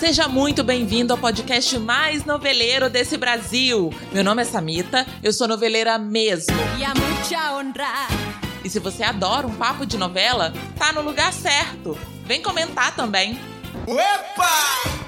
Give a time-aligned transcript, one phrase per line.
[0.00, 3.92] Seja muito bem-vindo ao podcast mais noveleiro desse Brasil.
[4.10, 6.56] Meu nome é Samita, eu sou noveleira mesmo.
[6.78, 8.08] y a mucha honra.
[8.64, 11.98] E se você adora um papo de novela, tá no lugar certo.
[12.24, 13.38] Vem comentar também.
[13.84, 14.99] Bom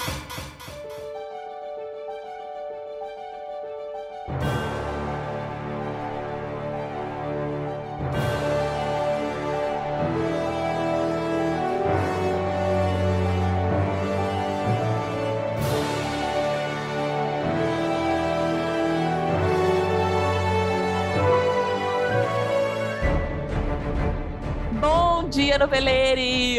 [25.62, 26.01] dia, noveleire!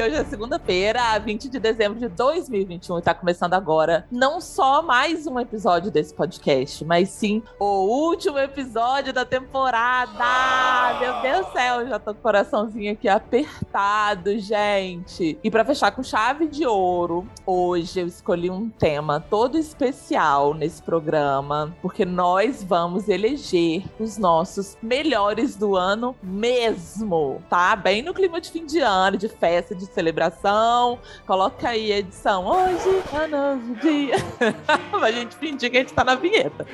[0.04, 5.26] Hoje é segunda-feira, 20 de dezembro de 2021 e tá começando agora não só mais
[5.26, 11.00] um episódio desse podcast, mas sim o último episódio da temporada!
[11.00, 15.40] Meu Deus do céu, já tô com o coraçãozinho aqui apertado, gente!
[15.42, 20.84] E pra fechar com chave de ouro, hoje eu escolhi um tema todo especial nesse
[20.84, 27.74] programa, porque nós vamos eleger os nossos melhores do ano mesmo, tá?
[27.74, 31.00] Bem no clima de fim de ano, de festa, de celebração.
[31.26, 32.46] Coloca aí a edição.
[32.46, 34.16] Hoje é novo dia.
[34.92, 36.66] pra gente fingir que a gente tá na vinheta.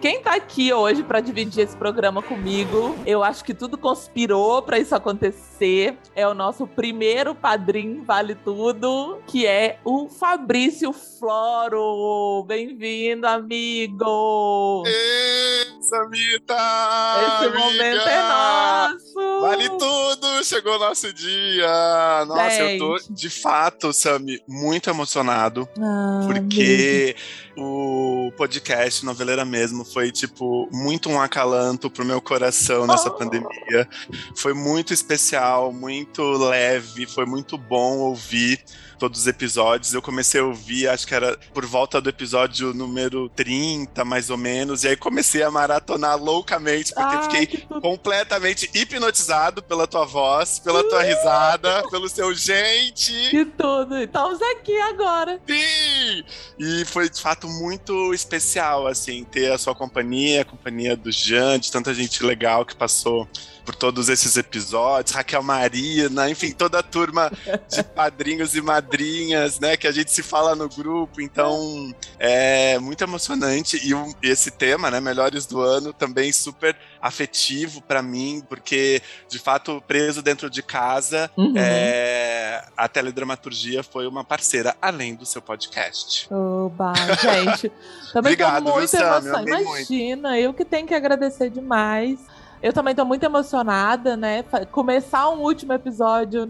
[0.00, 4.78] Quem tá aqui hoje pra dividir esse programa comigo, eu acho que tudo conspirou pra
[4.78, 5.98] isso acontecer.
[6.14, 12.44] É o nosso primeiro padrinho Vale Tudo, que é o Fabrício Floro.
[12.46, 14.84] Bem-vindo, amigo!
[14.86, 16.54] Ê, Samita!
[16.54, 17.58] Esse amiga!
[17.58, 19.40] momento é nosso!
[19.40, 20.44] Vale tudo!
[20.44, 22.24] Chegou o nosso dia!
[22.26, 23.12] Nossa, eu tô, Gente.
[23.12, 25.68] de fato, Sami, muito emocionado.
[25.80, 27.14] Ah, Porque
[27.56, 33.12] o podcast Noveleira mesmo foi, tipo, muito um acalanto pro meu coração nessa Oh.
[33.12, 33.88] pandemia.
[34.36, 38.62] Foi muito especial, muito leve, foi muito bom ouvir
[38.98, 39.94] todos os episódios.
[39.94, 44.36] Eu comecei a ouvir, acho que era por volta do episódio número 30, mais ou
[44.36, 50.58] menos, e aí comecei a maratonar loucamente, porque Ai, fiquei completamente hipnotizado pela tua voz,
[50.58, 53.12] pela tua risada, pelo seu gente.
[53.30, 53.96] Que tudo.
[53.98, 55.40] Estamos aqui agora.
[55.46, 56.24] Sim!
[56.58, 61.58] E foi de fato muito especial, assim, ter a sua companhia, a companhia do Jean,
[61.58, 63.28] de tanta gente legal que passou
[63.68, 67.30] por todos esses episódios, Raquel Marina, enfim, toda a turma
[67.68, 68.87] de padrinhos e madrinhas,
[69.60, 74.50] né, que a gente se fala no grupo, então é muito emocionante e um- esse
[74.50, 80.48] tema, né, melhores do ano, também super afetivo pra mim, porque de fato preso dentro
[80.50, 81.54] de casa, Uhum.
[81.56, 86.26] é, a teledramaturgia foi uma parceira, além do seu podcast.
[86.32, 87.70] Oba, gente.
[88.12, 88.98] Também Obrigado, tô viu, muito Sam?
[88.98, 89.38] Eu emocionada.
[89.40, 89.92] amei muito.
[89.92, 92.18] Imagina, eu que tenho que agradecer demais.
[92.62, 94.44] Eu também tô muito emocionada, né?
[94.72, 96.46] Começar um último episódio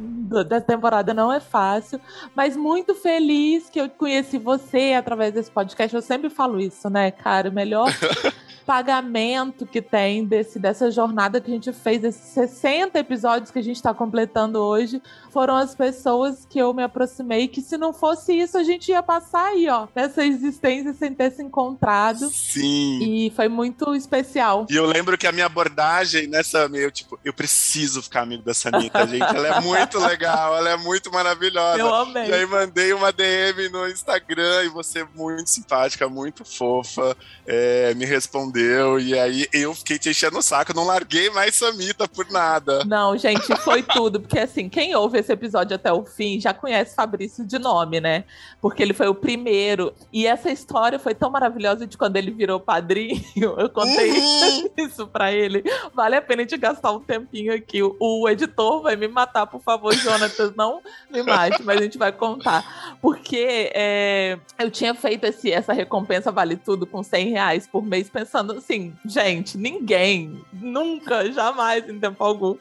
[0.46, 2.00] da temporada não é fácil,
[2.34, 5.94] mas muito feliz que eu conheci você através desse podcast.
[5.94, 7.50] Eu sempre falo isso, né, cara?
[7.50, 7.88] O melhor
[8.68, 13.62] pagamento que tem desse, dessa jornada que a gente fez, esses 60 episódios que a
[13.62, 18.38] gente tá completando hoje, foram as pessoas que eu me aproximei, que se não fosse
[18.38, 22.28] isso, a gente ia passar aí, ó, nessa existência sem ter se encontrado.
[22.28, 22.98] Sim.
[23.00, 24.66] E foi muito especial.
[24.68, 25.97] E eu lembro que a minha abordagem
[26.28, 29.22] nessa meio, tipo, eu preciso ficar amigo da Sanita, gente.
[29.22, 31.78] Ela é muito legal, ela é muito maravilhosa.
[31.78, 32.28] Eu amei.
[32.28, 37.16] E aí mandei uma DM no Instagram e você muito simpática, muito fofa,
[37.46, 38.98] é, me respondeu.
[39.00, 42.84] E aí eu fiquei te enchendo o saco, eu não larguei mais Samita por nada.
[42.84, 44.20] Não, gente, foi tudo.
[44.20, 48.24] Porque, assim, quem ouve esse episódio até o fim já conhece Fabrício de nome, né?
[48.60, 49.92] Porque ele foi o primeiro.
[50.12, 53.22] E essa história foi tão maravilhosa de quando ele virou padrinho.
[53.58, 54.68] Eu contei Uhum.
[54.78, 55.62] isso pra ele.
[55.94, 57.82] Vale a pena a gente gastar um tempinho aqui.
[57.82, 60.54] O, o editor vai me matar, por favor, Jonatas.
[60.54, 62.96] Não me mate, mas a gente vai contar.
[63.00, 68.08] Porque é, eu tinha feito esse, essa recompensa Vale Tudo com 100 reais por mês,
[68.08, 72.56] pensando assim, gente, ninguém, nunca, jamais, em tempo algum,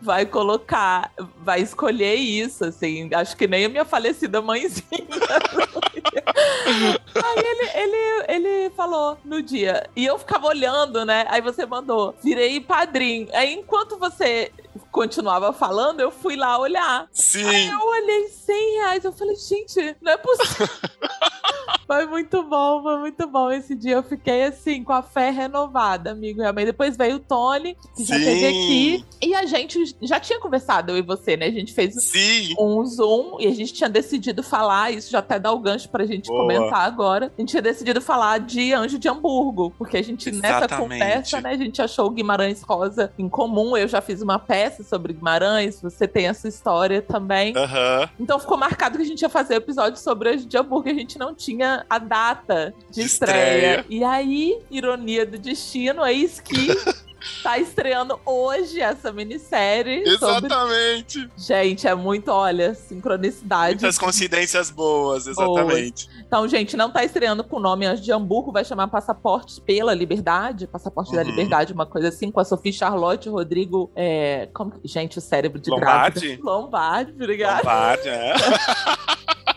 [0.00, 3.10] vai colocar, vai escolher isso, assim.
[3.14, 4.82] Acho que nem a minha falecida mãezinha.
[7.14, 9.88] Aí ele, ele, ele falou no dia.
[9.94, 11.26] E eu ficava olhando, né?
[11.28, 13.28] Aí você mandou, virei padrinho.
[13.32, 14.50] Aí enquanto você
[14.90, 17.08] continuava falando, eu fui lá olhar.
[17.12, 17.70] Sim.
[17.70, 20.68] Eu olhei 100 reais, eu falei, gente, não é possível.
[21.86, 23.50] Foi muito bom, foi muito bom.
[23.50, 26.40] Esse dia eu fiquei assim, com a fé renovada, amigo.
[26.40, 26.66] Realmente.
[26.66, 29.04] Depois veio o Tony, que já esteve aqui.
[29.20, 31.46] E a gente já tinha conversado, eu e você, né?
[31.46, 32.54] A gente fez Sim.
[32.58, 36.06] um Zoom e a gente tinha decidido falar, isso já até dá o gancho pra
[36.06, 36.42] gente Boa.
[36.42, 37.32] comentar agora.
[37.36, 41.00] A gente tinha decidido falar de Anjo de Hamburgo, porque a gente, nessa Exatamente.
[41.00, 43.76] conversa, né, a gente achou o Guimarães Rosa em comum.
[43.76, 47.54] Eu já fiz uma peça sobre Guimarães, você tem essa história também.
[47.56, 48.08] Aham.
[48.18, 50.94] Então ficou marcado que a gente ia fazer episódio sobre Anjo de Hamburgo, e a
[50.94, 53.80] gente não tinha a data de, estreia.
[53.80, 53.86] estreia.
[53.88, 56.68] E aí, ironia do destino, eis que
[57.42, 60.04] tá estreando hoje essa minissérie.
[60.18, 61.28] sobre Exatamente.
[61.36, 63.80] Gente, é muito, olha, sincronicidade.
[63.80, 66.08] Muitas coincidências boas, exatamente.
[66.26, 69.94] Então, gente, não tá estreando com o nome Anjo de Hamburgo, vai chamar Passaporte pela
[69.94, 71.28] Liberdade, Passaporte da Uhum.
[71.28, 75.70] Liberdade, uma coisa assim, com a Sophie Charlotte, Rodrigo, é, como gente, o cérebro de
[75.70, 76.20] Lombardi?
[76.20, 76.42] grávida.
[76.50, 77.58] Lombardi, obrigada.
[77.58, 78.34] Lombardi, é.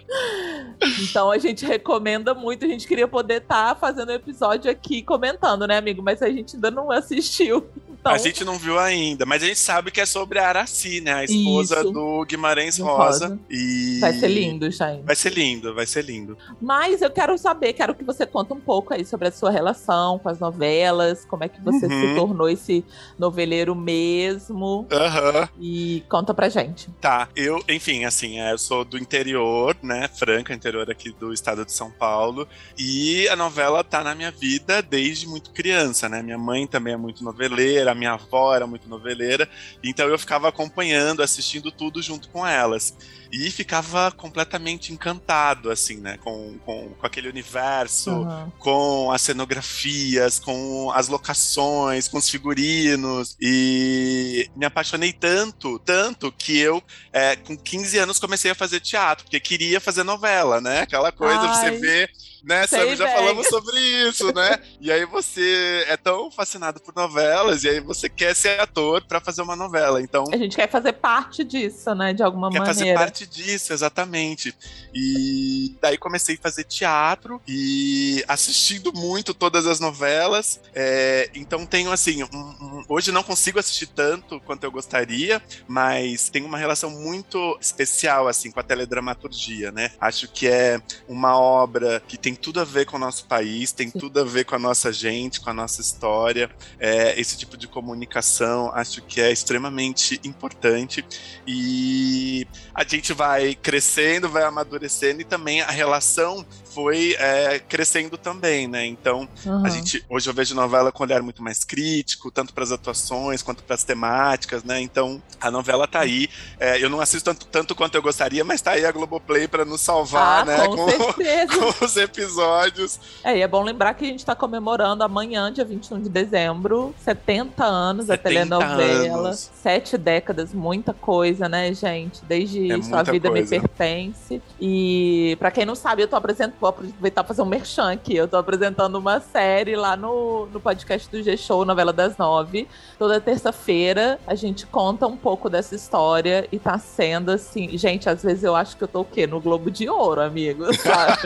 [1.01, 5.65] Então a gente recomenda muito, a gente queria poder estar fazendo o episódio aqui comentando,
[5.65, 6.01] né, amigo?
[6.03, 7.65] Mas a gente ainda não assistiu.
[8.05, 11.01] Então, A gente não viu ainda, mas a gente sabe que é sobre a Araci,
[11.01, 11.11] né?
[11.15, 11.91] A esposa Isso.
[11.91, 13.29] do Guimarães Rosa.
[13.29, 13.39] Rosa.
[13.49, 13.97] E...
[13.99, 15.01] vai ser lindo, gente.
[15.03, 16.37] Vai ser lindo, vai ser lindo.
[16.61, 20.19] Mas eu quero saber, quero que você conte um pouco aí sobre a sua relação
[20.19, 22.09] com as novelas, como é que você Uhum.
[22.09, 22.85] se tornou esse
[23.17, 24.85] noveleiro mesmo.
[24.91, 25.49] Aham.
[25.59, 26.87] E conta pra gente.
[27.01, 30.07] Tá, eu, enfim, assim, é, eu sou do interior, né?
[30.15, 32.47] Franca, interior aqui do estado de São Paulo.
[32.77, 36.21] E a novela tá na minha vida desde muito criança, né?
[36.21, 39.49] Minha mãe também é muito noveleira, minha avó era muito noveleira.
[39.83, 42.95] Então eu ficava acompanhando, assistindo tudo junto com elas.
[43.35, 46.17] E ficava completamente encantado, assim, né?
[46.23, 48.51] Com, com, com aquele universo Uhum.
[48.59, 53.35] com as cenografias, com as locações, com os figurinos.
[53.41, 59.25] E me apaixonei tanto, tanto que eu, é, com 15 anos, comecei a fazer teatro,
[59.25, 60.81] porque queria fazer novela, né?
[60.81, 62.09] Aquela coisa de você Ai, ver.
[62.43, 63.15] Né, sei Sammy, já bem.
[63.15, 63.75] falamos sobre
[64.07, 64.59] isso, né?
[64.79, 69.19] e aí você é tão fascinado por novelas, e aí você quer ser ator pra
[69.19, 69.99] fazer uma novela.
[69.99, 72.13] Então, A gente quer fazer parte disso, né?
[72.13, 72.99] De alguma quer fazer maneira.
[73.25, 74.53] Parte disso, exatamente.
[74.93, 80.59] E daí comecei a fazer teatro e assistindo muito todas as novelas.
[80.73, 86.29] É, então tenho assim, um- um- hoje não consigo assistir tanto quanto eu gostaria, mas
[86.29, 89.91] tenho uma relação muito especial assim com a teledramaturgia, né?
[89.99, 93.89] Acho que é uma obra que tem tudo a ver com o nosso país, tem
[93.89, 96.49] tudo a ver com a nossa gente, com a nossa história.
[96.79, 101.03] É, esse tipo de comunicação acho que é extremamente importante
[101.47, 108.67] e a gente vai crescendo, vai amadurecendo e também a relação foi é, crescendo também,
[108.67, 108.85] né?
[108.85, 109.65] Então Uhum.
[109.65, 112.71] a gente hoje eu vejo novela com um olhar muito mais crítico, tanto para as
[112.71, 114.81] atuações quanto para as temáticas, né?
[114.81, 116.27] Então a novela tá aí.
[116.59, 119.63] É, eu não assisto tanto, tanto quanto eu gostaria, mas tá aí a Globoplay para
[119.63, 120.67] nos salvar, Ah, né?
[120.67, 121.53] com certeza.
[121.79, 122.99] com os episódios.
[123.23, 126.93] É, e é bom lembrar que a gente está comemorando amanhã, dia 21 de dezembro,
[127.03, 129.27] 70 anos da 70 telenovela.
[129.29, 129.49] anos.
[129.61, 132.23] Sete décadas, muita coisa, né, gente?
[132.25, 133.59] Desde É Sua muita Vida Me coisa.
[133.61, 134.41] Pertence.
[134.59, 138.15] E pra quem não sabe, eu tô apresentando, vou aproveitar fazer um merchan aqui.
[138.15, 142.67] Eu tô apresentando uma série lá no, no podcast do G-Show, Novela das Nove.
[142.97, 147.77] Toda terça-feira a gente conta um pouco dessa história e tá sendo assim.
[147.77, 149.27] Gente, às vezes eu acho que eu tô o quê?
[149.27, 151.21] No Globo de Ouro, amigo, sabe?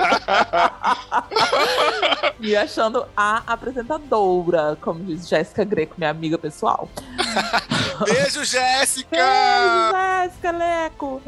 [2.40, 6.90] Me achando a apresentadora, como diz Jéssica Greco, minha amiga pessoal.
[8.06, 9.10] Beijo, Jéssica!
[9.12, 11.22] Beijo, Jéssica Leco!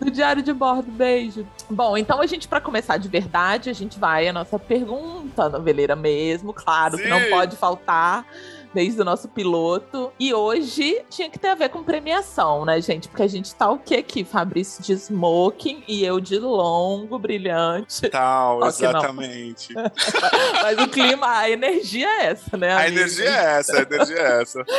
[0.00, 1.46] Do Diário de Bordo, beijo.
[1.70, 5.96] Bom, então a gente, pra começar de verdade, a gente vai à nossa pergunta noveleira
[5.96, 7.30] mesmo, claro, que não Sim.
[7.30, 8.26] pode faltar.
[8.74, 10.12] Desde o nosso piloto.
[10.18, 13.08] E hoje tinha que ter a ver com premiação, né, gente?
[13.08, 14.24] Porque a gente tá o que aqui?
[14.24, 18.08] Fabrício de smoking e eu de longo, brilhante.
[18.10, 19.74] Tal, Só exatamente.
[20.62, 22.72] Mas o clima, a energia é essa, né?
[22.72, 22.98] A amigo?
[22.98, 24.64] energia é essa, a energia é essa.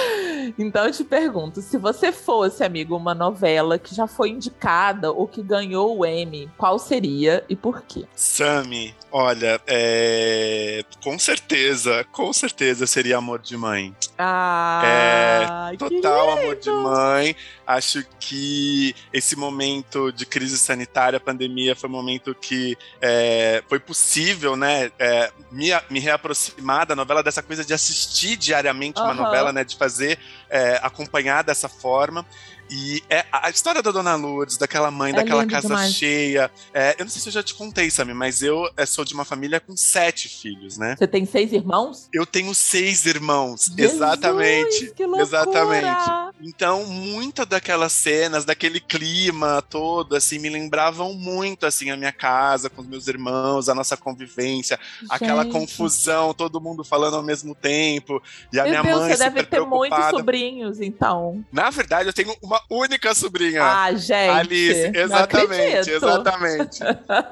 [0.57, 5.27] Então eu te pergunto, se você fosse, amigo, uma novela que já foi indicada ou
[5.27, 8.05] que ganhou o Emmy, qual seria e por quê?
[8.15, 10.83] Sami, olha, é...
[11.03, 13.78] com certeza, com certeza seria Amor de Mãe.
[14.17, 17.35] Ah, que Total Amor de Mãe.
[17.65, 24.55] Acho que esse momento de crise sanitária, pandemia, foi um momento que é, foi possível,
[24.55, 29.23] né, é, me, me reaproximar da novela, dessa coisa de assistir diariamente uma Aham.
[29.23, 30.17] novela, né, de fazer,
[30.49, 32.25] é, acompanhar dessa forma.
[32.69, 35.93] E é a história da Dona Lourdes, daquela mãe, É daquela casa demais.
[35.93, 36.51] cheia.
[36.73, 39.13] é, eu não sei se eu já te contei, Sammy, mas eu é, sou de
[39.13, 40.95] uma família com sete filhos, né?
[40.97, 42.07] Você tem seis irmãos?
[42.13, 43.65] Eu tenho seis irmãos.
[43.75, 44.91] Jesus, exatamente.
[44.95, 45.23] que loucura!
[45.23, 46.35] Exatamente.
[46.41, 52.69] Então, muitas daquelas cenas, daquele clima todo, assim, me lembravam muito, assim, a minha casa
[52.69, 55.53] com os meus irmãos, a nossa convivência, aquela Gente.
[55.53, 58.21] confusão, todo mundo falando ao mesmo tempo,
[58.53, 60.17] e a Meu minha Deus, mãe você deve ter muitos preocupada.
[60.17, 61.43] sobrinhos, então.
[61.51, 63.63] Na verdade, eu tenho uma única sobrinha.
[63.63, 64.29] Ah, gente.
[64.29, 66.79] Alice, exatamente, exatamente.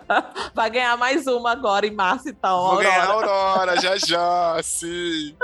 [0.53, 2.69] Vai ganhar mais uma agora em março, então.
[2.69, 3.79] Vou ganhar a Aurora.
[3.81, 5.35] Já já, sim.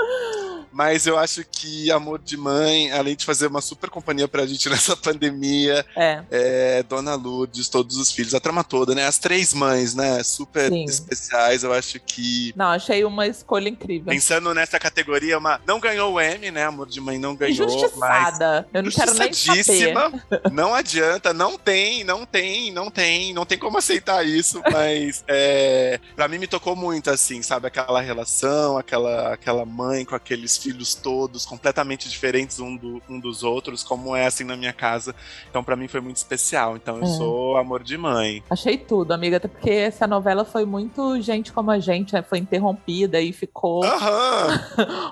[0.72, 4.68] Mas eu acho que Amor de Mãe, além de fazer uma super companhia pra gente
[4.70, 6.22] nessa pandemia, É.
[6.30, 9.06] é Dona Lourdes, todos os filhos, a trama toda, né?
[9.06, 10.22] As três mães, né?
[10.22, 10.84] Super Sim.
[10.84, 12.52] especiais, eu acho que.
[12.56, 14.12] Não, achei uma escolha incrível.
[14.12, 15.60] Pensando nessa categoria, uma...
[15.66, 16.64] não ganhou o M, né?
[16.64, 18.66] Amor de Mãe não ganhou, mas Injustiçada.
[18.72, 19.64] Eu não quero nem saber.
[19.74, 20.24] Injustiçadíssima.
[20.52, 25.98] Não adianta, não tem, não tem, não tem, não tem como aceitar isso, mas é,
[26.14, 27.66] para mim me tocou muito, assim, sabe?
[27.66, 33.42] Aquela relação, aquela, aquela mãe com aqueles filhos todos completamente diferentes um, do- um dos
[33.42, 35.14] outros, como é assim na minha casa.
[35.50, 36.76] Então, pra mim foi muito especial.
[36.76, 37.06] Então, eu É.
[37.06, 38.42] sou amor de mãe.
[38.50, 42.22] Achei tudo, amiga, até porque essa novela foi muito gente como a gente, né?
[42.22, 44.60] Foi interrompida e ficou Aham!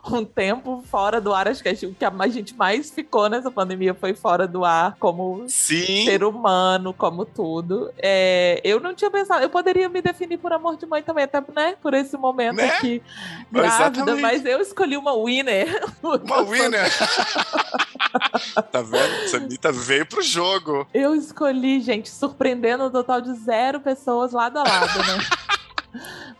[0.12, 1.48] um tempo fora do ar.
[1.48, 5.44] Acho que o que a gente mais ficou nessa pandemia foi fora do ar, como
[5.48, 6.04] Sim!
[6.04, 7.90] ser humano, como tudo.
[7.98, 11.42] É, eu não tinha pensado, eu poderia me definir por amor de mãe também, até,
[11.54, 11.74] né?
[11.82, 12.68] Por esse momento Né?
[12.68, 13.02] aqui,
[13.50, 15.82] grávida, mas eu escolhi uma winner.
[16.02, 16.90] Uma winner!
[18.70, 19.28] tá vendo?
[19.28, 20.86] Samita veio pro jogo.
[20.92, 25.18] Eu escolhi, gente, surpreendendo um total de zero pessoas lado a lado, né?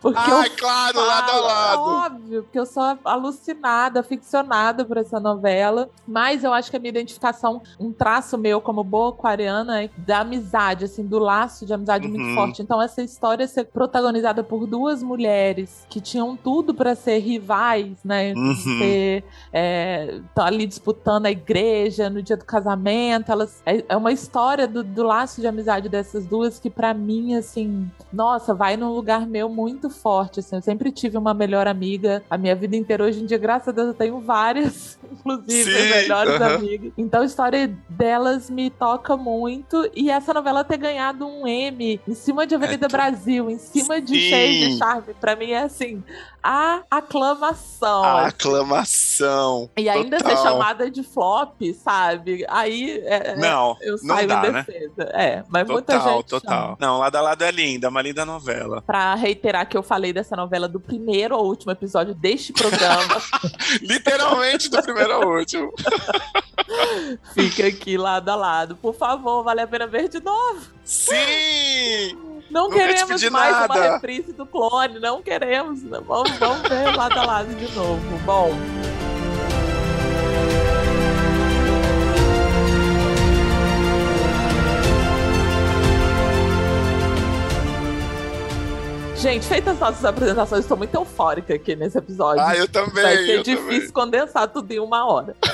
[0.00, 1.80] Porque eu claro, lado a falo, lado.
[2.14, 5.88] Óbvio, porque eu sou alucinada, aficionada por essa novela.
[6.06, 10.21] Mas eu acho que a minha identificação, um traço meu como boa aquariana, é da
[10.21, 12.35] amizade, assim, do laço de amizade muito Uhum.
[12.35, 12.62] forte.
[12.62, 18.32] Então, essa história ser protagonizada por duas mulheres que tinham tudo pra ser rivais, né?
[18.35, 18.54] Uhum.
[18.54, 23.30] Ser, é, tão ali disputando a igreja no dia do casamento.
[23.30, 27.35] Elas, é, é uma história do, do laço de amizade dessas duas que, pra mim,
[27.35, 30.40] assim, nossa, vai num lugar meu muito forte.
[30.40, 33.04] Assim, eu sempre tive uma melhor amiga a minha vida inteira.
[33.04, 36.54] Hoje em dia, graças a Deus, eu tenho várias, inclusive, Sim, melhores aham.
[36.56, 36.92] amigas.
[36.96, 39.90] Então, a história delas me toca muito.
[39.94, 44.00] E essa novela ter ganhado um M em cima de Avenida É, Brasil, em cima
[44.00, 44.28] de Sim.
[44.28, 46.02] Cheios de Charme, pra mim é assim,
[46.42, 48.04] a aclamação.
[48.04, 48.28] A assim.
[48.28, 49.70] aclamação.
[49.76, 50.42] E ainda ser total.
[50.42, 52.44] chamada de flop, sabe?
[52.49, 54.64] Aí é, é, Não, eu não saio dá, em né?
[54.66, 55.02] defesa.
[55.14, 56.62] É, mas muita total, gente total.
[56.64, 56.76] chama.
[56.80, 58.82] Não, lado a lado é linda, é uma linda novela.
[58.82, 63.21] Pra reiterar que eu falei dessa novela do primeiro ao último episódio deste programa,
[63.81, 65.73] Literalmente do primeiro ao último.
[67.35, 68.77] fica aqui lado a lado.
[68.77, 70.61] Por favor, vale a pena ver de novo.
[70.85, 72.17] Sim!
[72.51, 73.95] Não te queremos mais uma nada.
[73.95, 75.83] reprise do clone, não queremos.
[75.83, 78.19] Vamos, vamos ver lado a lado de novo.
[78.25, 78.51] Bom.
[89.23, 92.43] Gente, feitas as nossas apresentações, estou muito eufórica aqui nesse episódio.
[92.43, 93.05] Ah, eu também.
[93.05, 93.91] Vai ser difícil também.
[93.93, 95.37] condensar tudo em uma hora.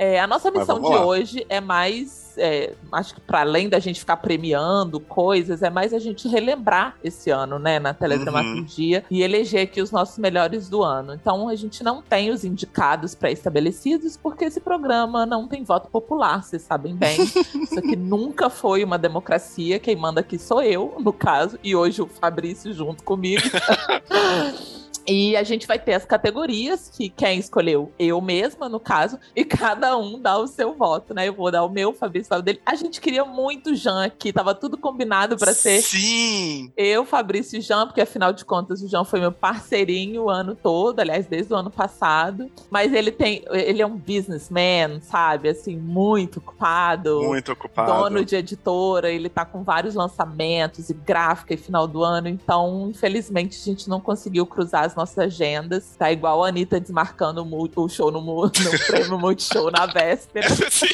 [0.00, 1.04] É, a nossa missão de lá.
[1.04, 2.27] hoje é mais.
[2.38, 6.96] É, acho que para além da gente ficar premiando coisas, é mais a gente relembrar
[7.02, 7.94] esse ano, né, na Uhum.
[7.94, 11.14] teledramaturgia e eleger aqui os nossos melhores do ano.
[11.14, 16.42] Então a gente não tem os indicados pré-estabelecidos, porque esse programa não tem voto popular,
[16.42, 17.18] vocês sabem bem.
[17.62, 19.78] Isso aqui nunca foi uma democracia.
[19.78, 23.42] Quem manda aqui sou eu, no caso, e hoje o Fabrício junto comigo.
[25.08, 29.42] E a gente vai ter as categorias que quem escolheu eu mesma, no caso, e
[29.44, 31.28] cada um dá o seu voto, né?
[31.28, 32.60] Eu vou dar o meu, o Fabrício vai o dele.
[32.66, 36.70] A gente queria muito Jean aqui, tava tudo combinado pra ser Sim!
[36.76, 40.54] eu, Fabrício e Jean, porque afinal de contas o Jean foi meu parceirinho o ano
[40.54, 42.50] todo, aliás, desde o ano passado.
[42.70, 45.48] Mas ele tem, ele é um businessman, sabe?
[45.48, 47.92] Assim, muito ocupado Muito ocupado.
[47.92, 52.88] dono de editora, ele tá com vários lançamentos e gráfica e final do ano, então,
[52.90, 55.94] infelizmente, a gente não conseguiu cruzar as nossas agendas.
[55.96, 58.50] Tá igual a Anitta desmarcando o, show no, no
[58.86, 60.48] prêmio Multishow na véspera.
[60.70, 60.88] Sim.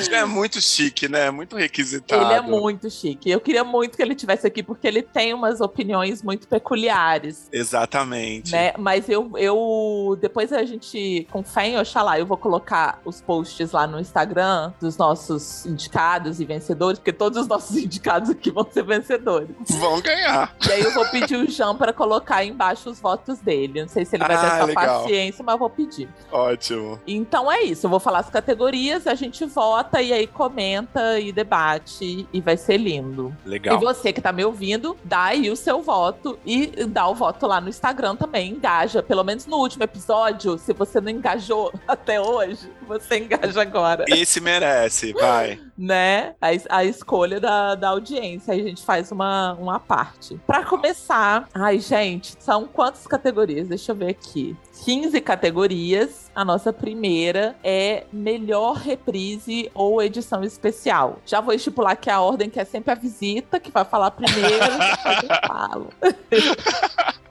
[0.00, 1.30] Já é muito chique, né?
[1.30, 2.22] Muito requisitado.
[2.22, 3.30] Ele é muito chique.
[3.30, 7.48] Eu queria muito que ele tivesse aqui, porque ele tem umas opiniões muito peculiares.
[7.52, 8.52] Exatamente.
[8.52, 8.72] Né?
[8.78, 10.18] Mas eu, eu.
[10.20, 14.72] Depois a gente, com fé em Oxalá, eu vou colocar os posts lá no Instagram
[14.80, 19.50] dos nossos indicados e vencedores, porque todos os nossos indicados aqui vão ser vencedores.
[19.78, 20.54] Vão ganhar.
[20.66, 23.80] E aí eu vou pedir o Jean para colocar embaixo os votos dele.
[23.82, 25.02] Não sei se ele vai ter Ah, essa legal.
[25.02, 26.08] paciência, mas eu vou pedir.
[26.30, 27.00] Ótimo.
[27.06, 27.86] Então é isso.
[27.86, 32.40] Eu vou falar as categorias categorias, a gente vota e aí comenta e debate e
[32.40, 33.34] vai ser lindo.
[33.44, 33.76] Legal.
[33.76, 37.46] E você que tá me ouvindo, dá aí o seu voto e dá o voto
[37.46, 39.02] lá no Instagram também, engaja.
[39.02, 44.04] Pelo menos no último episódio, se você não engajou até hoje, você engaja agora.
[44.08, 45.60] Esse merece, vai.
[45.78, 46.34] né?
[46.40, 48.52] A, a escolha da, da audiência.
[48.52, 50.40] Aí a gente faz uma, uma parte.
[50.46, 53.68] Pra começar, ai, gente, são quantas categorias?
[53.68, 54.56] Deixa eu ver aqui.
[54.84, 56.30] 15 categorias.
[56.34, 61.20] A nossa primeira é melhor reprise ou edição especial.
[61.24, 64.44] Já vou estipular que a ordem que é sempre a visita, que vai falar primeiro,
[64.44, 65.90] eu falo.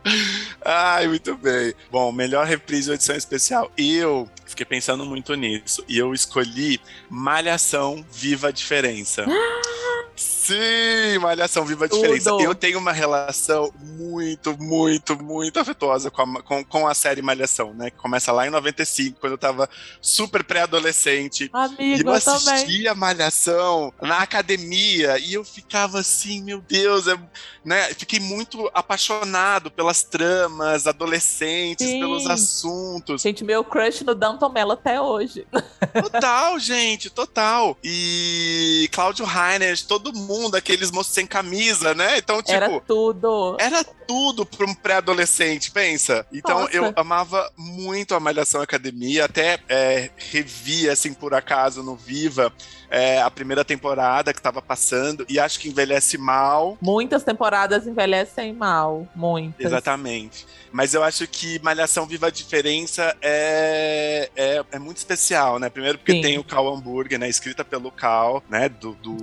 [0.65, 1.73] Ai, muito bem.
[1.91, 3.71] Bom, melhor reprise ou edição especial.
[3.77, 5.83] Eu fiquei pensando muito nisso.
[5.87, 9.25] E eu escolhi Malhação Viva a Diferença.
[10.15, 12.29] Sim, Malhação Viva a Diferença.
[12.29, 12.43] Tudo.
[12.43, 17.73] Eu tenho uma relação muito, muito, muito afetuosa com a, com, com a série Malhação,
[17.73, 17.89] né?
[17.89, 19.69] Que começa lá em 95, quando eu tava
[20.01, 21.45] super pré-adolescente.
[21.45, 22.53] E Amigo, eu eu também.
[22.53, 27.17] assistia Malhação na academia e eu ficava assim, meu Deus, é,
[27.63, 27.93] né?
[27.93, 31.99] Fiquei muito apaixonado pelas tramas adolescentes, Sim.
[31.99, 33.21] pelos assuntos.
[33.21, 35.47] Gente, meu crush no Danton Mello até hoje.
[35.93, 37.77] Total, gente, total.
[37.83, 42.17] E Cláudio Rainer, todo mundo, aqueles moços sem camisa, né?
[42.17, 43.55] Então, tipo, Era tudo.
[43.59, 46.25] era tudo para um pré-adolescente, pensa.
[46.33, 46.75] Então Nossa.
[46.75, 52.51] eu amava muito a Malhação Academia, até é, revi, assim, por acaso, no Viva,
[52.89, 56.77] é, a primeira temporada que tava passando, e acho que envelhece mal.
[56.81, 59.07] Muitas temporadas envelhecem mal.
[59.15, 59.65] Muitas.
[59.65, 60.45] Exatamente.
[60.71, 65.69] Mas eu acho que Malhação Viva a Diferença é, é, é muito especial, né?
[65.69, 66.21] Primeiro porque Sim.
[66.21, 67.29] tem o Cal Hamburger, né?
[67.29, 68.69] Escrita pelo Cal, né?
[68.69, 69.17] Do, do.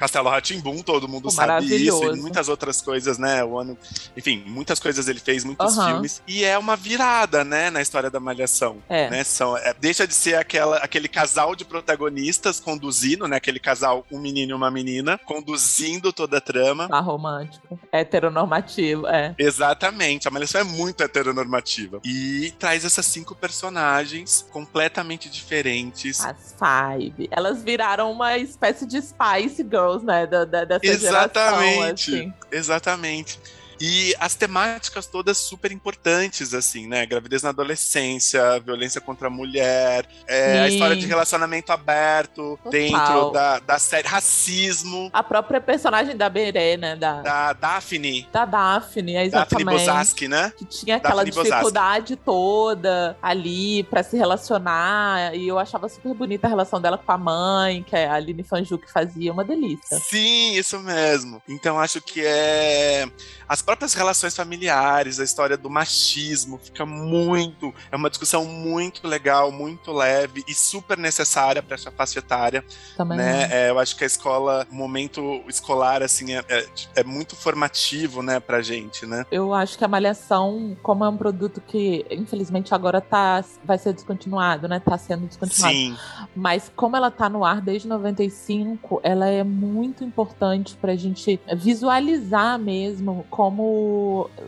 [0.00, 2.14] Castelo Ratimbum, todo mundo Pô, sabe isso.
[2.14, 3.44] E muitas outras coisas, né?
[3.44, 3.76] O ano,
[4.16, 5.92] enfim, muitas coisas ele fez, muitos Aham.
[5.92, 6.22] filmes.
[6.26, 7.68] E é uma virada, né?
[7.68, 8.78] Na história da Malhação.
[8.88, 9.10] É.
[9.10, 9.22] Né?
[9.24, 13.36] São, é, deixa de ser aquela, aquele casal de protagonistas conduzindo, né?
[13.36, 16.88] Aquele casal, um menino e uma menina, conduzindo toda a trama.
[16.88, 17.78] Tá romântico.
[17.92, 19.34] Heteronormativo, é.
[19.38, 22.00] Exatamente, a Malhação é muito heteronormativa.
[22.06, 26.24] E traz essas cinco personagens completamente diferentes.
[26.24, 27.28] As Five.
[27.30, 30.26] Elas viraram uma espécie de Spice Girls, né?
[30.26, 32.10] Da, da- dessa Exatamente.
[32.10, 32.34] geração, assim.
[32.52, 33.38] Exatamente.
[33.80, 37.06] E as temáticas todas super importantes, assim, né?
[37.06, 42.70] Gravidez na adolescência, violência contra a mulher, é, a história de relacionamento aberto Total.
[42.70, 46.94] dentro da, da série, racismo, A própria personagem da Berê, né?
[46.96, 49.78] Da, da, da Daphne, Daphne, é Daphne exatamente.
[49.78, 50.52] Bozaski, né?
[50.56, 51.50] que tinha aquela Daphne Bozaski.
[51.50, 55.34] dificuldade toda ali pra se relacionar.
[55.34, 58.42] E eu achava super bonita a relação dela com a mãe, que é a Aline
[58.42, 59.98] Fanju que fazia, uma delícia.
[59.98, 61.42] Sim, isso mesmo.
[61.48, 63.08] Então acho que é
[63.48, 69.52] as próprias relações familiares, a história do machismo fica muito, é uma discussão muito legal,
[69.52, 72.64] muito leve e super necessária para essa faixa etária,
[72.96, 73.18] Também.
[73.18, 73.48] né?
[73.48, 76.66] É, eu acho que a escola, o momento escolar assim é, é,
[76.96, 79.24] é muito formativo, né, pra gente, né?
[79.30, 83.92] Eu acho que a Malhação, como é um produto que, infelizmente, agora tá, vai ser
[83.92, 84.80] descontinuado, né?
[84.80, 85.72] Tá sendo descontinuado.
[85.72, 85.96] Sim,
[86.34, 92.58] Mas como ela tá no ar desde 95, ela é muito importante pra gente visualizar
[92.58, 93.59] mesmo como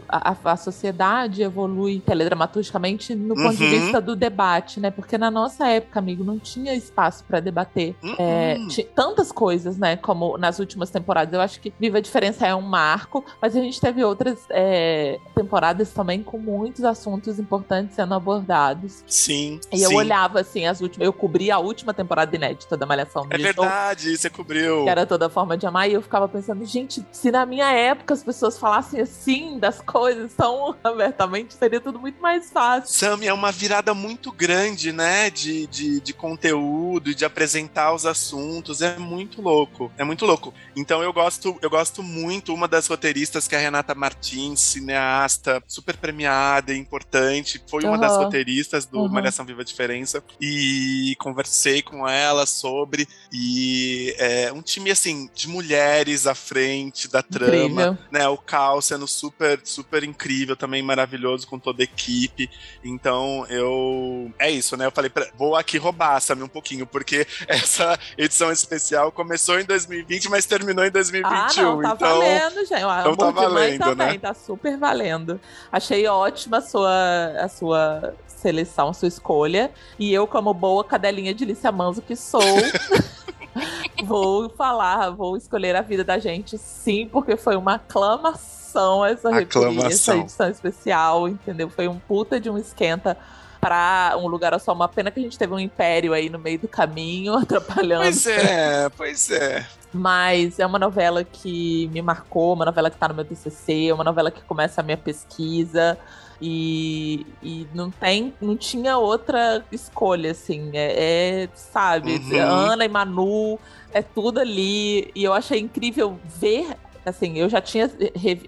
[0.08, 3.70] a, a- a sociedade evolui teledramaturgicamente no ponto de Uhum.
[3.70, 4.90] vista do debate, né?
[4.90, 8.68] Porque na nossa época, amigo, não tinha espaço pra debater é, Uhum.
[8.68, 9.96] ti- tantas coisas, né?
[9.96, 11.32] Como nas últimas temporadas.
[11.34, 15.18] Eu acho que Viva a Diferença é um marco, mas a gente teve outras é,
[15.34, 19.02] temporadas também com muitos assuntos importantes sendo abordados.
[19.06, 19.96] sim, E eu sim.
[19.96, 21.06] olhava assim, as últimas.
[21.06, 24.84] Eu cobri a última temporada inédita da Malhação É Digital, verdade, você cobriu.
[24.84, 28.14] Que era toda forma de amar, e eu ficava pensando, gente, se na minha época
[28.14, 32.92] as pessoas falassem assim das coisas tão abertamente, seria tudo muito mais fácil.
[32.92, 35.30] Sam, é uma virada muito grande, né?
[35.30, 38.80] De, de, de conteúdo e de apresentar os assuntos.
[38.82, 39.90] É muito louco.
[39.98, 40.52] É muito louco.
[40.76, 42.54] Então eu gosto, eu gosto muito.
[42.54, 47.62] Uma das roteiristas, que é a Renata Martins, cineasta, super premiada e importante.
[47.68, 49.08] Foi uma das roteiristas do Uhum.
[49.08, 50.22] Malhação Viva a Diferença.
[50.40, 53.08] E conversei com ela sobre.
[53.32, 57.98] E é um time, assim, de mulheres à frente da trama Incrível.
[58.10, 62.50] né, o Cal sendo super, super incrível, também maravilhoso com toda a equipe.
[62.84, 64.30] Então, eu.
[64.38, 64.86] É isso, né?
[64.86, 65.26] Eu falei, pra...
[65.36, 70.84] vou aqui roubar, Sammy, um pouquinho, porque essa edição especial começou em 2020, mas terminou
[70.84, 71.32] em 2021.
[71.32, 72.82] Ah, não, tá então, valendo, gente.
[72.82, 74.18] então tá valendo, também, né?
[74.18, 75.40] tá super valendo.
[75.70, 79.72] Achei ótima a sua, a sua seleção, sua escolha.
[79.98, 82.42] E eu, como boa cadelinha de Lícia Manzo que sou,
[84.04, 88.61] vou falar, vou escolher a vida da gente, sim, porque foi uma aclamação
[89.04, 89.68] essa reprise, essa
[90.12, 90.20] Aclamação.
[90.20, 91.68] edição especial, entendeu?
[91.70, 93.16] Foi um puta de um esquenta
[93.60, 94.72] pra Um Lugar Só.
[94.72, 98.02] Uma pena que a gente teve um império aí no meio do caminho, atrapalhando.
[98.02, 99.66] Pois é, pois é.
[99.94, 104.02] Mas é uma novela que me marcou, uma novela que tá no meu TCC, uma
[104.02, 105.98] novela que começa a minha pesquisa.
[106.44, 110.70] E, e não tem, não tinha outra escolha, assim.
[110.74, 112.40] É, é sabe, Uhum.
[112.40, 113.60] Ana e Manu,
[113.92, 115.08] é tudo ali.
[115.14, 116.66] E eu achei incrível ver.
[117.04, 117.90] Assim, eu já tinha.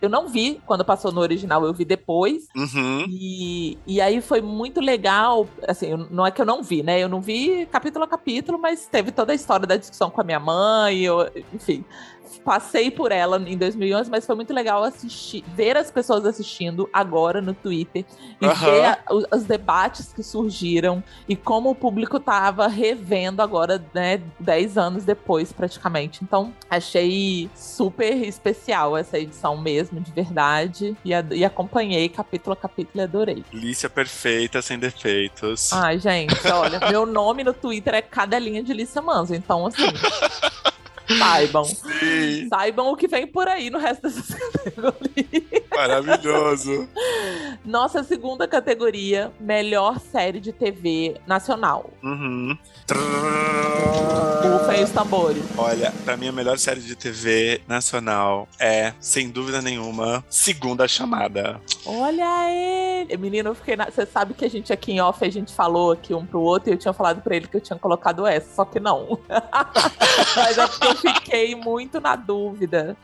[0.01, 2.49] Eu não vi quando passou no original, eu vi depois.
[2.55, 3.05] Uhum.
[3.09, 5.49] E, e aí foi muito legal.
[5.67, 7.01] Assim, não é que eu não vi, né?
[7.01, 10.25] Eu não vi capítulo a capítulo, mas teve toda a história da discussão com a
[10.25, 11.85] minha mãe, eu, enfim.
[12.45, 17.41] Passei por ela em 2011, mas foi muito legal assistir, ver as pessoas assistindo agora
[17.41, 18.05] no Twitter
[18.41, 23.83] e ver a- os, os debates que surgiram e como o público tava revendo agora,
[23.95, 26.21] né, 10 anos depois, praticamente.
[26.23, 30.97] Então, achei super especial essa edição mesmo, de verdade.
[31.05, 33.45] E, a- e acompanhei capítulo a capítulo e adorei.
[33.53, 35.73] Lícia perfeita, sem defeitos.
[35.73, 39.83] Ai, gente, olha, meu nome no Twitter é Cadelinha de Lícia Manso, então assim.
[41.07, 41.65] Saibam.
[41.65, 45.63] Sim, Saibam o que vem por aí no resto dessas categorias.
[45.71, 46.89] maravilhoso.
[47.65, 51.89] Nossa segunda categoria, melhor série de TV nacional.
[52.03, 52.57] Uhum.
[54.43, 55.43] Rufem os tambores.
[55.57, 61.59] Olha, pra mim a melhor série de TV nacional é, sem dúvida nenhuma, Segunda Chamada.
[61.87, 63.17] Olha ele!
[63.17, 63.77] Menino, eu fiquei.
[63.77, 66.41] na- Você sabe que a gente aqui em off, a gente falou aqui um pro
[66.41, 69.19] outro e eu tinha falado pra ele que eu tinha colocado essa, só que não.
[70.37, 72.97] Mas é porque eu fiquei muito na dúvida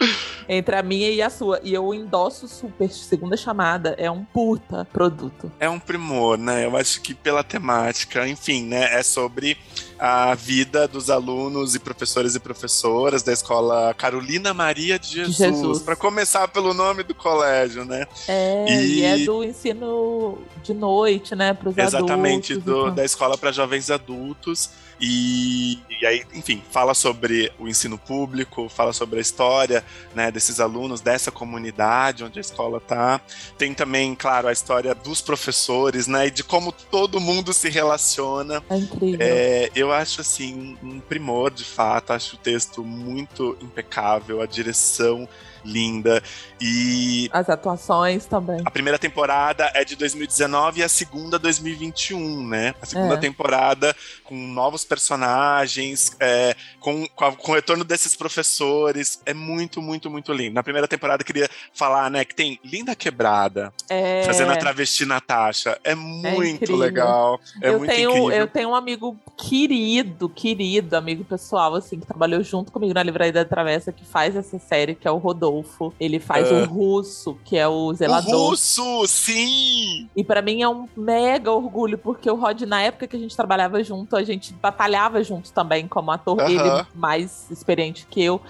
[0.49, 1.61] entre a minha e a sua.
[1.63, 2.91] E eu endosso super.
[2.91, 4.25] Segunda chamada é um
[4.59, 5.51] puta produto.
[5.61, 6.65] É um primor, né?
[6.65, 8.99] Eu acho que pela temática, enfim, né?
[8.99, 9.57] É sobre
[9.99, 15.37] a vida dos alunos e professores e professoras da escola Carolina Maria de Jesus.
[15.37, 15.83] Jesus.
[15.83, 18.07] Pra começar pelo nome do colégio, né?
[18.27, 21.53] É, e, E- é do ensino de noite, né?
[21.55, 22.73] Pros Exatamente, adultos.
[22.75, 22.95] do- então.
[22.95, 24.71] da escola para jovens adultos.
[25.01, 29.83] E, e aí, enfim, fala sobre o ensino público, fala sobre a história
[30.15, 33.21] né, desses alunos, dessa comunidade onde a escola tá.
[33.57, 36.27] Tem também, claro, a história dos professores, né?
[36.27, 38.63] E de como todo mundo se relaciona.
[38.69, 39.19] É incrível.
[39.21, 45.27] É, eu acho assim um primor de fato, acho o texto muito impecável, a direção
[45.65, 46.23] linda
[46.61, 48.61] e As atuações também.
[48.65, 52.75] a primeira temporada é de 2019 e a segunda 2021, né?
[52.81, 53.19] A segunda É.
[53.19, 53.95] temporada
[54.25, 59.21] com novos personagens, é, com, com, a- com o retorno desses professores.
[59.27, 60.55] É muito, muito, muito lindo.
[60.55, 64.23] Na primeira temporada eu queria falar, né, que tem Linda Quebrada É...
[64.25, 65.79] fazendo a travesti Natasha.
[65.85, 66.77] É muito incrível.
[66.77, 67.41] legal.
[67.63, 68.31] É eu, muito tenho, incrível.
[68.33, 73.33] eu tenho um amigo querido, querido, amigo pessoal, assim, que trabalhou junto comigo na Livraria
[73.33, 75.50] da Travessa, que faz essa série, que é o Rodolfo.
[75.99, 78.51] Ele faz o Russo, que é o O zelador.
[78.51, 80.09] russo, sim!
[80.17, 83.37] E pra mim é um mega orgulho, porque o Rod, na época que a gente
[83.37, 86.51] trabalhava junto, a gente batalhava junto também como ator, Aham.
[86.51, 88.41] ele mais experiente que eu.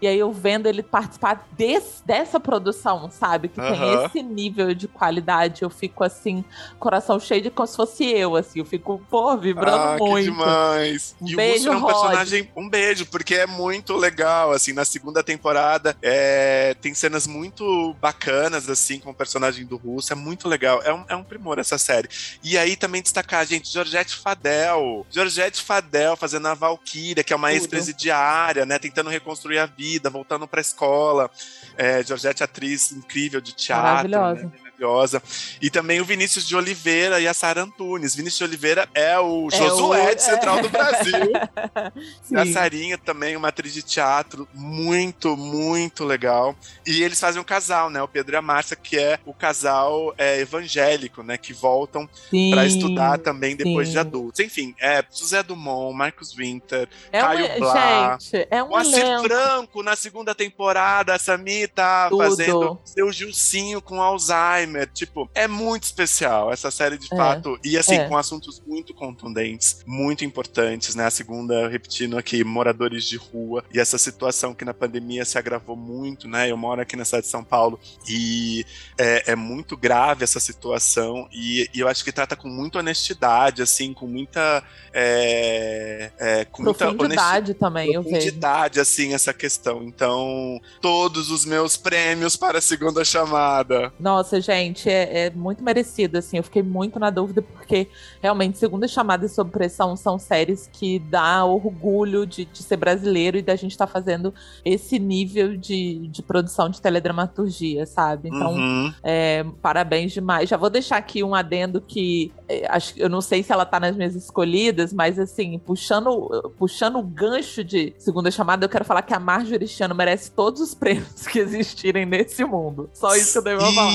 [0.00, 3.48] E aí eu vendo ele participar desse, dessa produção, sabe?
[3.48, 4.04] Que tem Aham.
[4.06, 6.44] esse nível de qualidade, eu fico assim,
[6.78, 8.58] coração cheio de como se fosse eu, assim.
[8.58, 10.26] Eu fico, pô, vibrando ah, muito.
[10.26, 11.16] Que demais.
[11.20, 11.92] Um e o beijo, Russo é um Rod.
[11.92, 12.50] personagem.
[12.56, 14.52] Um beijo, porque é muito legal.
[14.52, 20.12] Assim, na segunda temporada é, tem cenas muito bacanas, assim, com o personagem do Russo.
[20.12, 20.82] É muito legal.
[20.82, 22.08] É um, é um primor essa série.
[22.42, 25.06] E aí também destacar, gente, Georgette Fadel.
[25.10, 28.78] Georgette Fadel fazendo a Valkyria, que é uma ex-presidiária, né?
[28.78, 31.30] Tentando reconstruir a vida, voltando pra escola.
[31.76, 34.08] É, Georgette, atriz incrível de teatro.
[34.10, 34.42] Maravilhosa.
[34.44, 34.65] né?
[34.80, 35.22] Maravilhosa.
[35.60, 38.14] E também o Vinícius de Oliveira e a Sara Antunes.
[38.14, 41.32] Vinícius de Oliveira é o É Josué o- de Central do Brasil.
[42.22, 42.36] Sim.
[42.36, 46.54] A Sarinha também, uma atriz de teatro muito, muito legal.
[46.86, 48.02] E eles fazem um casal, né?
[48.02, 51.36] O Pedro e a Márcia, que é o casal é, evangélico, né?
[51.38, 52.08] Que voltam
[52.52, 53.92] pra estudar também depois sim.
[53.92, 54.40] de adultos.
[54.40, 58.18] Enfim, é José Dumont, Marcos Winter, É um, Caio Blá.
[58.20, 59.22] gente, é um Moacir.
[59.22, 62.22] Franco na segunda temporada, a Sami tá Tudo.
[62.22, 64.65] fazendo seu Gilcinho com Alzheimer.
[64.92, 67.58] Tipo, é muito especial essa série de É, fato.
[67.64, 68.08] E assim, é.
[68.08, 71.06] com assuntos muito contundentes, muito importantes, né?
[71.06, 73.64] A segunda, repetindo aqui, moradores de rua.
[73.72, 76.50] E essa situação que na pandemia se agravou muito, né?
[76.50, 78.64] Eu moro aqui na cidade de São Paulo e
[78.98, 81.28] é, é muito grave essa situação.
[81.32, 84.62] E, e eu acho que trata com muita honestidade, assim, com muita.
[84.92, 88.14] É, é, com muita honestidade também, eu vejo.
[88.14, 89.82] profundidade, assim, essa questão.
[89.82, 93.92] Então, todos os meus prêmios para a segunda chamada.
[94.00, 96.36] Nossa, gente, gente, é, é, muito merecido, assim.
[96.36, 97.88] Eu fiquei muito na dúvida, porque
[98.22, 103.36] realmente, Segunda Chamada e Sob Pressão são séries que dá orgulho de, de ser brasileiro
[103.38, 104.32] e da gente estar tá fazendo
[104.64, 108.28] esse nível de, de produção de teledramaturgia, sabe?
[108.28, 108.92] Então, uhum.
[109.02, 110.48] é, parabéns demais.
[110.48, 113.80] Já vou deixar aqui um adendo que é, acho, eu não sei se ela tá
[113.80, 119.02] nas minhas escolhidas, mas assim, puxando, puxando o gancho de Segunda Chamada, eu quero falar
[119.02, 122.88] que a Marjorie Chano merece todos os prêmios que existirem nesse mundo.
[122.92, 123.92] Só isso que eu devo falar.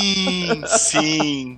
[0.68, 1.58] Sim.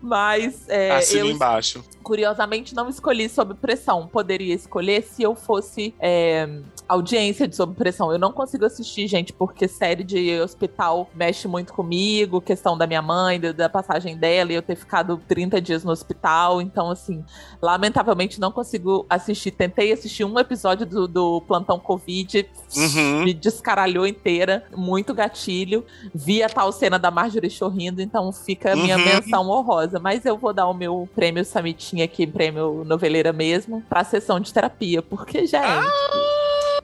[0.00, 0.68] Mas.
[0.68, 1.84] É, Assina eu, embaixo.
[2.02, 4.06] Curiosamente, não escolhi sob pressão.
[4.06, 6.48] Poderia escolher se eu fosse é,
[6.90, 8.10] audiência de sob pressão.
[8.10, 13.00] Eu não consigo assistir, gente, porque série de hospital mexe muito comigo, questão da minha
[13.00, 16.60] mãe, da passagem dela, e eu ter ficado 30 dias no hospital.
[16.60, 17.24] Então, assim,
[17.62, 19.52] lamentavelmente não consigo assistir.
[19.52, 23.24] Tentei assistir um episódio do, do Plantão Covid, uhum.
[23.24, 25.84] me descaralhou inteira, muito gatilho.
[26.12, 29.04] Vi a tal cena da Marjorie chorrindo, então fica a minha uhum.
[29.04, 29.98] menção honrosa.
[29.98, 34.52] Mas eu vou dar o meu prêmio Samitinha aqui, prêmio noveleira mesmo, pra sessão de
[34.52, 35.56] terapia, porque, gente.
[35.56, 36.20] Ah!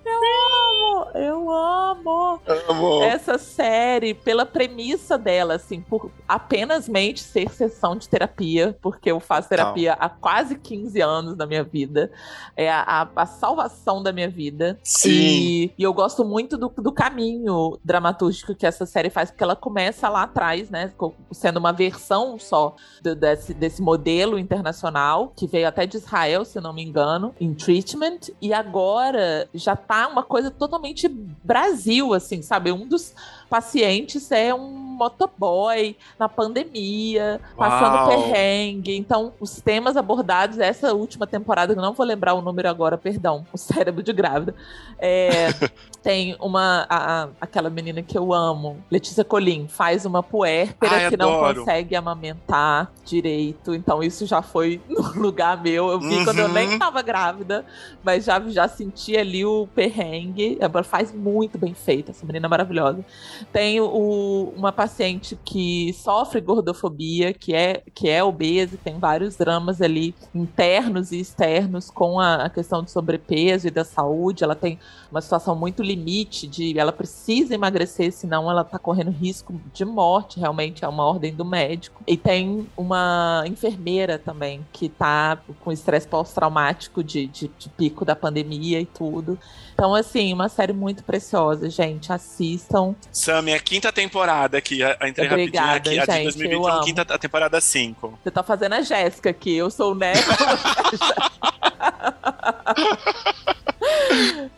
[0.04, 7.50] Eu amo, eu amo, amo essa série pela premissa dela, assim, por apenas mente ser
[7.50, 10.06] sessão de terapia, porque eu faço terapia Não.
[10.06, 12.10] há quase 15 anos da minha vida.
[12.56, 14.78] É a, a, a salvação da minha vida.
[14.82, 15.10] Sim.
[15.10, 19.56] E, e eu gosto muito do, do caminho dramatúrgico que essa série faz, porque ela
[19.56, 20.92] começa lá atrás, né?
[21.32, 26.60] Sendo uma versão só do, desse, desse modelo internacional, que veio até de Israel, se
[26.60, 32.72] não me engano, em treatment, e agora já tá uma coisa totalmente Brasil, assim, sabe?
[32.72, 33.14] Um dos
[33.48, 38.08] pacientes é um motoboy na pandemia, passando Uau.
[38.08, 38.96] perrengue.
[38.96, 42.96] Então, os temas abordados, essa última temporada, que eu não vou lembrar o número agora,
[42.96, 44.54] perdão, o cérebro de grávida.
[44.98, 45.48] É,
[46.02, 46.86] tem uma.
[46.88, 51.54] A, a, aquela menina que eu amo, Letícia Colim, faz uma puérpera que adoro.
[51.54, 53.74] não consegue amamentar direito.
[53.74, 55.90] Então, isso já foi no lugar meu.
[55.90, 56.24] Eu vi uhum.
[56.24, 56.78] quando eu nem uhum.
[56.78, 57.64] tava grávida,
[58.02, 60.56] mas já, já senti ali o perrengue.
[60.78, 63.04] Ela faz muito bem feito, essa menina é maravilhosa.
[63.52, 69.80] Tem o, uma paciente que sofre gordofobia, que é, que é obesa, tem vários dramas
[69.80, 74.44] ali internos e externos com a, a questão do sobrepeso e da saúde.
[74.44, 74.78] Ela tem
[75.10, 80.38] uma situação muito limite de ela precisa emagrecer, senão ela tá correndo risco de morte,
[80.38, 82.02] realmente é uma ordem do médico.
[82.06, 88.16] E tem uma enfermeira também que tá com estresse pós-traumático de, de, de pico da
[88.16, 89.38] pandemia e tudo.
[89.74, 92.12] Então, assim, uma série muito preciosa, gente.
[92.12, 92.94] Assistam.
[93.12, 94.80] Sam, é a quinta temporada aqui.
[95.06, 96.10] Entrei Obrigada, rapidinho aqui.
[96.10, 98.18] A de 2021, quinta temporada 5.
[98.22, 99.56] Você tá fazendo a Jéssica aqui.
[99.56, 100.20] Eu sou o Neco.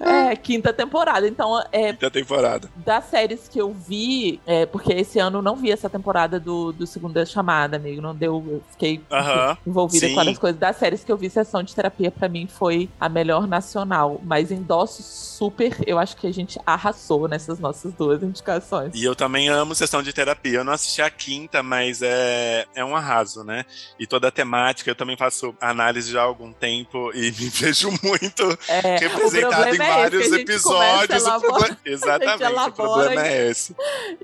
[0.01, 1.27] É, quinta temporada.
[1.27, 1.93] Então, é.
[1.93, 2.71] Quinta temporada.
[2.77, 6.73] Das séries que eu vi, é, porque esse ano eu não vi essa temporada do,
[6.73, 8.01] do Segunda Chamada, amigo.
[8.01, 8.45] Não deu.
[8.49, 9.59] Eu fiquei uh -huh.
[9.67, 10.14] envolvida Sim.
[10.14, 10.59] com as coisas.
[10.59, 14.21] Das séries que eu vi, Sessão de Terapia, para mim, foi a melhor nacional.
[14.23, 15.77] Mas endosso super.
[15.87, 18.93] Eu acho que a gente arrasou nessas nossas duas indicações.
[18.95, 20.59] E eu também amo Sessão de Terapia.
[20.59, 23.64] Eu não assisti a quinta, mas é, é um arraso, né?
[23.99, 27.91] E toda a temática, eu também faço análise já há algum tempo e me vejo
[28.03, 31.22] muito é, representado em é vários episódios.
[31.22, 31.78] Problema...
[31.85, 33.74] Exatamente, o problema é esse.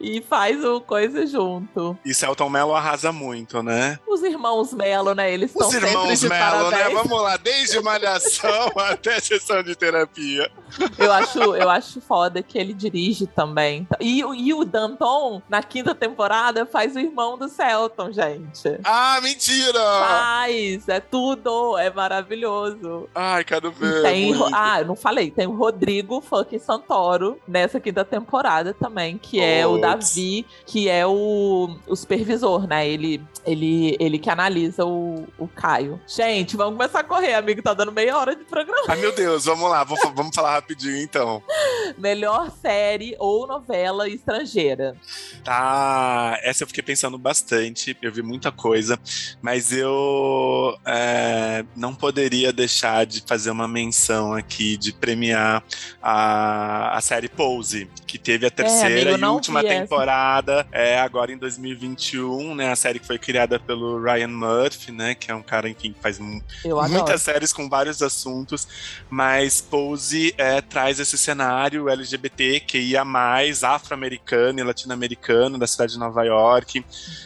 [0.00, 1.98] E faz o coisa junto.
[2.04, 3.98] E Celton Mello arrasa muito, né?
[4.06, 5.32] Os irmãos Mello, né?
[5.32, 6.88] Eles estão sempre irmãos Mello, né?
[6.90, 10.50] Vamos lá, desde malhação até sessão de terapia.
[10.98, 13.86] Eu acho, eu acho foda que ele dirige também.
[14.00, 18.80] E, e o Danton, na quinta temporada, faz o irmão do Celton, gente.
[18.82, 19.80] Ah, mentira!
[19.80, 23.08] Faz, é tudo, é maravilhoso.
[23.14, 24.02] Ai, quero ver.
[24.02, 29.40] Tem, ah, eu não falei, tem o Rodrigo fucking Santoro nessa quinta temporada também, que
[29.40, 32.86] é o Davi, que é o, o supervisor, né?
[32.86, 36.00] Ele, ele, ele que analisa o, o Caio.
[36.06, 38.84] Gente, vamos começar a correr, amigo, tá dando meia hora de programa.
[38.88, 41.42] Ai, meu Deus, vamos lá, vamos falar rapidinho então.
[41.96, 44.96] Melhor série ou novela estrangeira.
[45.42, 48.98] Tá, essa eu fiquei pensando bastante, eu vi muita coisa,
[49.40, 55.64] mas eu é, não poderia deixar de fazer uma menção aqui, de premiar
[56.02, 61.00] a, a série Pose, que teve a é, terceira é, amigo, e última temporada, é,
[61.00, 65.34] agora em 2021, né, a série que foi criada pelo Ryan Murphy, né, que é
[65.34, 68.68] um cara, enfim, que faz muitas séries com vários assuntos,
[69.10, 75.94] mas Pose é, traz esse cenário LGBT que ia mais afro-americano e latino-americano da cidade
[75.94, 76.84] de Nova York,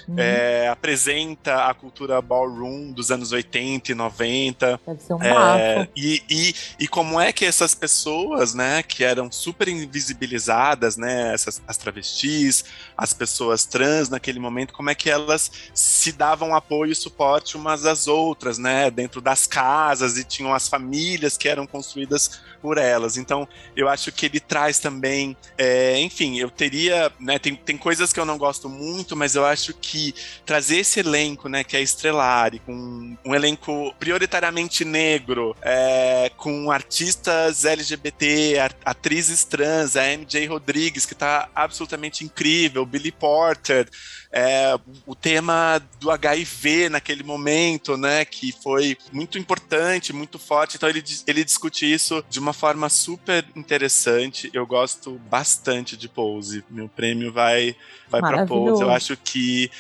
[0.09, 0.15] uhum.
[0.19, 4.81] é, apresenta a cultura ballroom dos anos 80 e 90.
[4.87, 9.31] Deve ser um é, e, e, e como é que essas pessoas, né, que eram
[9.31, 12.65] super invisibilizadas, né, essas, as travestis,
[12.97, 17.85] as pessoas trans naquele momento, como é que elas se davam apoio e suporte umas
[17.85, 23.17] às outras, né, dentro das casas e tinham as famílias que eram construídas por elas.
[23.17, 28.13] Então, eu acho que ele traz também, é, enfim, eu teria, né, tem, tem coisas
[28.13, 31.81] que eu não gosto muito, mas eu acho que trazer esse elenco, né, que é
[31.81, 41.07] Estrelari, com um elenco prioritariamente negro, é, com artistas LGBT, atrizes trans, a MJ Rodrigues,
[41.07, 43.89] que está absolutamente incrível, Billy Porter,
[44.31, 50.77] é, o tema do HIV naquele momento, né, que foi muito importante, muito forte.
[50.77, 54.51] Então ele, ele discute isso de uma forma super interessante.
[54.53, 56.65] Eu gosto bastante de Pose.
[56.71, 57.75] Meu prêmio vai
[58.11, 58.83] vai para Pose.
[58.83, 59.71] Eu acho que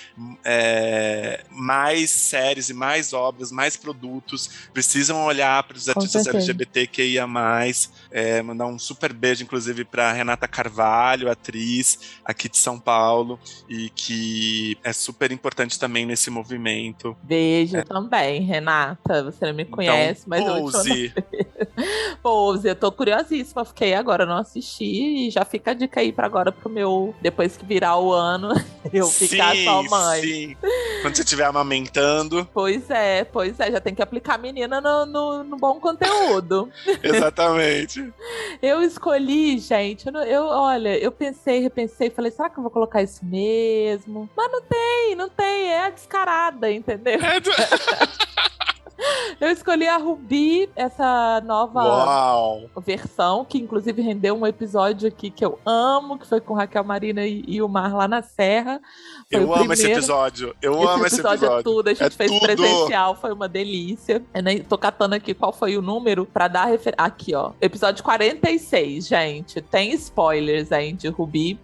[0.44, 7.26] é, mais séries e mais obras, mais produtos precisam olhar para os artistas LGBTQIA+.
[8.10, 13.90] É, mandar um super beijo, inclusive, para Renata Carvalho, atriz aqui de São Paulo, e
[13.90, 14.37] que
[14.82, 17.16] é super importante também nesse movimento.
[17.22, 17.82] Beijo é.
[17.82, 19.24] também, Renata.
[19.24, 21.12] Você não me então, conhece, então, mas pose.
[21.14, 21.48] eu
[22.22, 23.64] Pose, eu tô curiosíssima.
[23.64, 27.56] Fiquei agora, não assisti e já fica a dica aí para agora pro meu depois
[27.56, 28.48] que virar o ano,
[28.92, 30.20] eu ficar sim, só mãe.
[30.20, 30.56] Sim.
[31.02, 32.48] Quando você estiver amamentando.
[32.52, 36.68] Pois é, pois é, já tem que aplicar a menina no, no, no bom conteúdo.
[37.02, 38.12] Exatamente.
[38.60, 43.02] eu escolhi, gente, eu, eu, olha, eu pensei, repensei, falei, será que eu vou colocar
[43.02, 44.27] isso mesmo?
[44.36, 47.18] Mas não tem, não tem, é a descarada, entendeu?
[47.20, 47.50] É do...
[49.40, 52.70] Eu escolhi a Ruby, essa nova Uau.
[52.78, 57.24] versão, que inclusive rendeu um episódio aqui que eu amo, que foi com Raquel Marina
[57.24, 58.80] e, e o Mar lá na Serra.
[59.30, 60.56] Foi eu amo esse episódio.
[60.60, 61.52] Eu esse amo esse episódio.
[61.52, 62.40] é tudo, a gente é fez tudo.
[62.40, 64.24] presencial, foi uma delícia.
[64.34, 66.88] Eu nem tô catando aqui qual foi o número pra dar referência.
[66.98, 67.52] Aqui, ó.
[67.60, 69.60] Episódio 46, gente.
[69.62, 71.60] Tem spoilers aí de Ruby.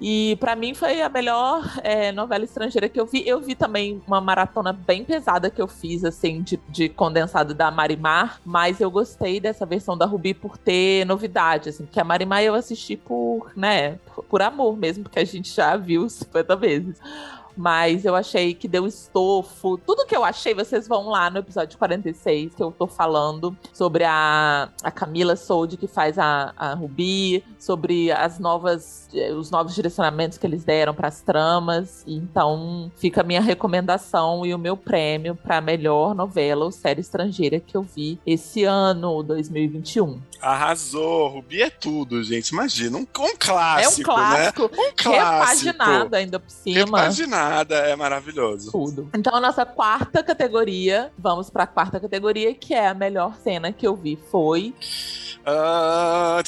[0.00, 3.26] E para mim foi a melhor é, novela estrangeira que eu vi.
[3.26, 7.70] Eu vi também uma maratona bem pesada que eu fiz, assim, de, de, condensado da
[7.70, 12.42] Marimar, mas eu gostei dessa versão da Ruby por ter novidade, assim, porque a Marimar
[12.42, 17.00] eu assisti por, né, por amor mesmo, porque a gente já viu 50 vezes
[17.56, 19.78] mas eu achei que deu estofo.
[19.78, 24.04] Tudo que eu achei, vocês vão lá no episódio 46, que eu tô falando sobre
[24.04, 29.74] a, a Camila Sold, que faz a, a Ruby, sobre as novas, eh, os novos
[29.74, 32.04] direcionamentos que eles deram para as tramas.
[32.06, 37.60] Então, fica a minha recomendação e o meu prêmio para melhor novela ou série estrangeira
[37.60, 40.20] que eu vi esse ano, 2021.
[40.44, 41.28] Arrasou!
[41.28, 42.50] Ruby é tudo, gente.
[42.50, 44.10] Imagina, um, um clássico.
[44.10, 44.62] É um clássico.
[44.62, 44.68] Né?
[44.78, 46.14] Um clássico.
[46.14, 46.80] Ainda por cima.
[46.80, 48.70] Repaginada, é maravilhoso.
[48.70, 49.08] Tudo.
[49.14, 53.72] Então, a nossa quarta categoria, vamos para a quarta categoria, que é a melhor cena
[53.72, 54.74] que eu vi foi.
[55.46, 56.40] Uh,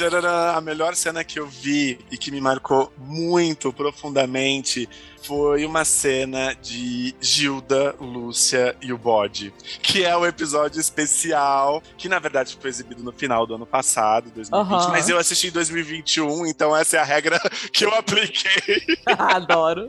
[0.56, 4.88] a melhor cena que eu vi e que me marcou muito profundamente
[5.26, 11.82] foi uma cena de Gilda, Lúcia e o Bode, que é o um episódio especial,
[11.98, 14.90] que na verdade foi exibido no final do ano passado, 2020, uhum.
[14.90, 17.40] mas eu assisti em 2021, então essa é a regra
[17.72, 18.82] que eu apliquei.
[19.18, 19.88] Adoro.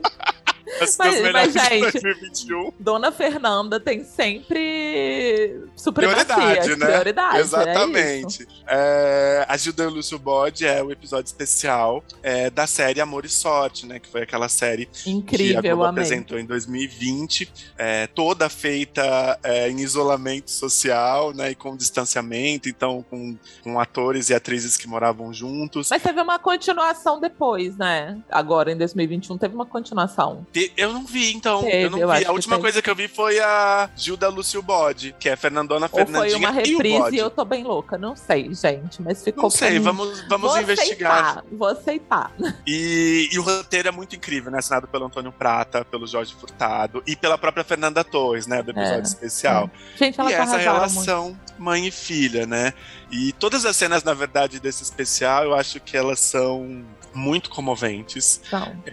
[0.80, 2.72] As mas, mas, gente, 2021.
[2.78, 6.86] Dona Fernanda tem sempre supremacia, prioridade, né?
[6.86, 8.48] Prioridade, é Exatamente.
[8.66, 13.28] É é, a Gilda Lúcio Bode é o episódio especial é, da série Amor e
[13.28, 13.98] Sorte, né?
[13.98, 19.68] Que foi aquela série Incrível, que a Globo apresentou em 2020, é, toda feita é,
[19.70, 21.50] em isolamento social, né?
[21.50, 25.88] E com distanciamento, então com, com atores e atrizes que moravam juntos.
[25.90, 28.18] Mas teve uma continuação depois, né?
[28.30, 30.46] Agora, em 2021, teve uma continuação.
[30.76, 31.62] Eu não vi, então.
[31.62, 32.24] Teve, eu não eu vi.
[32.24, 35.98] A última coisa que eu vi foi a Gilda Lúcio Bode, que é Fernandona Ou
[35.98, 36.30] Fernandinha.
[36.30, 37.96] Foi uma reprise e, eu tô bem louca.
[37.98, 39.02] Não sei, gente.
[39.02, 39.44] Mas ficou.
[39.44, 41.24] Não sei, vamos, vamos vou investigar.
[41.24, 42.32] Aceitar, vou aceitar.
[42.66, 44.58] E, e, o roteiro é muito incrível, né?
[44.58, 48.62] Assinado pelo Antônio Prata, pelo Jorge Furtado e pela própria Fernanda Torres, né?
[48.62, 49.70] Do episódio é, especial.
[49.94, 49.98] É.
[49.98, 51.54] Gente, ela e tá essa relação muito.
[51.58, 52.72] mãe e filha, né?
[53.10, 58.40] E todas as cenas, na verdade, desse especial, eu acho que elas são muito comoventes.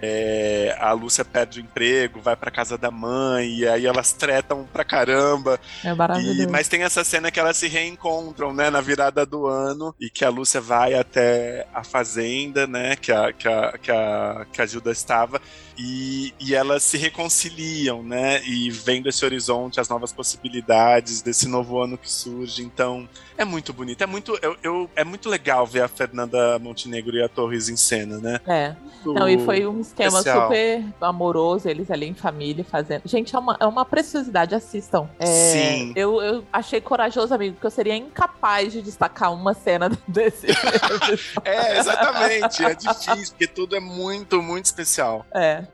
[0.01, 4.67] É, a Lúcia perde o emprego, vai pra casa da mãe, e aí elas tretam
[4.71, 5.60] pra caramba.
[5.84, 6.41] É maravilhoso.
[6.41, 10.10] E, mas tem essa cena que elas se reencontram, né, na virada do ano, e
[10.10, 14.62] que a Lúcia vai até a fazenda, né, que a, que a, que a, que
[14.62, 15.41] a Gilda estava,
[15.78, 18.42] e, e elas se reconciliam, né?
[18.46, 22.64] E vendo esse horizonte, as novas possibilidades desse novo ano que surge.
[22.64, 23.08] Então,
[23.38, 24.02] é muito bonito.
[24.02, 27.76] É muito, eu, eu- é muito legal ver a Fernanda Montenegro e a Torres em
[27.76, 28.40] cena, né?
[28.48, 28.76] É.
[29.06, 30.48] Muito Não, e foi um esquema especial.
[30.50, 33.04] super amoroso, eles ali em família fazendo.
[33.06, 35.08] Gente, é uma, é uma preciosidade, assistam.
[35.20, 35.94] É, Sim.
[35.96, 40.48] Eu, eu achei corajoso, amigo, porque eu seria incapaz de destacar uma cena desse.
[41.46, 42.64] É, exatamente.
[42.66, 45.26] É difícil, porque tudo é muito, muito especial.
[45.34, 45.64] É.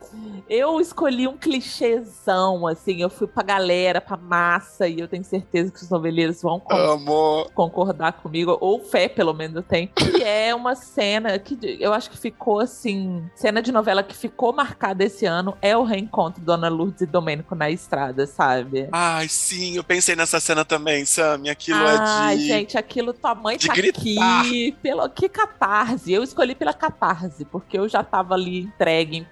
[0.50, 5.72] Eu escolhi um clichêzão, assim, eu fui pra galera, pra massa, e eu tenho certeza
[5.72, 7.52] que os noveleiros vão con- Amor.
[7.54, 12.10] concordar comigo, ou fé, pelo menos eu tenho, que é uma cena que eu acho
[12.10, 16.68] que ficou assim, cena de novela que ficou marcada esse ano é o reencontro Dona
[16.70, 18.88] Lourdes e Domênico na estrada, sabe?
[18.92, 21.42] Ai, sim, eu pensei nessa cena também, Sam.
[21.50, 22.48] Aquilo Ai, é de.
[22.48, 24.42] gente, aquilo tua mãe de tá gritar.
[24.42, 24.76] aqui.
[24.82, 26.12] Pelo, que catarse.
[26.12, 29.24] Eu escolhi pela catarse, porque eu já tava ali entregue em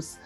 [0.00, 0.18] Santos.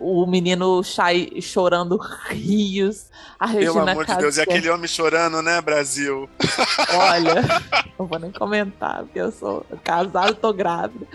[0.00, 1.96] O menino Chay chorando
[2.28, 3.06] rios.
[3.38, 6.28] A Pelo Regina amor de Deus, e Casé- aquele homem chorando, né, Brasil?
[6.94, 7.34] Olha,
[7.98, 11.06] não vou nem comentar, porque eu sou casada, tô grávida.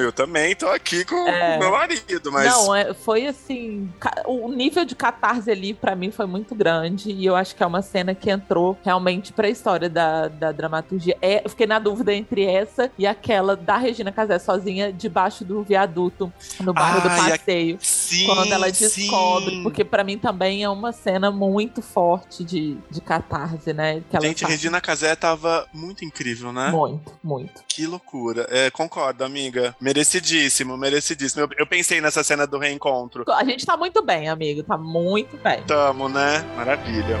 [0.00, 1.56] Eu também tô aqui com É.
[1.56, 2.46] o meu marido, mas.
[2.52, 3.90] Não, é, foi assim.
[4.26, 7.10] O nível de catarse ali, pra mim, foi muito grande.
[7.10, 11.16] E eu acho que é uma cena que entrou realmente pra história da, da dramaturgia.
[11.20, 15.62] É, eu fiquei na dúvida entre essa e aquela da Regina Casé sozinha debaixo do
[15.62, 17.78] viaduto, no bairro do Ai, a- passeio.
[17.80, 19.62] sim, quando ela descobre, sim.
[19.62, 24.02] porque pra mim também é uma cena muito forte de, de catarse, né?
[24.10, 24.52] Que Gente, faz.
[24.54, 26.70] Regina Casé tava muito incrível, né?
[26.70, 27.62] Muito, muito.
[27.68, 28.46] Que loucura.
[28.50, 29.74] É, concordo, amiga.
[29.80, 31.42] Merecidíssimo, merecidíssimo.
[31.42, 33.24] Eu, eu pensei nessa cena do reencontro.
[33.28, 35.62] A gente tá muito bem, amigo, tá muito bem.
[35.64, 36.44] Tamo, né?
[36.56, 37.18] Maravilha.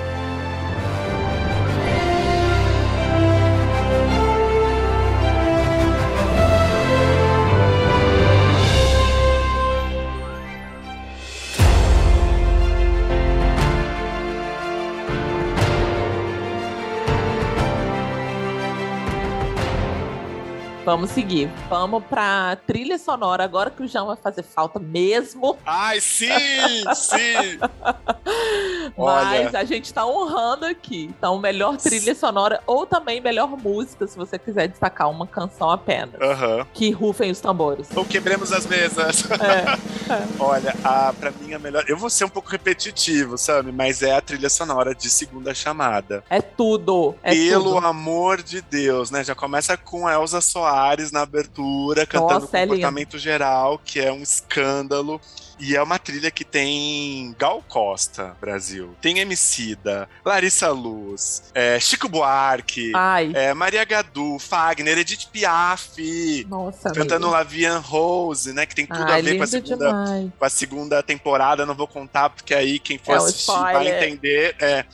[20.88, 21.50] Vamos seguir.
[21.68, 25.58] Vamos pra trilha sonora, agora que o João vai fazer falta mesmo.
[25.66, 27.58] Ai, sim, sim.
[28.96, 29.58] Mas Olha.
[29.58, 31.10] a gente tá honrando aqui.
[31.18, 36.18] Então, melhor trilha sonora ou também melhor música, se você quiser destacar uma canção apenas.
[36.22, 36.66] Aham.
[36.72, 37.86] Que rufem os tambores.
[37.94, 39.30] Ou quebremos as mesas.
[39.30, 39.78] É.
[40.40, 41.84] Olha, a, pra mim a melhor.
[41.86, 43.72] Eu vou ser um pouco repetitivo, sabe?
[43.72, 46.24] Mas é a trilha sonora de segunda chamada.
[46.30, 47.14] É tudo.
[47.22, 47.86] É Pelo tudo.
[47.86, 49.22] amor de Deus, né?
[49.22, 50.77] Já começa com a Elza Soares
[51.12, 52.74] na abertura, cantando Nossa, é lindo.
[52.74, 55.20] Comportamento Geral, que é um escândalo.
[55.60, 58.94] E é uma trilha que tem Gal Costa, Brasil.
[59.00, 62.92] Tem Emicida, Larissa Luz, é, Chico Buarque,
[63.34, 66.46] é, Maria Gadu, Fagner, Edith Piaf.
[66.48, 67.28] nossa, Cantando.
[67.28, 68.66] Lavian Rose, né?
[68.66, 71.88] Que tem tudo Ai, a ver com a segunda com a segunda temporada, não vou
[71.88, 74.54] contar, porque aí quem for É assistir vai entender.
[74.60, 74.84] É.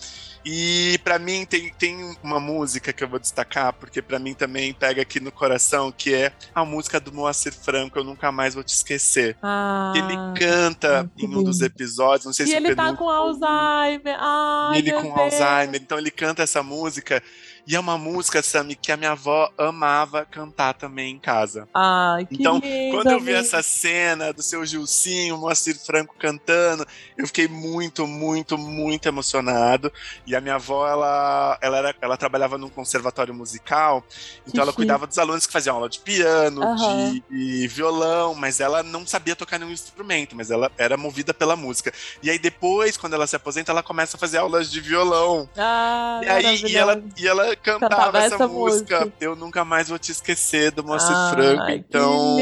[0.45, 4.75] E pra mim tem, tem uma música que eu vou destacar, porque pra mim também
[4.75, 8.63] pega aqui no coração, que é a música do Moacir Franco, Eu Nunca Mais Vou
[8.63, 9.37] Te Esquecer.
[9.43, 14.17] Ah, ele canta em um dos episódios, não sei E se ele tá com Alzheimer.
[14.19, 15.41] Ai, ele com Deus.
[15.41, 17.23] Alzheimer, então ele canta essa música.
[17.67, 21.67] E é uma música, Sammy, que a minha avó amava cantar também em casa.
[21.73, 26.87] Ai, que Então, lindo, Quando eu vi essa cena do seu Gilcinho, Moacir Franco cantando,
[27.17, 29.91] eu fiquei muito, muito, muito emocionado.
[30.27, 34.05] E a minha avó, ela, ela, era, ela trabalhava num conservatório musical,
[34.47, 34.77] então Que ela chique.
[34.77, 36.77] cuidava dos alunos que faziam aula de piano, Aham.
[36.77, 41.57] de, de violão, mas ela não sabia tocar nenhum instrumento, mas ela era movida pela
[41.57, 41.93] música.
[42.23, 45.49] E aí depois, quando ela se aposenta, ela começa a fazer aulas de violão.
[45.57, 49.01] Ah, E aí, e ela, e ela cantava, Cantava essa, essa música.
[49.01, 49.17] música.
[49.21, 51.71] Eu nunca mais vou te esquecer do Moacir Ai, Franco.
[51.71, 52.37] Então,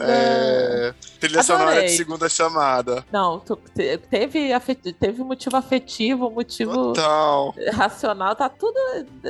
[0.00, 1.88] é, trilha sonora de Adorei.
[1.96, 3.04] segunda chamada.
[3.12, 7.54] Não, tu- te- teve, afeti- teve motivo afetivo, motivo Total.
[7.72, 8.78] racional, tá tudo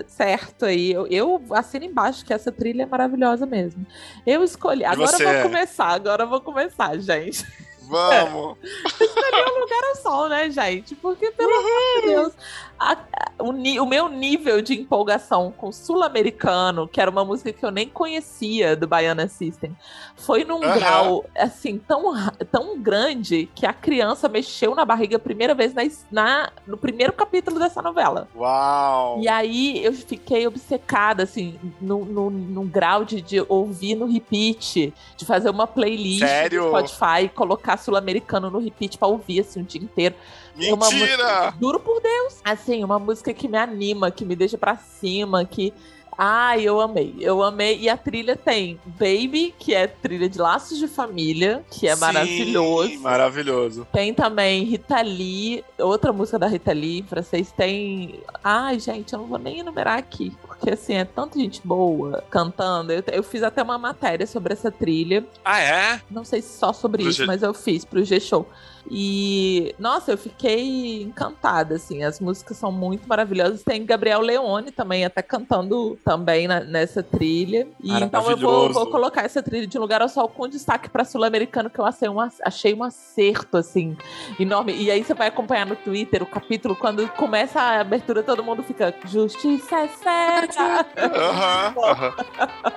[0.09, 0.93] certo aí.
[0.93, 3.87] Eu, eu assino embaixo que essa trilha é maravilhosa mesmo.
[4.27, 4.85] Eu escolhi.
[4.85, 7.45] Agora vou começar, agora eu vou começar, gente.
[7.89, 8.59] Vamos.
[9.01, 10.97] um lugar ao sol, né, gente?
[10.97, 12.33] Porque, pelo amor de Deus,
[12.79, 12.97] a-
[13.39, 17.89] o, o meu nível de empolgação com Sul-Americano, que era uma música que eu nem
[17.89, 19.77] conhecia do Baiana System,
[20.17, 20.75] foi num Aham.
[20.75, 22.15] grau, assim, tão,
[22.51, 27.13] tão grande que a criança mexeu na barriga a primeira vez na, na- no primeiro
[27.13, 28.29] capítulo dessa novela.
[28.35, 29.21] Uau.
[29.21, 34.93] E aí eu fiquei obcecada, assim, no, no, num grau de, de ouvir no repeat,
[35.17, 36.63] de fazer uma playlist Sério?
[36.65, 40.15] no Spotify e colocar sul-americano no repeat pra ouvir assim o dia inteiro.
[40.59, 41.07] É uma Mentira!
[41.17, 42.41] música- Juro por Deus.
[42.43, 45.73] Assim, uma música que me anima, que me deixa pra cima, que
[46.19, 47.15] Ai, eu amei.
[47.21, 47.79] Eu amei.
[47.79, 52.01] E a trilha tem Baby, que é trilha de Laços de Família, que é Sim,
[52.01, 52.99] maravilhoso.
[53.01, 53.87] Maravilhoso.
[53.93, 57.53] Tem também Rita Lee, outra música da Rita Lee, em francês.
[57.53, 58.19] Tem.
[58.43, 62.93] Ai, gente, eu não vou nem enumerar aqui, porque assim, é tanta gente boa cantando.
[62.93, 65.23] Eu, eu fiz até uma matéria sobre essa trilha.
[65.45, 66.01] Ah, é?
[66.11, 68.49] Não sei se só sobre Pro isso, G- mas eu fiz pro G-Show.
[68.91, 72.03] E, nossa, eu fiquei encantada, assim.
[72.05, 73.63] As músicas são muito maravilhosas.
[73.63, 77.67] Tem Gabriel Leone também, até cantando também na- nessa trilha.
[77.83, 81.05] E então eu vou, vou colocar essa trilha de lugar ao sol com destaque pra
[81.05, 83.97] Sul-Americano, que eu achei um, ac- achei um acerto, assim,
[84.39, 84.73] enorme.
[84.75, 88.63] E aí você vai acompanhar no Twitter o capítulo, quando começa a abertura, todo mundo
[88.63, 90.87] fica Justiça é cega.
[90.97, 92.15] Aham, aham.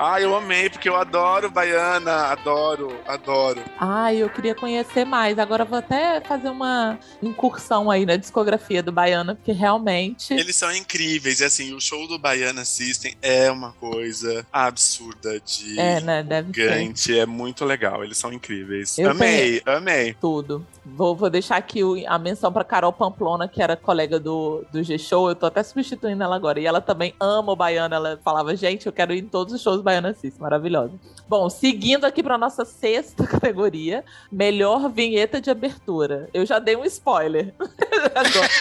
[0.01, 3.61] Ah, eu amei, porque eu adoro Baiana, adoro, adoro.
[3.77, 5.37] Ai, eu queria conhecer mais.
[5.37, 10.33] Agora eu vou até fazer uma incursão aí na discografia do Baiana, porque realmente.
[10.33, 15.79] Eles são incríveis, e assim, o show do Baiana System é uma coisa absurda de
[15.79, 16.23] É, né?
[16.23, 18.97] Deve ser gigante, é muito legal, eles são incríveis.
[18.97, 20.13] Eu amei, amei.
[20.19, 20.65] tudo.
[20.95, 25.29] Vou, vou deixar aqui a menção pra Carol Pamplona, que era colega do, do G-Show.
[25.29, 26.59] Eu tô até substituindo ela agora.
[26.59, 27.95] E ela também ama o Baiana.
[27.95, 30.37] Ela falava, gente, eu quero ir em todos os shows do Baiana Cis.
[30.37, 30.93] Maravilhosa.
[31.27, 35.88] Bom, seguindo aqui pra nossa sexta categoria: melhor vinheta de abertura.
[36.33, 37.53] Eu já dei um spoiler.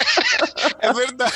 [0.80, 1.32] É verdade.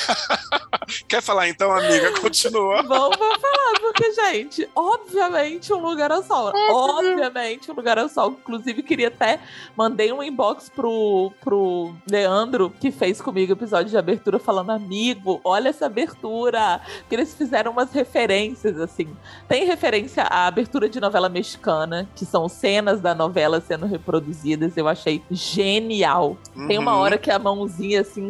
[1.07, 2.11] Quer falar então, amiga?
[2.19, 2.81] Continua.
[2.83, 6.51] Vamos, vamos falar, porque, gente, obviamente um lugar ao sol.
[6.71, 8.31] Obviamente um lugar ao sol.
[8.31, 9.39] Inclusive, queria até.
[9.75, 15.41] Mandei um inbox pro, pro Leandro, que fez comigo o episódio de abertura, falando: Amigo,
[15.43, 16.79] olha essa abertura.
[16.99, 19.13] Porque eles fizeram umas referências, assim.
[19.47, 24.77] Tem referência à abertura de novela mexicana, que são cenas da novela sendo reproduzidas.
[24.77, 26.37] Eu achei genial.
[26.67, 26.99] Tem uma Uhum.
[26.99, 28.21] hora que a mãozinha se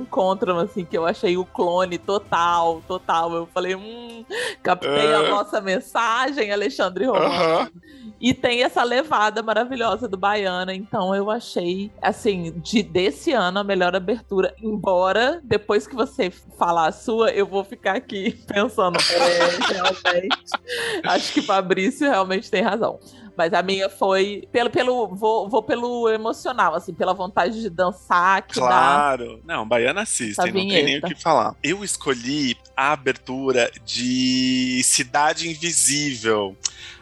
[0.61, 3.33] assim, que eu achei o clone total, total.
[3.33, 4.25] Eu falei, hum,
[4.61, 5.29] captei a É.
[5.29, 7.25] vossa mensagem, Alexandre Romano.
[7.25, 7.69] Aham.
[8.19, 13.63] E tem essa levada maravilhosa do Baiana, então eu achei, assim, de desse ano a
[13.65, 14.53] melhor abertura.
[14.61, 20.37] Embora, depois que você falar a sua, eu vou ficar aqui pensando, é, realmente.
[21.03, 22.97] Acho que Fabrício realmente tem razão.
[23.37, 28.41] Mas a minha foi pelo, pelo vou, vou pelo emocional, assim, pela vontade de dançar
[28.43, 28.67] que dá.
[28.67, 29.41] Claro.
[29.43, 31.55] Não, Baiana System, não tem nem o que falar.
[31.63, 36.55] Eu escolhi a abertura de Cidade Invisível,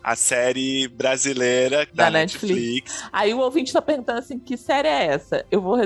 [0.04, 3.04] a série brasileira da, Da Netflix.
[3.12, 5.46] Aí o ouvinte tá perguntando assim, que série é essa?
[5.52, 5.78] Eu vou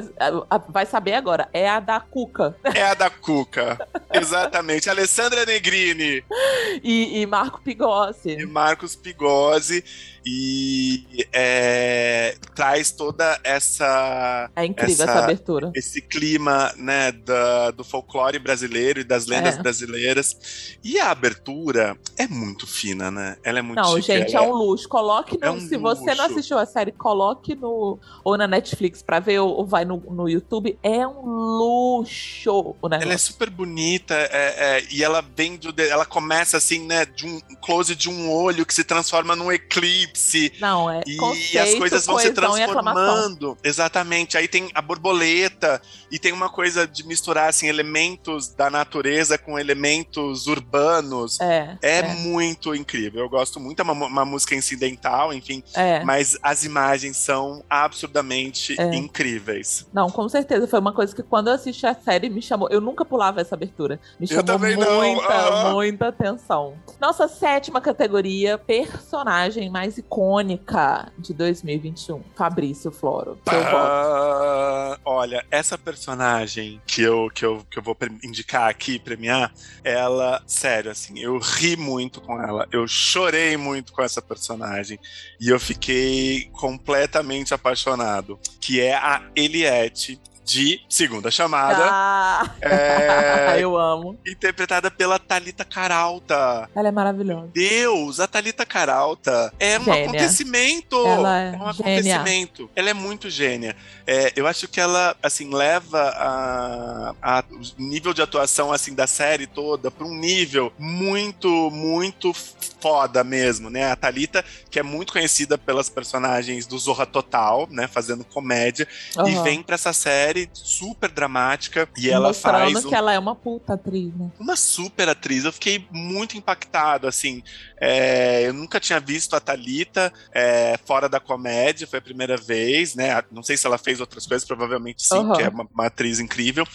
[0.69, 1.49] vai saber agora.
[1.53, 3.77] É a da Cuca É a da Cuca.
[4.13, 4.89] Exatamente.
[4.89, 6.23] Alessandra Negrini
[6.83, 8.45] e, e Marco e Pigossi.
[8.45, 9.83] Marcos Pigozzi.
[10.27, 15.71] E é, traz toda essa É incrível essa, essa- abertura.
[15.75, 19.61] esse clima né, da- do folclore brasileiro e das lendas É.
[19.61, 20.77] brasileiras.
[20.83, 23.37] E a abertura é muito fina, né?
[23.43, 24.07] Ela é muito Não, chique.
[24.07, 24.89] gente, é ela um luxo.
[24.89, 26.31] Coloque no, É um se você não luxo.
[26.31, 30.27] assistiu a série, coloque no ou na Netflix pra ver ou, ou vai no, no
[30.27, 30.77] YouTube.
[30.81, 33.03] É um luxo o negócio.
[33.05, 37.27] Ela é super bonita é, é, e ela vem do, ela começa assim, né, de
[37.27, 40.14] um close de um olho que se transforma num eclipse
[40.59, 43.57] Não, é e conceito, as coisas vão se transformando.
[43.63, 44.37] Exatamente.
[44.37, 49.57] Aí tem a borboleta e tem uma coisa de misturar assim elementos da natureza com
[49.59, 51.39] elementos urbanos.
[51.39, 53.21] É, É, é, muito incrível.
[53.21, 56.03] Eu gosto muito, é uma, uma música incidental, enfim, é.
[56.03, 58.95] mas as imagens são absurdamente É.
[58.95, 59.85] incríveis.
[59.93, 60.67] Não, com certeza.
[60.67, 62.67] Foi uma coisa que quando eu assisti a série me chamou.
[62.69, 63.99] Eu nunca pulava essa abertura.
[64.19, 65.73] Me Eu chamou também não, muita, aham.
[65.73, 66.73] muita atenção.
[66.99, 72.21] Nossa sétima categoria: personagem mais icônica de 2021.
[72.35, 73.37] Fabrício Floro.
[73.47, 79.51] Ah, olha, essa personagem que eu, que, eu, que eu vou indicar aqui, premiar,
[79.83, 84.99] ela, sério, assim, eu ri muito com ela, eu chorei muito com essa personagem
[85.39, 93.75] e eu fiquei completamente apaixonado, que é a Eliette de Segunda Chamada, Ah, é, eu
[93.75, 94.17] amo.
[94.25, 96.69] interpretada pela Talita Caralta.
[96.75, 97.49] Ela é maravilhosa.
[97.53, 100.03] Deus, a Thalita Caralta é um Gênia.
[100.03, 100.95] acontecimento.
[101.07, 101.69] Ela é um gênia.
[101.71, 102.69] acontecimento.
[102.75, 103.75] Ela é muito gênia.
[104.05, 109.07] É, eu acho que ela, assim, leva a, a- o nível de atuação, assim, da
[109.07, 112.31] série toda para um nível muito, muito
[112.79, 113.91] foda mesmo, né?
[113.91, 117.87] A Thalita, que é muito conhecida pelas personagens do Zorra Total, né?
[117.87, 119.43] Fazendo comédia, e Aham.
[119.43, 123.19] vem pra essa série série super dramática e ela Mostrando faz que um- ela é
[123.19, 124.29] uma puta atriz, né?
[124.37, 125.45] uma super atriz.
[125.45, 127.41] Eu fiquei muito impactado, assim.
[127.79, 132.95] É, eu nunca tinha visto a Thalita é, fora da comédia, foi a primeira vez,
[132.95, 133.21] né?
[133.31, 135.33] Não sei se ela fez outras coisas, provavelmente sim, Aham.
[135.33, 136.65] que é uma, uma atriz incrível.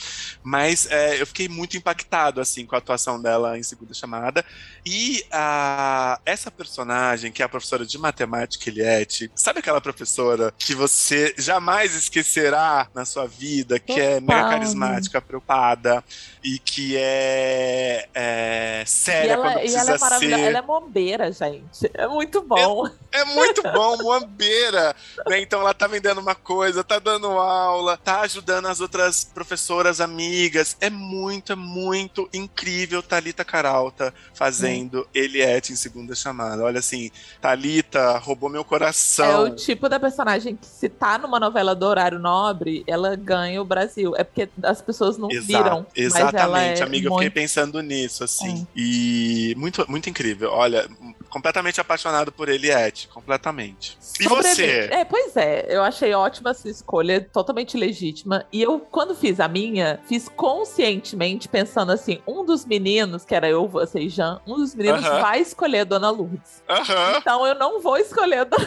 [0.43, 4.45] Mas é, eu fiquei muito impactado, assim, com a atuação dela em Segunda Chamada.
[4.85, 10.75] E a, essa personagem, que é a professora de matemática Eliette, sabe aquela professora que
[10.75, 13.50] você jamais esquecerá na sua vida,
[13.85, 14.51] que é mega Total.
[14.51, 16.05] carismática, preocupada
[16.43, 20.43] e que é, é E séria ela, quando e precisa ela é maravilhosa.
[20.43, 20.49] ser.
[20.49, 21.91] Ela é mombeira, gente.
[21.95, 22.89] É muito bom.
[23.13, 24.95] É muito bom, moambeira.
[25.29, 25.41] né?
[25.41, 30.77] Então ela tá vendendo uma coisa, tá dando aula, tá ajudando as outras professoras amigas.
[30.81, 36.63] É muito, é muito incrível Thalita Caralta fazendo Eliette em segunda chamada.
[36.63, 39.45] Olha assim, Thalita roubou meu É coração.
[39.45, 43.65] o tipo da personagem que, se tá numa novela do horário nobre, ela ganha o
[43.65, 44.15] Brasil.
[44.17, 45.87] É porque as pessoas não Exa- viram.
[45.97, 47.25] Exatamente, é amiga, eu muito...
[47.25, 48.63] fiquei pensando nisso, assim.
[48.63, 48.67] É.
[48.81, 50.51] E muito, muito incrível.
[50.53, 50.89] Olha,
[51.29, 53.97] completamente apaixonado por Eliette, completamente.
[54.21, 54.89] E Sobrevi- você?
[54.93, 55.67] É, pois é.
[55.69, 58.45] Eu achei ótima a sua escolha, totalmente legítima.
[58.53, 63.49] E eu, quando fiz a minha, fiz conscientemente, pensando assim: um dos meninos, que era
[63.49, 65.21] eu, você e Jean, um dos meninos Aham.
[65.21, 66.63] vai escolher a Dona Lourdes.
[66.69, 67.17] Aham.
[67.19, 68.67] Então eu não vou escolher a Dona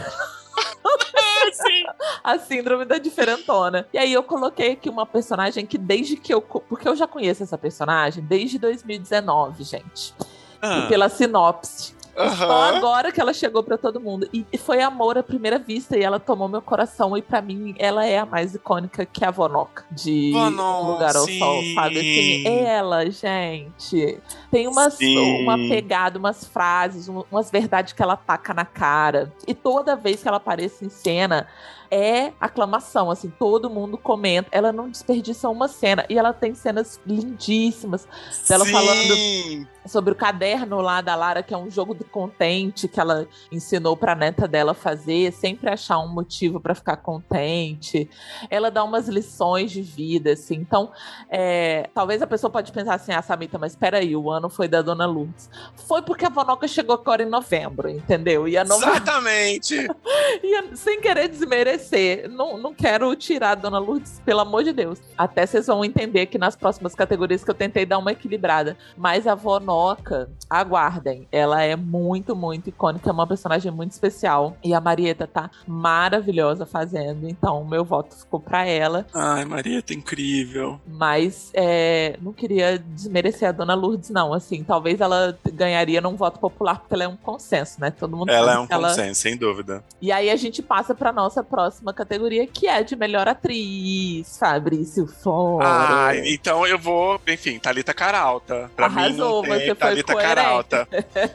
[1.54, 1.84] Sim.
[2.24, 3.88] a síndrome da diferentona.
[3.94, 6.42] E aí eu coloquei aqui uma personagem que desde que eu.
[6.42, 10.14] Porque eu já conheço essa personagem desde 2019, gente.
[10.62, 11.94] Ah, E pela sinopse.
[12.16, 12.78] Só aham.
[12.78, 14.28] agora que ela chegou pra todo mundo.
[14.32, 15.98] E e foi amor à primeira vista.
[15.98, 17.18] E ela tomou meu coração.
[17.18, 19.84] E pra mim, ela é a mais icônica que a Vonoca.
[19.92, 21.40] De Vonoca, Um Lugar ao sim.
[21.40, 22.00] Sol, sabe?
[22.00, 24.20] Assim, ela, gente.
[24.52, 25.42] Tem umas, Sim.
[25.44, 29.34] uma pegada, umas frases, um- umas verdades que ela taca na cara.
[29.48, 31.48] E toda vez que ela aparece em cena,
[31.94, 34.50] é aclamação, assim, todo mundo comenta.
[34.52, 36.04] Ela não desperdiça uma cena.
[36.10, 38.08] E ela tem cenas lindíssimas
[38.50, 38.72] dela Sim.
[38.72, 43.28] falando sobre o caderno lá da Lara, que é um jogo do contente que ela
[43.52, 48.10] ensinou pra neta dela fazer, sempre achar um motivo pra ficar contente.
[48.50, 50.56] Ela dá umas lições de vida, assim.
[50.56, 50.92] Então,
[51.30, 54.82] é, talvez a pessoa pode pensar assim, ah, Samita, mas peraí, o ano foi da
[54.82, 55.48] Dona Lourdes.
[55.76, 58.48] Foi porque a Vonoca chegou agora em novembro, entendeu?
[58.48, 59.76] E a novembro, Exatamente.
[60.42, 61.83] e a- sem querer desmerecer,
[62.30, 65.00] não, não quero tirar a Dona Lourdes, pelo amor de Deus.
[65.18, 68.78] Até vocês vão entender que nas próximas categorias que eu tentei dar uma equilibrada.
[68.98, 74.56] Mas a Vonoca, aguardem, ela é muito, muito icônica, é uma personagem muito especial.
[74.64, 79.06] E a Marieta tá maravilhosa fazendo, então o meu voto ficou pra ela.
[79.14, 80.80] Ai, Marieta, incrível.
[80.88, 84.34] Mas é, não queria desmerecer a Dona Lourdes, não.
[84.34, 87.92] Assim, talvez ela ganharia num voto popular, porque ela é um consenso, né?
[87.92, 89.84] Todo mundo Ela é um ela- consenso, sem dúvida.
[90.02, 95.08] e aí a gente passa pra nossa próxima categoria, que é de melhor atriz, Fabrício
[95.08, 95.66] Fora.
[95.66, 98.70] Ah, então eu vou, enfim, Thalita Caralta.
[98.76, 100.16] Pra mim Arrasou, não tem você Thalita.
[100.16, 100.88] Caralta.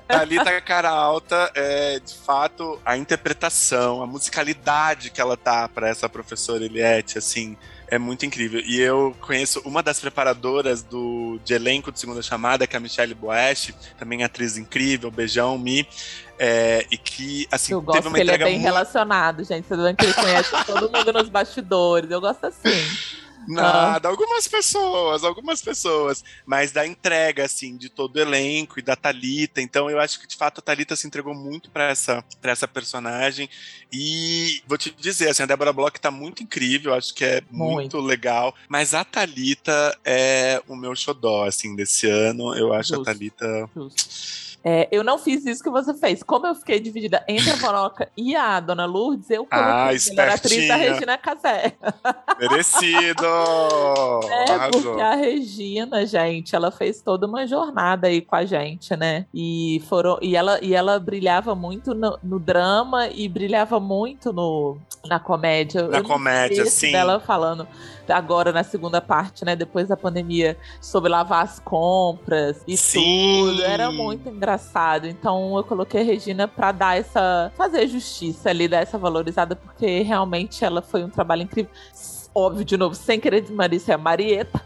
[0.07, 6.65] Thalita Caralta é, de fato, a interpretação, a musicalidade que ela dá pra essa professora
[6.65, 7.57] Eliette, assim,
[7.91, 8.61] é muito incrível.
[8.61, 12.81] E eu conheço uma das preparadoras do, de elenco de Segunda Chamada, que é a
[12.81, 15.87] Michelle Boeste, também atriz incrível, beijão, Mi.
[16.39, 19.45] É, e que, assim, Eu teve gosto uma que ele é entrega bem muito relacionado,
[19.45, 19.67] gente.
[19.67, 22.11] Você que ele conhece todo mundo nos bastidores.
[22.11, 22.71] Eu gosto assim.
[23.49, 28.95] Nada, algumas pessoas, algumas pessoas, mas da entrega, assim, de todo o elenco e da
[28.95, 29.63] Thalita.
[29.63, 32.69] Então, eu acho que de fato a Thalita se entregou muito pra essa, pra essa
[32.69, 33.49] personagem.
[33.91, 37.97] E vou te dizer, assim, a Débora Bloch tá muito incrível, acho que é muito,
[37.97, 38.01] Muito.
[38.01, 38.55] legal.
[38.69, 42.55] Mas a Thalita é o meu xodó, assim, desse ano.
[42.55, 43.03] Eu acho Justo.
[43.03, 43.71] a Thalita.
[43.75, 44.48] Justo.
[44.71, 46.23] É, eu não fiz isso que você fez.
[46.23, 49.85] Como eu fiquei dividida entre a Vonoca e a Dona Lourdes, eu coloquei Ah,
[50.31, 50.77] a atriz da.
[50.77, 51.73] Regina Casé.
[52.39, 53.25] Merecido!
[54.29, 54.83] É, Arrasou.
[54.83, 59.27] porque a Regina, gente, ela fez toda uma jornada aí com a gente, né?
[59.33, 64.77] E foram e ela, e ela brilhava muito no, no drama e brilhava muito no,
[65.07, 65.89] na comédia.
[65.89, 66.93] Na Eu comédia, sim.
[66.93, 67.67] Dela falando
[68.09, 69.55] agora na segunda parte, né?
[69.55, 73.41] Depois da pandemia, sobre lavar as compras e Sim.
[73.47, 73.63] tudo.
[73.63, 74.58] Era muito engraçado.
[75.09, 77.53] Então eu coloquei a Regina pra dar essa.
[77.57, 81.71] fazer justiça ali, dar essa valorizada, porque realmente ela foi um trabalho incrível.
[82.35, 84.61] Óbvio, de novo, sem querer desmerecer a Marieta,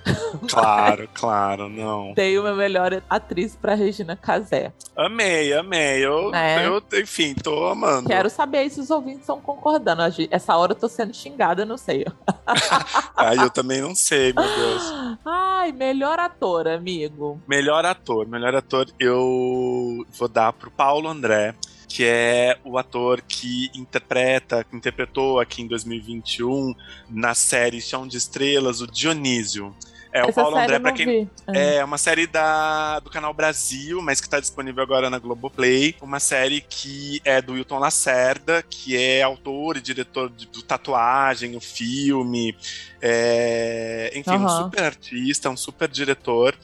[0.51, 2.13] Claro, claro, não.
[2.13, 4.73] dei uma melhor atriz pra Regina Casé.
[4.97, 6.05] Amei, amei.
[6.05, 6.67] Eu, É.
[6.67, 8.09] eu enfim, tô amando.
[8.09, 10.03] Quero saber aí se os ouvintes estão concordando.
[10.31, 12.05] Essa hora eu tô sendo xingada, não sei.
[13.17, 14.83] Ai, eu também não sei, meu Deus.
[15.25, 17.41] Ai, melhor ator, amigo.
[17.49, 21.55] Melhor ator, melhor ator, eu vou dar pro Paulo André,
[21.93, 26.75] que é o ator que interpreta, que interpretou aqui em 2021
[27.11, 29.77] na série Chão de Estrelas, o Dionísio.
[30.11, 31.07] É, Essa o Paulo André, pra quem.
[31.07, 31.31] vi.
[31.49, 31.77] É.
[31.77, 35.95] É uma série da, do canal Brasil, mas que está disponível agora na Globoplay.
[36.01, 41.57] Uma série que é do Wilton Lacerda, que é autor e diretor de, do Tatuagem,
[41.57, 42.57] o filme.
[43.05, 44.63] É, enfim, um Aham.
[44.65, 46.55] super artista, um super diretor.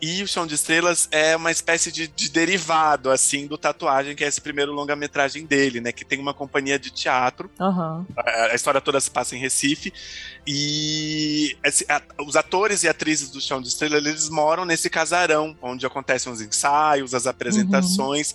[0.00, 4.24] E o Chão de Estrelas é uma espécie de, de derivado, assim, do Tatuagem, que
[4.24, 5.92] é esse primeiro longa-metragem dele, né?
[5.92, 8.06] Que tem uma companhia de teatro Aham.
[8.16, 9.92] a a história toda se passa em Recife
[10.46, 15.56] e esse- a- os atores e atrizes do Chão de Estrela eles moram nesse casarão
[15.62, 18.34] onde acontecem os ensaios, as apresentações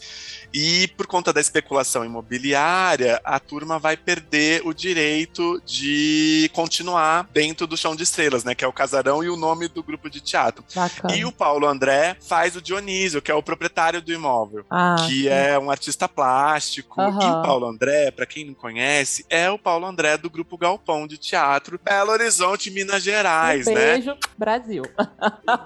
[0.54, 7.68] e por conta da especulação imobiliária a turma vai perder o direito de continuar dentro
[7.68, 10.20] do Chão de Estrelas, né, que é o casarão e o nome do grupo de
[10.20, 10.64] teatro.
[10.76, 11.16] Bacana.
[11.16, 15.30] E o Paulo André faz o Dionísio, que é o proprietário do imóvel Ah, que
[15.30, 17.00] é um artista plástico.
[17.00, 17.22] Aham.
[17.22, 21.06] E o Paulo André, pra quem não conhece, é o Paulo André do grupo Galpão
[21.06, 23.94] de Teatro Belo Horizonte, Minas Gerais, um né?
[23.94, 24.84] beijo, Brasil.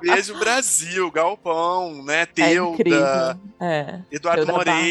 [0.01, 2.21] Beijo Brasil, Galpão, né?
[2.21, 3.39] É Teuda, incrível.
[3.59, 3.99] É.
[4.11, 4.81] Eduardo Teuda Barros.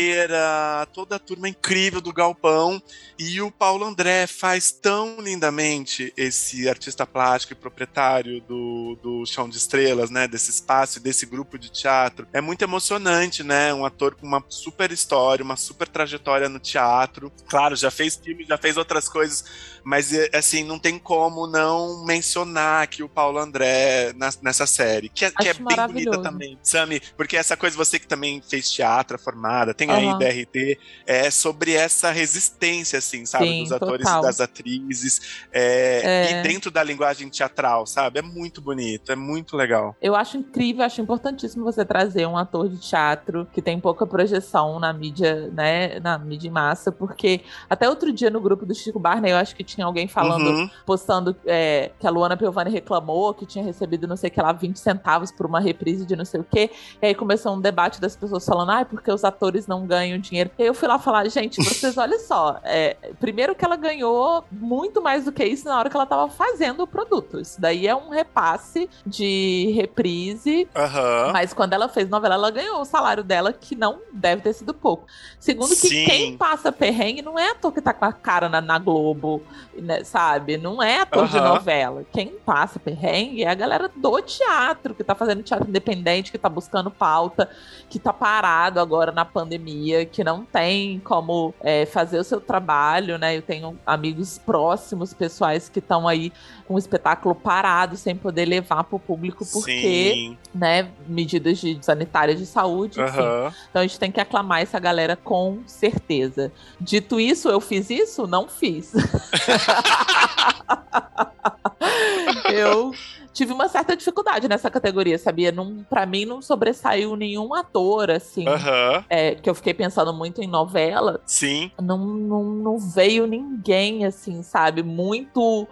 [0.92, 2.82] Toda a turma incrível do Galpão.
[3.18, 9.48] E o Paulo André faz tão lindamente esse artista plástico e proprietário do, do Chão
[9.48, 10.26] de Estrelas, né?
[10.26, 12.26] Desse espaço desse grupo de teatro.
[12.32, 13.72] É muito emocionante, né?
[13.74, 17.32] Um ator com uma super história, uma super trajetória no teatro.
[17.48, 19.44] Claro, já fez filme, já fez outras coisas,
[19.82, 25.08] mas é, assim, não tem como não mencionar aqui o Paulo André na- nessa série,
[25.08, 26.58] que é, que é bem bonita também.
[26.62, 31.30] Sami, porque essa coisa, você que também fez teatro, é formada, tem aí DRT, é
[31.30, 33.46] sobre essa resistência, assim, sabe?
[33.48, 34.22] Sim, dos atores total.
[34.22, 35.20] e das atrizes,
[35.52, 36.40] é, É.
[36.40, 38.18] e dentro da linguagem teatral, sabe?
[38.18, 39.96] É muito bonito, é muito legal.
[40.00, 44.78] Eu acho incrível, acho importantíssimo você trazer um ator de teatro que tem pouca projeção
[44.78, 48.98] na mídia, né, na mídia em massa, porque até outro dia no grupo do Chico
[48.98, 50.70] Barney, eu acho que tinha alguém falando, Uhum.
[50.86, 54.52] postando é, que a Luana Piovani reclamou que tinha recebido não sei o que lá,
[54.52, 58.00] 20 centavos por uma reprise de não sei o que, e aí começou um debate
[58.00, 60.50] das pessoas falando, ai, porque os atores não ganham dinheiro.
[60.58, 64.44] E aí eu fui lá falar, gente, vocês olhem só, é, primeiro que ela ganhou
[64.50, 67.40] muito mais do que isso na hora que ela tava fazendo o produto.
[67.40, 71.30] Isso daí é um repasse de reprise Aham.
[71.32, 74.72] mas quando ela fez novela, ela ganhou o salário dela, que não deve ter sido
[74.72, 75.06] pouco.
[75.38, 76.04] Segundo que Sim.
[76.04, 79.42] quem passa perrengue não é ator que tá com a cara na, na Globo,
[79.80, 80.56] né, sabe?
[80.56, 81.48] Não é ator de Aham.
[81.48, 82.04] novela.
[82.12, 86.48] Quem passa perrengue é a galera do teatro, que tá fazendo teatro independente, que tá
[86.48, 87.48] buscando pauta,
[87.88, 93.18] que tá parado agora na pandemia, que não tem como é, fazer o seu trabalho,
[93.18, 93.36] né?
[93.36, 96.32] Eu tenho amigos próximos, pessoais que estão aí
[96.66, 100.38] com o espetáculo parado, sem poder levar pro público, porque Sim.
[100.54, 103.18] né, medidas de sanitárias de saúde, enfim.
[103.20, 103.52] Aham.
[103.70, 106.52] Então a gente tem que aclamar essa galera com certeza.
[106.80, 108.26] Dito isso, eu fiz isso?
[108.26, 108.92] Não fiz.
[112.52, 112.92] eu
[113.32, 115.52] tive uma certa dificuldade nessa categoria, sabia?
[115.52, 118.46] Não, para mim não sobressaiu nenhum ator assim.
[118.46, 119.04] Aham.
[119.08, 121.70] é, que eu fiquei pensando muito em novela, Sim.
[121.80, 124.82] não, não, não veio ninguém, assim, sabe?
[124.82, 125.66] Muito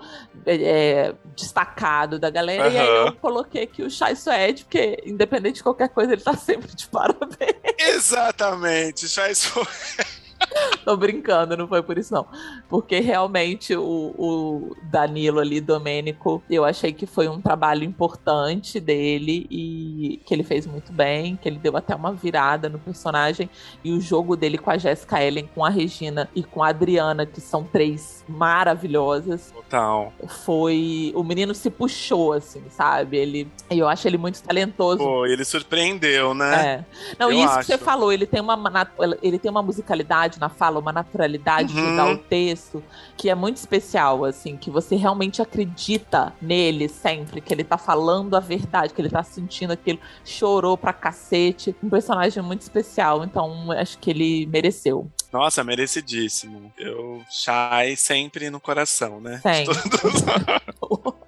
[0.47, 2.69] é, destacado da galera.
[2.69, 6.35] E aí eu coloquei aqui o Chai Suede, porque independente de qualquer coisa, ele tá
[6.37, 7.57] sempre de parabéns.
[7.79, 9.07] Exatamente.
[9.09, 9.61] Já isso
[10.85, 12.27] Tô brincando, não foi por isso, não.
[12.69, 19.47] Porque realmente o, o Danilo ali, Domênico, eu achei que foi um trabalho importante dele
[19.51, 23.51] e que ele fez muito bem, que ele deu até uma virada no personagem.
[23.85, 27.27] E o jogo dele com a Jessica Ellen, com a Regina e com a Adriana,
[27.27, 30.13] que são três maravilhosas, Total.
[30.27, 31.13] foi.
[31.15, 33.17] O menino se puxou, assim, sabe?
[33.17, 33.49] Ele.
[33.71, 34.99] Eu acho ele muito talentoso.
[34.99, 36.67] Pô, ele surpreendeu, né?
[36.67, 36.85] É.
[37.19, 37.67] Não, Eu isso que acho.
[37.69, 38.59] você falou, ele tem uma
[39.23, 41.97] ele tem uma musicalidade na fala, uma naturalidade de Uhum.
[41.97, 42.83] dar o texto
[43.17, 48.35] que é muito especial, assim, que você realmente acredita nele sempre, que ele tá falando
[48.35, 51.75] a verdade, que ele tá sentindo aquilo, chorou pra cacete.
[51.83, 55.09] Um personagem muito especial, então acho que ele mereceu.
[55.33, 56.73] Nossa, merecidíssimo.
[56.79, 59.41] Eu, Shai sempre no coração, né?
[59.65, 59.83] Todos-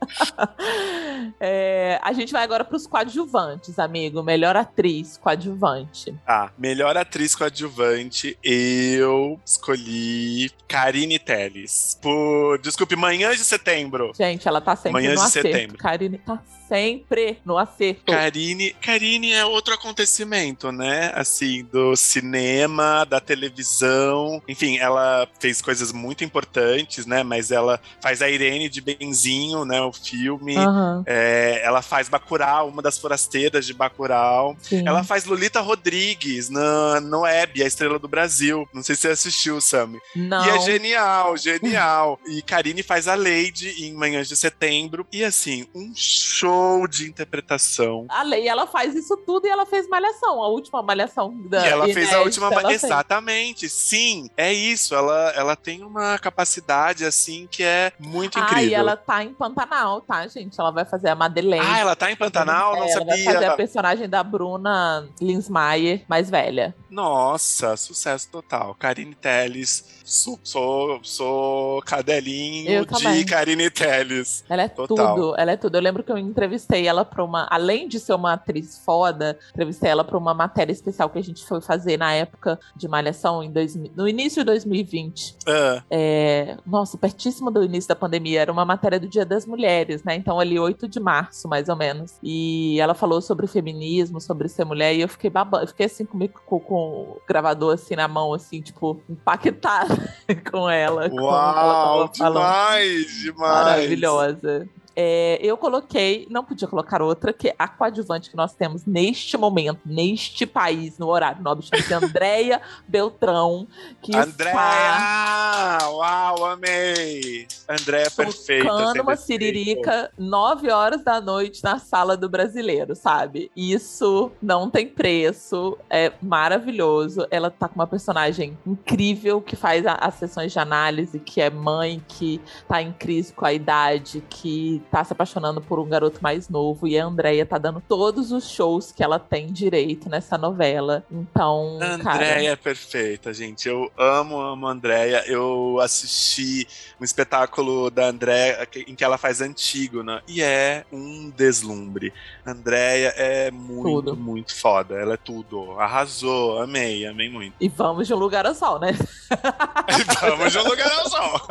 [1.38, 4.22] É, a gente vai agora pros coadjuvantes, amigo.
[4.22, 6.14] Melhor atriz coadjuvante.
[6.26, 11.98] Tá, melhor atriz coadjuvante, eu escolhi Karine Telles.
[12.00, 14.12] Por, desculpe, Manhãs de Setembro.
[14.16, 15.48] Gente, ela tá sempre Manhã no de acerto.
[15.48, 15.78] setembro.
[15.78, 18.12] Karine tá sempre no acerto.
[18.12, 21.10] Karine, Karine é outro acontecimento, né?
[21.16, 24.40] Assim, do cinema, da televisão.
[24.46, 27.24] Enfim, ela fez coisas muito importantes, né?
[27.24, 29.80] Mas ela faz a Irene de Benzinho, né?
[29.80, 30.56] O filme.
[30.56, 31.02] Aham.
[31.06, 34.56] É, ela faz Bacurau, uma das forasteiras de Bacurau.
[34.62, 34.86] Sim.
[34.86, 38.68] Ela faz Lolita Rodrigues na, no Web, a estrela do Brasil.
[38.72, 39.98] Não sei se você assistiu, Sammy.
[40.14, 40.46] Não.
[40.46, 42.20] E é genial, genial.
[42.28, 45.04] e Karine faz a Lady em Manhãs de Setembro.
[45.10, 48.06] E assim, um show de interpretação.
[48.08, 51.68] A Lei, ela faz isso tudo e ela fez Malhação, a última Malhação da E
[51.68, 52.48] ela fez a última.
[52.50, 52.82] fez.
[52.84, 54.94] Exatamente, sim, é isso.
[54.94, 58.68] Ela, ela tem uma capacidade, assim, que é muito Ah, incrível.
[58.68, 60.58] e ela tá em Pantanal, tá, gente?
[60.58, 61.64] Ela vai fazer a Madeleine.
[61.66, 62.76] Ah, ela tá em Pantanal?
[62.76, 63.32] Não É, ela vai sabia.
[63.32, 66.74] fazer a personagem da Bruna Linsmeyer, mais velha.
[66.90, 68.74] Nossa, sucesso total.
[68.74, 73.24] Karine Telles, sou, sou, sou cadelinho de.
[73.24, 74.44] Karine Telles.
[74.48, 75.14] Ela é Total.
[75.14, 75.76] tudo, ela é tudo.
[75.76, 76.49] Eu lembro que eu entrevistei
[76.86, 77.46] ela pra uma.
[77.50, 81.44] Além de ser uma atriz foda, entrevistei ela pra uma matéria especial que a gente
[81.44, 85.36] foi fazer na época de Malhação, em 2000, no início de 2020.
[85.46, 88.40] Ah, É, nossa, pertíssimo do início da pandemia.
[88.40, 90.14] Era uma matéria do Dia das Mulheres, né?
[90.14, 92.14] Então, ali, 8 de março, mais ou menos.
[92.22, 95.64] E ela falou sobre feminismo, sobre ser mulher, e eu fiquei babando.
[95.64, 99.94] Eu fiquei assim comigo, com, com o gravador assim na mão, assim, tipo, impactada
[100.50, 101.08] com ela.
[101.10, 102.42] com ela uau, tava falando.
[102.42, 103.64] demais, demais.
[103.64, 104.68] Maravilhosa.
[105.02, 109.34] É, eu coloquei, não podia colocar outra, que é a coadjuvante que nós temos neste
[109.38, 113.66] momento, neste país, no horário nobre, chama-se Andréia Beltrão,
[114.02, 115.88] que está Andréia!
[115.90, 117.46] Uau, amei!
[117.66, 118.68] Andréia é perfeita.
[118.68, 119.20] tocando uma defeito.
[119.22, 123.50] siririca nove horas da noite na sala do brasileiro, sabe?
[123.56, 127.26] Isso não tem preço, é maravilhoso.
[127.30, 131.48] Ela tá com uma personagem incrível que faz a- as sessões de análise, que é
[131.48, 132.38] mãe, que
[132.68, 136.86] tá em crise com a idade, que tá se apaixonando por um garoto mais novo.
[136.88, 141.04] E a Andrea tá dando todos os shows que ela tem direito nessa novela.
[141.10, 142.16] Então, cara.
[142.16, 143.68] Andréia é perfeita, gente.
[143.68, 145.24] Eu amo, amo a Andréia.
[145.26, 146.66] Eu assisti
[147.00, 152.12] um espetáculo da Andréia que- em que ela faz Antígona e é um deslumbre.
[152.44, 154.16] A Andréia é muito, Tudo.
[154.16, 154.94] muito foda.
[154.96, 155.78] Ela é tudo.
[155.78, 157.54] Arrasou, amei, amei muito.
[157.60, 158.90] E vamos de um lugar ao sol, né?
[160.20, 161.40] Vamos de um lugar ao sol.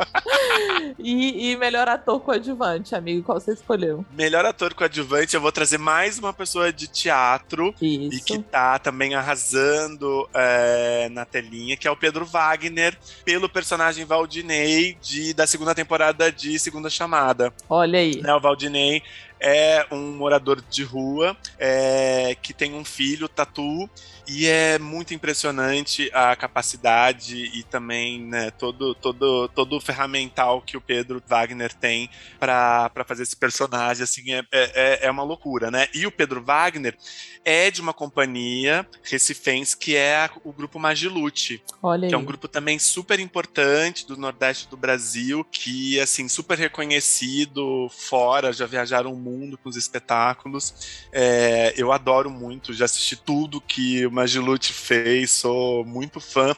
[0.98, 4.04] E, e melhor ator coadjuvante, amigo, qual você escolheu?
[4.12, 8.24] Melhor ator coadjuvante, eu vou trazer mais uma pessoa de teatro e Isso.
[8.24, 14.96] que tá também arrasando é, na telinha, que é o Pedro Wagner, pelo personagem Valdinei
[15.00, 17.52] de, da segunda temporada de Segunda Chamada.
[17.68, 18.20] Olha aí.
[18.20, 19.02] Né, o Valdinei
[19.40, 23.88] é um morador de rua é, que tem um filho, Tatu,
[24.32, 30.76] e é muito impressionante a capacidade e também né, todo, todo, todo o ferramental que
[30.76, 32.08] o Pedro Wagner tem
[32.38, 34.04] para fazer esse personagem.
[34.04, 35.88] Assim, é, é, é uma loucura, né?
[35.94, 36.96] E o Pedro Wagner
[37.44, 42.08] é de uma companhia recifense que é a- o grupo Magilute Olha aí.
[42.10, 47.88] que é um grupo também super importante do Nordeste do Brasil, que, assim, super reconhecido
[47.90, 51.06] fora, já viajaram o mundo com os espetáculos.
[51.12, 56.54] É, eu adoro muito, já assisti tudo que Magilute fez, sou muito fã.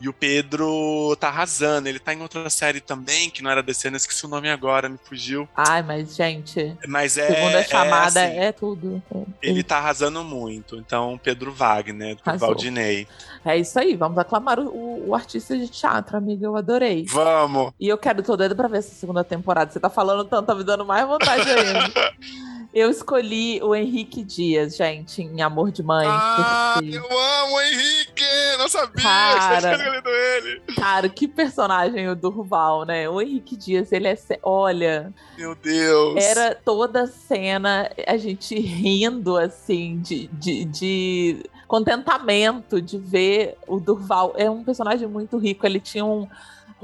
[0.00, 3.86] E o Pedro tá arrasando, ele tá em outra série também, que não era desse
[3.86, 5.48] ano, esqueci o nome agora, me fugiu.
[5.56, 7.26] Ai, mas, gente, Mas é.
[7.28, 9.02] segunda chamada é, assim, é, tudo.
[9.40, 10.76] Ele tá arrasando muito.
[10.76, 12.38] Então, Pedro Wagner, do.
[12.38, 13.06] Valdinei.
[13.44, 17.06] É isso aí, vamos aclamar o, o- artista de teatro, amiga, eu adorei.
[17.08, 17.72] Vamos!
[17.78, 19.70] E eu quero, tô doida pra ver essa segunda temporada.
[19.70, 22.14] Você tá falando tanto, tá me dando mais vontade ainda.
[22.74, 26.06] eu escolhi o Henrique Dias, gente, em Amor de Mãe.
[26.08, 28.24] Ah, porque- eu amo o Henrique!
[28.58, 29.56] Não sabia Cara.
[29.56, 30.60] que você escolhido ele.
[30.76, 33.08] Cara, que personagem o Durval, né?
[33.08, 34.16] O Henrique Dias, ele é.
[34.42, 36.22] Olha, Meu Deus.
[36.24, 43.78] era toda a cena, a gente rindo, assim, de, de, de contentamento de ver o
[43.80, 44.34] Durval.
[44.36, 46.28] É um personagem muito rico, ele tinha um,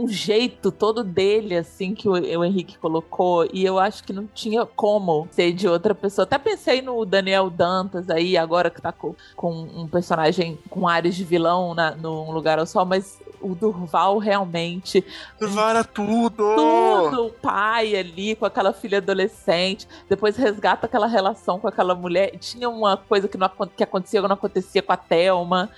[0.01, 4.27] um jeito todo dele, assim, que o, o Henrique colocou, e eu acho que não
[4.27, 6.25] tinha como ser de outra pessoa.
[6.25, 11.15] Até pensei no Daniel Dantas aí, agora que tá com, com um personagem com áreas
[11.15, 15.05] de vilão na, no Lugar ao Sol, mas o Durval realmente
[15.39, 16.55] Durval era tudo.
[16.55, 22.37] tudo, o pai ali com aquela filha adolescente, depois resgata aquela relação com aquela mulher.
[22.39, 25.71] Tinha uma coisa que, não, que acontecia ou não acontecia com a Thelma.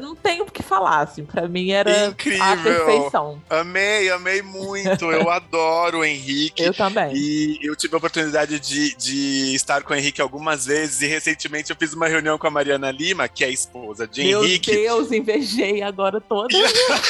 [0.00, 2.42] Não tenho o que falar, assim, pra mim era Incrível.
[2.42, 3.42] a perfeição.
[3.48, 5.12] Amei, amei muito.
[5.12, 6.62] Eu adoro o Henrique.
[6.62, 7.12] Eu também.
[7.14, 11.02] E eu tive a oportunidade de, de estar com o Henrique algumas vezes.
[11.02, 14.24] E recentemente eu fiz uma reunião com a Mariana Lima, que é a esposa de
[14.24, 14.72] Meu Henrique.
[14.72, 16.54] Deus, invejei agora toda.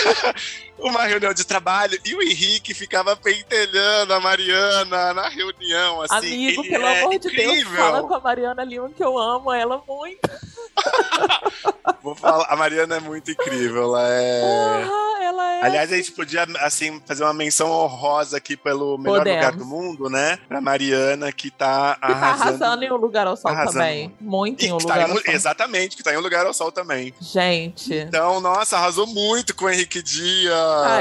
[0.79, 1.99] uma reunião de trabalho.
[2.05, 6.03] E o Henrique ficava pentelhando a Mariana na reunião.
[6.03, 6.17] Assim,
[6.47, 7.77] Amigo, pelo é amor de Deus, incrível.
[7.77, 10.31] fala com a Mariana Lima que eu amo ela muito.
[12.03, 14.43] Vou falar, a Mariana é muito incrível, ela é.
[14.85, 15.63] Ah, ela é.
[15.65, 19.39] Aliás, a gente podia, assim, fazer uma menção honrosa aqui pelo melhor Podemos.
[19.45, 20.39] lugar do mundo, né?
[20.49, 22.49] Pra Mariana, que tá que tá arrasando.
[22.65, 23.73] arrasando em um lugar ao sol Arrasando.
[23.79, 24.15] também.
[24.21, 25.35] Muito E em um tá lugar em- ao sol.
[25.35, 27.15] exatamente, que tá em um lugar ao sol também.
[27.21, 27.95] Gente.
[27.95, 30.55] Então, nossa, arrasou muito com o Henrique Dias.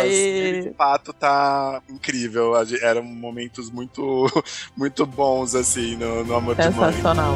[0.05, 2.53] Ele, de fato, tá incrível.
[2.81, 4.25] Eram momentos muito,
[4.77, 6.91] muito bons, assim, no, no Amor de Mãe.
[6.93, 7.35] Sensacional.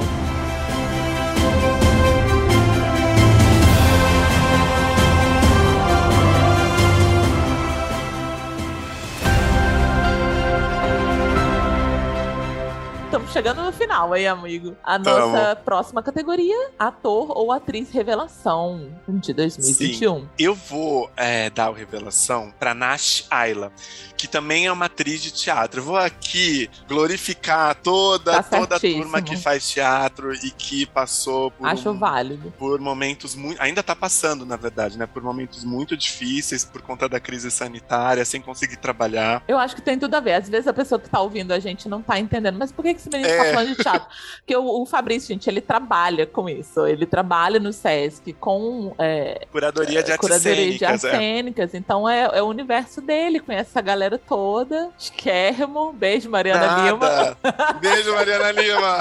[13.28, 14.76] Estamos chegando no final aí, amigo.
[14.82, 15.28] A Tamo.
[15.34, 20.28] nossa próxima categoria: ator ou atriz revelação de 2021.
[20.40, 23.72] Eu vou é, dar a revelação pra Nash Ayla,
[24.16, 25.82] que também é uma atriz de teatro.
[25.82, 31.52] Eu vou aqui glorificar toda, Tá toda a turma que faz teatro e que passou
[31.52, 32.54] por, Acho um- válido.
[32.58, 33.62] por momentos muito.
[33.62, 35.06] Ainda tá passando, na verdade, né?
[35.06, 39.44] Por momentos muito difíceis por conta da crise sanitária, sem conseguir trabalhar.
[39.50, 40.34] Eu acho que tem tudo a ver.
[40.34, 42.58] Às vezes a pessoa que tá ouvindo a gente não tá entendendo.
[42.58, 43.38] Mas por que, que esse menino É.
[43.38, 44.08] tá falando de teatro?
[44.38, 46.86] Porque o, o Fabrício, gente, ele trabalha com isso.
[46.88, 51.74] Ele trabalha no SESC com é, Curadoria de artes curadoria de artes cênicas.
[51.74, 51.78] é.
[51.78, 53.40] Então é, é o universo dele.
[53.40, 54.90] Conhece essa galera toda.
[54.98, 55.92] Esquermo.
[55.94, 57.10] Beijo, Mariana Lima.
[57.10, 57.38] Nada.
[57.82, 58.98] Beijo, Mariana Lima.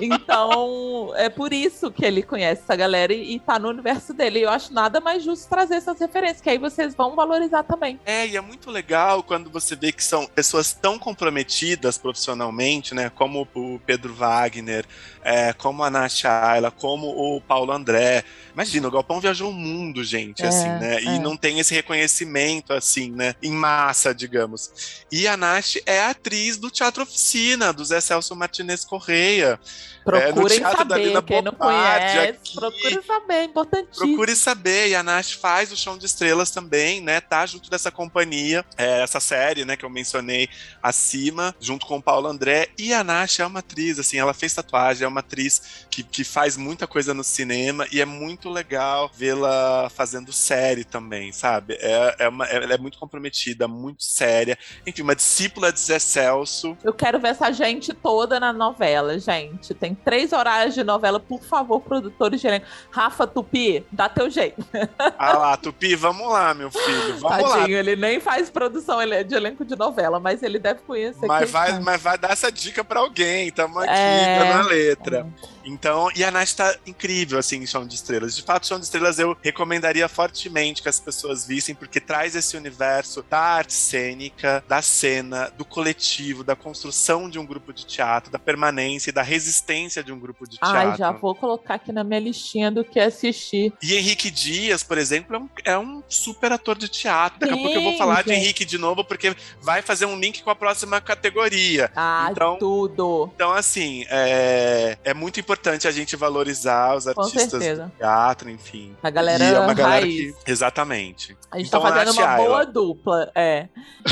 [0.00, 4.40] Então é por isso que ele conhece essa galera e, e tá no universo dele.
[4.40, 7.98] E eu acho nada mais justo trazer essas referências, que aí vocês vão valorizar também.
[8.04, 13.10] É, e é muito legal quando você vê que são pessoas tão comprometidas profissionalmente, né?
[13.26, 14.86] Como o Pedro Wagner,
[15.20, 18.22] é, como a Nath Ayla, como o Paulo André.
[18.54, 21.02] Imagina, o Galpão viajou o mundo, gente, É, assim, né?
[21.02, 21.18] E é.
[21.18, 23.34] não tem esse reconhecimento, assim, né?
[23.42, 25.04] Em massa, digamos.
[25.10, 29.58] E a Nath é atriz do Teatro Oficina, do Zé Celso Martinez Correia.
[30.04, 31.22] Procurem teatro da saber.
[31.24, 32.54] Quem não Bobardi, conhece, aqui.
[32.54, 33.34] procure saber.
[33.34, 34.06] É importantíssimo.
[34.06, 37.20] Procure saber, e a Nash faz o Chão de Estrelas também, né?
[37.20, 40.48] Tá junto dessa companhia, é, essa série, né, que eu mencionei
[40.80, 42.68] acima, junto com o Paulo André.
[42.78, 46.22] E a Nash é uma atriz, assim, ela fez tatuagem, é uma atriz que, que
[46.22, 51.78] faz muita coisa no cinema e é muito legal vê-la fazendo série também, sabe?
[51.80, 54.58] É, é uma, ela é muito comprometida, muito séria.
[54.86, 56.76] Enfim, uma discípula de Zé Celso.
[56.84, 59.72] Eu quero ver essa gente toda na novela, gente.
[59.72, 62.66] Tem três horários de novela, por favor, produtores de elenco.
[62.90, 64.64] Rafa Tupi, dá teu jeito.
[65.18, 67.58] Ah lá, Tupi, vamos lá, meu filho, vamos lá.
[67.58, 71.26] Tadinho, ele nem faz produção ele é de elenco de novela, mas ele deve conhecer.
[71.26, 74.38] Mas vai, mas vai dar essa dica pra alguém, tamo aqui, É.
[74.38, 75.26] tá na letra.
[75.64, 78.36] Então, e a Nath tá incrível, assim, em Chão de Estrelas.
[78.36, 82.56] De fato, Chão de Estrelas eu recomendaria fortemente que as pessoas vissem, porque traz esse
[82.56, 88.30] universo da arte cênica, da cena, do coletivo, da construção de um grupo de teatro,
[88.30, 90.76] da permanência e da resistência de um grupo de teatro.
[90.90, 93.72] Ai, já vou colocar aqui na minha listinha do que assistir.
[93.82, 97.40] E Henrique Dias, por exemplo, é um, é um super ator de teatro.
[97.40, 98.40] Daqui a Sim, pouco eu vou falar de gente.
[98.44, 101.90] Henrique de novo, porque vai fazer um link com a próxima categoria.
[101.96, 102.85] Ah, Então- tudo.
[103.34, 108.94] Então, assim, é, é muito importante a gente valorizar os artistas do teatro, enfim.
[109.02, 110.34] A galera e é uma galera raiz.
[110.36, 110.50] que.
[110.50, 111.36] Exatamente.
[111.50, 112.44] A gente Então, tá fazendo uma Ayla.
[112.46, 113.68] boa dupla, é.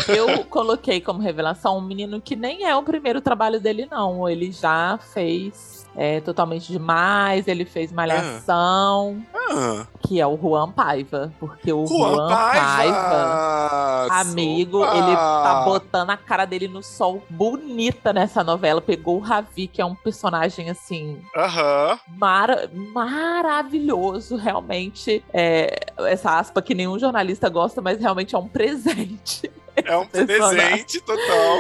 [0.09, 4.29] Eu coloquei como revelação um menino que nem é o primeiro trabalho dele, não.
[4.29, 11.33] Ele já fez é, Totalmente Demais, ele fez Malhação, Ah, que é o Juan Paiva.
[11.39, 14.07] Porque o Juan Juan, Paiva!
[14.11, 14.97] Amigo, Opa!
[14.97, 18.64] ele tá botando a cara dele no sol bonita nessa novela.
[18.81, 21.99] Pegou o Ravi, que é um personagem assim Aham.
[22.17, 25.25] mara- maravilhoso, realmente.
[25.33, 29.51] É, essa aspa que nenhum jornalista gosta, mas realmente é um presente.
[29.77, 30.57] É um Personagem.
[30.69, 31.59] presente total.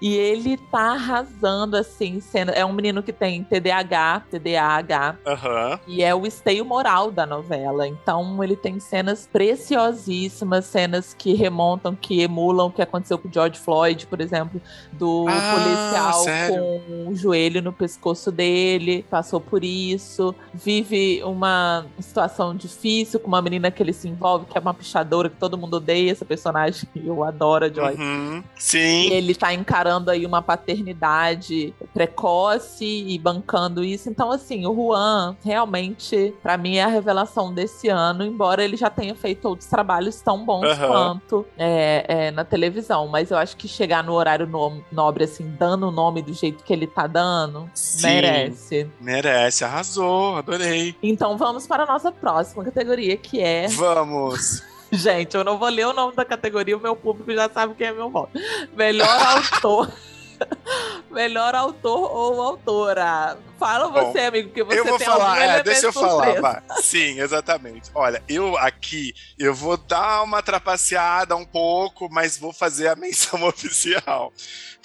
[0.00, 2.50] E ele tá arrasando, assim, sendo.
[2.52, 5.80] É um menino que tem TDAH, TDAH, Aham.
[5.86, 7.86] e é o esteio moral da novela.
[7.88, 13.32] Então ele tem cenas preciosíssimas, cenas que remontam, que emulam o que aconteceu com o
[13.32, 14.60] George Floyd, por exemplo,
[14.92, 16.56] do Ah, policial sério?
[16.56, 23.42] com o joelho no pescoço dele, passou por isso, vive uma situação difícil com uma
[23.42, 26.88] menina que ele se envolve, que é uma pichadora, que todo mundo odeia essa personagem,
[26.96, 27.94] eu adoro a Joy.
[27.94, 28.44] Uhum.
[28.56, 29.10] E Sim.
[29.12, 34.08] ele tá encarando aí uma paternidade precoce e bancando isso.
[34.08, 38.90] Então, assim, o Juan realmente, pra mim, é a revelação desse ano, embora ele já
[38.90, 40.86] tenha feito outros trabalhos tão bons Aham.
[40.88, 43.08] quanto é, é, na televisão.
[43.08, 46.62] Mas eu acho que chegar no horário no- nobre, assim, dando o nome do jeito
[46.64, 48.06] que ele tá dando, Sim.
[48.06, 48.90] merece.
[49.00, 50.94] Merece, arrasou, adorei.
[51.02, 53.68] Então vamos para a nossa próxima categoria, que é.
[53.68, 54.62] Vamos.
[54.92, 57.88] Gente, eu não vou ler o nome da categoria, o meu público já sabe quem
[57.88, 58.38] é meu voto.
[58.74, 59.92] Melhor autor.
[61.10, 63.38] Melhor autor ou autora.
[63.58, 66.62] Fala Bom, você, amigo, porque você eu vou tem falar, é, deixa eu falar, vai.
[66.82, 67.90] Sim, exatamente.
[67.94, 73.42] Olha, eu aqui, eu vou dar uma trapaceada um pouco, mas vou fazer a menção
[73.48, 74.32] oficial.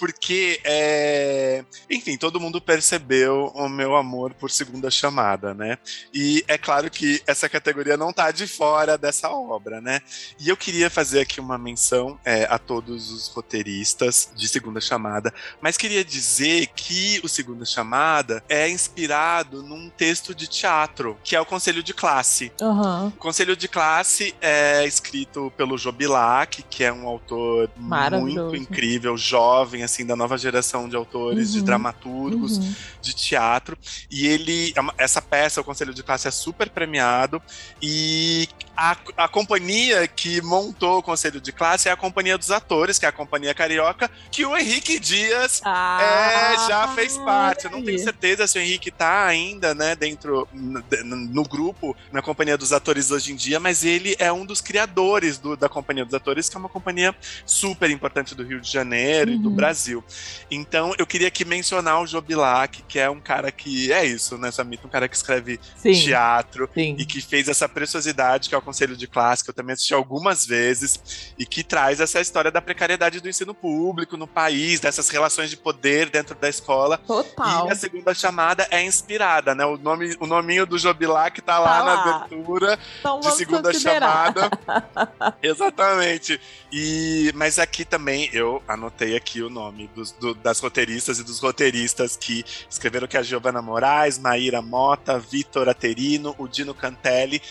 [0.02, 1.64] Porque, é...
[1.88, 5.78] enfim, todo mundo percebeu o meu amor por segunda chamada, né?
[6.12, 10.00] E é claro que essa categoria não tá de fora dessa obra, né?
[10.40, 15.32] E eu queria fazer aqui uma menção é, a todos os roteiristas de segunda chamada,
[15.60, 21.40] mas queria dizer que o Segunda Chamada é inspirado num texto de teatro, que é
[21.40, 22.50] o Conselho de Classe.
[22.60, 23.12] Aham.
[23.14, 29.84] O Conselho de Classe é escrito pelo Jobilac, que é um autor muito incrível, jovem,
[29.92, 31.64] assim, da nova geração de autores, de Uhum.
[31.64, 32.74] dramaturgos, Uhum.
[33.00, 33.76] de teatro.
[34.10, 37.40] E ele, essa peça, o Conselho de Classe, é super premiado.
[37.80, 42.98] E a, a companhia que montou o Conselho de Classe é a Companhia dos Atores,
[42.98, 47.64] que é a Companhia Carioca, que o Henrique Dias Ah, é, já fez parte.
[47.66, 52.22] Eu não tenho certeza se o Henrique tá ainda, né, dentro no, no grupo, na
[52.22, 56.04] companhia dos atores hoje em dia, mas ele é um dos criadores do- da companhia
[56.04, 57.14] dos atores, que é uma companhia
[57.44, 59.54] super importante do Rio de Janeiro e do Uhum.
[59.56, 60.02] Brasil.
[60.50, 64.50] Então, eu queria aqui mencionar o Jobilac, que é um cara que é isso, né,
[64.50, 64.86] Samita?
[64.86, 66.96] Um cara que escreve Sim, teatro sim.
[66.98, 70.46] e que fez essa preciosidade que é Conselho de Classe, que eu também assisti algumas
[70.46, 75.50] vezes, e que traz essa história da precariedade do ensino público no país, dessas relações
[75.50, 76.98] de poder dentro da escola.
[76.98, 77.68] Total.
[77.68, 79.64] E a segunda chamada é inspirada, né?
[79.66, 82.16] O, nome, o nominho do Jobilac tá lá Tá na lá.
[82.24, 84.32] abertura Então de segunda considerar.
[84.34, 85.36] chamada.
[85.42, 86.40] Exatamente.
[86.72, 91.38] E, mas aqui também eu anotei aqui o nome dos, do- das roteiristas e dos
[91.38, 97.42] roteiristas que escreveram que é a Giovanna Moraes, Maíra Mota, Vitor Aterino, o Dino Cantelli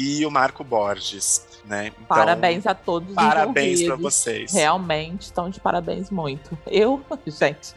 [0.00, 1.88] e o Marco Borges, né?
[1.88, 4.14] Então, Parabéns a todos Parabéns envolvidos.
[4.14, 4.52] vocês.
[4.52, 6.56] Realmente estão de parabéns muito.
[6.66, 7.74] Eu, gente,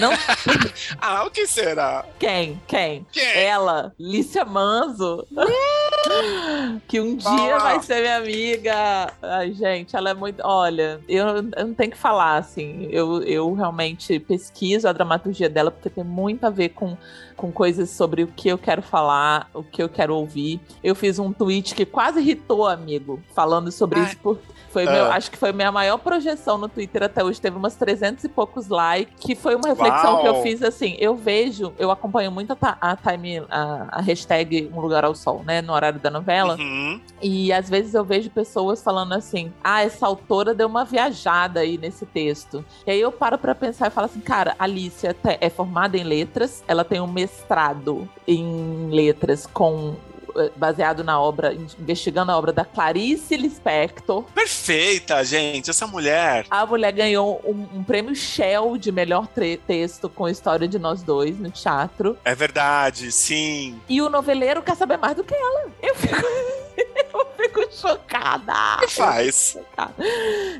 [0.00, 0.10] não
[1.00, 2.04] Ah, o que será?
[2.18, 3.06] quem, quem?
[3.10, 3.24] Quem?
[3.42, 5.26] Ela, Lícia Manzo,
[6.86, 7.58] que um dia Ah.
[7.58, 9.12] vai ser minha amiga.
[9.22, 10.40] Ai, gente, ela é muito.
[10.44, 12.86] Olha, eu, eu não tenho que falar, assim.
[12.90, 16.96] Eu, eu realmente pesquiso a dramaturgia dela, porque tem muito a ver com,
[17.36, 20.60] com coisas sobre o que eu quero falar, o que eu quero ouvir.
[20.82, 24.06] Eu fiz um tweet que quase irritou, amigo, falando sobre Ai.
[24.06, 24.38] isso, por,
[24.70, 25.14] foi meu, Ah.
[25.14, 27.40] acho que foi minha maior projeção no Twitter até hoje.
[27.40, 30.20] Teve umas 300 e poucos likes, que foi uma reflexão Uau.
[30.22, 30.96] que eu fiz assim.
[30.98, 35.42] Eu vejo, eu acompanho muito a, a time, a, a hashtag Um Lugar ao Sol,
[35.44, 36.56] né, no horário da novela.
[36.58, 37.00] Uhum.
[37.22, 41.78] E às vezes eu vejo pessoas falando assim: ah, essa autora deu uma viajada aí
[41.78, 42.64] nesse texto.
[42.86, 46.02] E aí eu paro pra pensar e falo assim: cara, a Alicia é formada em
[46.04, 49.96] letras, ela tem um mestrado em letras com.
[50.36, 54.24] eh, Baseado na obra, investigando a obra da Clarice Lispector.
[54.34, 55.70] Perfeita, gente.
[55.70, 56.44] Essa mulher.
[56.50, 59.26] A mulher ganhou um, um prêmio Shell de melhor
[59.66, 62.16] texto com a história de nós dois no teatro.
[62.24, 63.80] É verdade, sim.
[63.88, 65.70] E o noveleiro quer saber mais do que ela.
[65.82, 66.16] Eu fico,
[67.12, 68.52] eu fico chocada.
[68.76, 69.58] O que faz?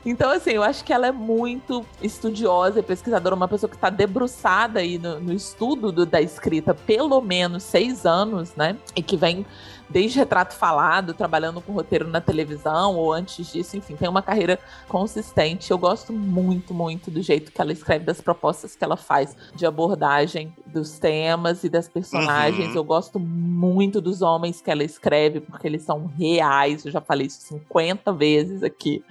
[0.05, 3.91] Então, assim, eu acho que ela é muito estudiosa e pesquisadora, uma pessoa que está
[3.91, 8.77] debruçada aí no, no estudo do- da escrita pelo menos seis anos, né?
[8.95, 9.45] E que vem
[9.89, 14.59] desde retrato falado, trabalhando com roteiro na televisão ou antes disso, enfim, tem uma carreira
[14.89, 15.71] consistente.
[15.71, 19.67] Eu gosto muito, muito do jeito que ela escreve, das propostas que ela faz de
[19.67, 22.71] abordagem dos temas e das personagens.
[22.71, 22.77] Uhum.
[22.77, 26.85] Eu gosto muito dos homens que ela escreve, porque eles são reais.
[26.85, 29.05] Eu já falei isso 50 vezes aqui.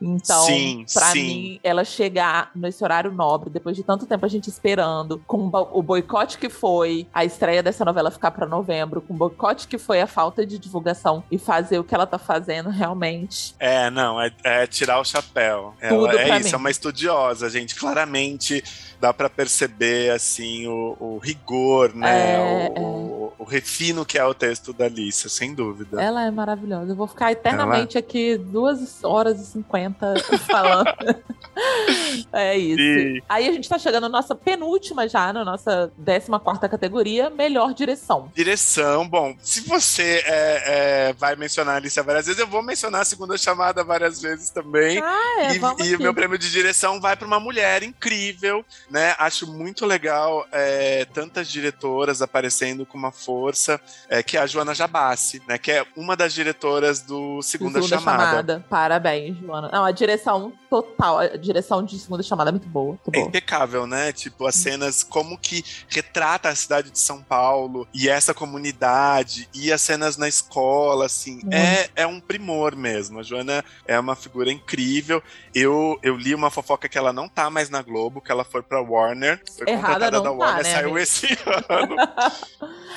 [0.00, 0.84] Então, sim.
[1.14, 5.48] mim, ela chegar nesse horário nobre, depois de tanto tempo a gente esperando, com o
[5.50, 9.66] bo- o boicote que foi a estreia dessa novela ficar pra novembro, com o boicote
[9.66, 13.54] que foi a falta de divulgação e fazer o que ela tá fazendo realmente.
[13.58, 15.74] É, não, é, é tirar o chapéu.
[15.88, 16.54] Tudo Ela, é isso, mim.
[16.54, 17.74] é uma estudiosa, gente.
[17.74, 18.62] Claramente
[19.00, 22.34] dá pra perceber, assim, o, o rigor, né?
[22.34, 26.02] É, o, o- o refino que é o texto da Alicia, sem dúvida.
[26.02, 26.92] Ela é maravilhosa.
[26.92, 30.14] Eu vou ficar eternamente aqui duas horas e cinquenta
[30.46, 30.86] falando.
[32.32, 32.80] é isso.
[32.80, 37.28] E- Aí a gente tá chegando na nossa penúltima já, na nossa 14 quarta categoria,
[37.30, 38.30] melhor direção.
[38.34, 43.02] Direção, bom, se você é, é, vai mencionar a Alicia várias vezes, eu vou mencionar
[43.02, 44.98] a segunda chamada várias vezes também.
[45.02, 49.14] Ah, é, e e o meu prêmio de direção vai para uma mulher incrível, né?
[49.18, 54.74] Acho muito legal é, tantas diretoras aparecendo com uma força é, que é a Joana
[54.74, 55.58] Jabassi, né?
[55.58, 58.22] Que é uma das diretoras do Segunda, Segunda Chamada.
[58.30, 58.64] chamada.
[58.68, 59.68] Parabéns, Joana.
[59.72, 62.86] Não, a direção total, a direção de segunda chamada é muito boa.
[62.90, 63.28] Muito É boa.
[63.28, 64.12] impecável, né?
[64.12, 69.72] Tipo, as cenas, como que retrata a cidade de São Paulo e essa comunidade, e
[69.72, 71.52] as cenas na escola, assim, Muito.
[71.54, 73.20] é, é um primor mesmo.
[73.20, 75.22] A Joana é uma figura incrível.
[75.54, 78.62] Eu, eu li uma fofoca que ela não tá mais na Globo, que ela foi
[78.62, 79.40] pra Warner.
[79.56, 81.00] Foi Errada contratada não da tá, Warner, né, saiu amiga?
[81.02, 81.26] esse
[81.68, 81.96] ano.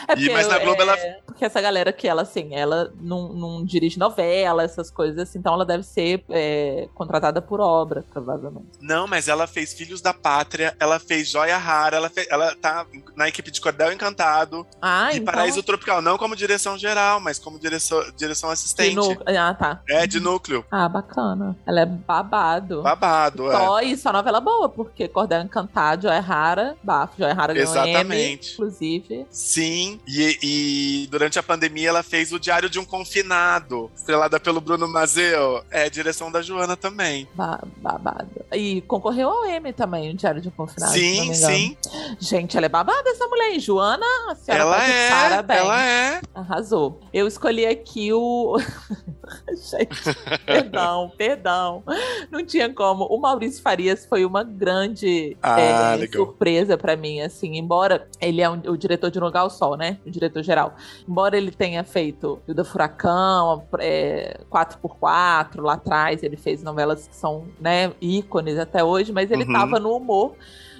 [0.07, 3.29] É E, mas na Globo é, ela- Porque essa galera que ela, assim, ela não,
[3.33, 8.67] não dirige novela, essas coisas assim, então ela deve ser é, contratada por obra, provavelmente.
[8.81, 12.85] Não, mas ela fez Filhos da Pátria, ela fez Joia Rara, ela, fez, ela tá
[13.15, 15.25] na equipe de Cordel Encantado Ah, e então.
[15.33, 18.95] Paraíso Tropical, não como direção geral, mas como direção, direção assistente.
[18.95, 19.81] nu- Ah, tá.
[19.89, 20.65] É, de núcleo.
[20.71, 21.55] Ah, bacana.
[21.67, 22.81] Ela é babado.
[22.81, 23.55] Babado, é.
[23.55, 25.68] Só isso, a novela boa, porque Cordel Encantado,
[26.01, 28.53] Joia Rara, bafo, Joia Rara ganhou Exatamente.
[28.53, 29.25] inclusive.
[29.29, 30.37] Sim, e,
[31.03, 35.63] e durante a pandemia ela fez o Diário de um Confinado, estrelada pelo Bruno Mazeu.
[35.69, 37.27] É direção da Joana também.
[37.33, 38.29] Ba- babado.
[38.53, 40.91] E concorreu ao Emmy também, o Diário de um Confinado.
[40.91, 41.77] sim, sim.
[42.19, 43.59] Gente, ela é babada essa mulher, hein?
[43.59, 45.59] Joana, a senhora Ela tá é, parabéns.
[45.59, 46.21] ela é.
[46.33, 46.99] Arrasou.
[47.13, 48.57] Eu escolhi aqui o.
[49.49, 49.99] Gente,
[50.45, 51.83] perdão, perdão.
[52.31, 53.05] Não tinha como.
[53.05, 56.25] O Maurício Farias foi uma grande Ah, é, legal.
[56.25, 57.57] surpresa pra mim, assim.
[57.57, 59.97] Embora ele é um- o diretor de Um Lugar ao Sol, né?
[60.05, 60.73] O diretor geral.
[61.07, 67.15] Embora ele tenha feito o da Furacão, é, 4x4 lá atrás, ele fez novelas que
[67.15, 69.53] são, né, ícones até hoje, mas ele Uhum.
[69.53, 70.33] tava no humor.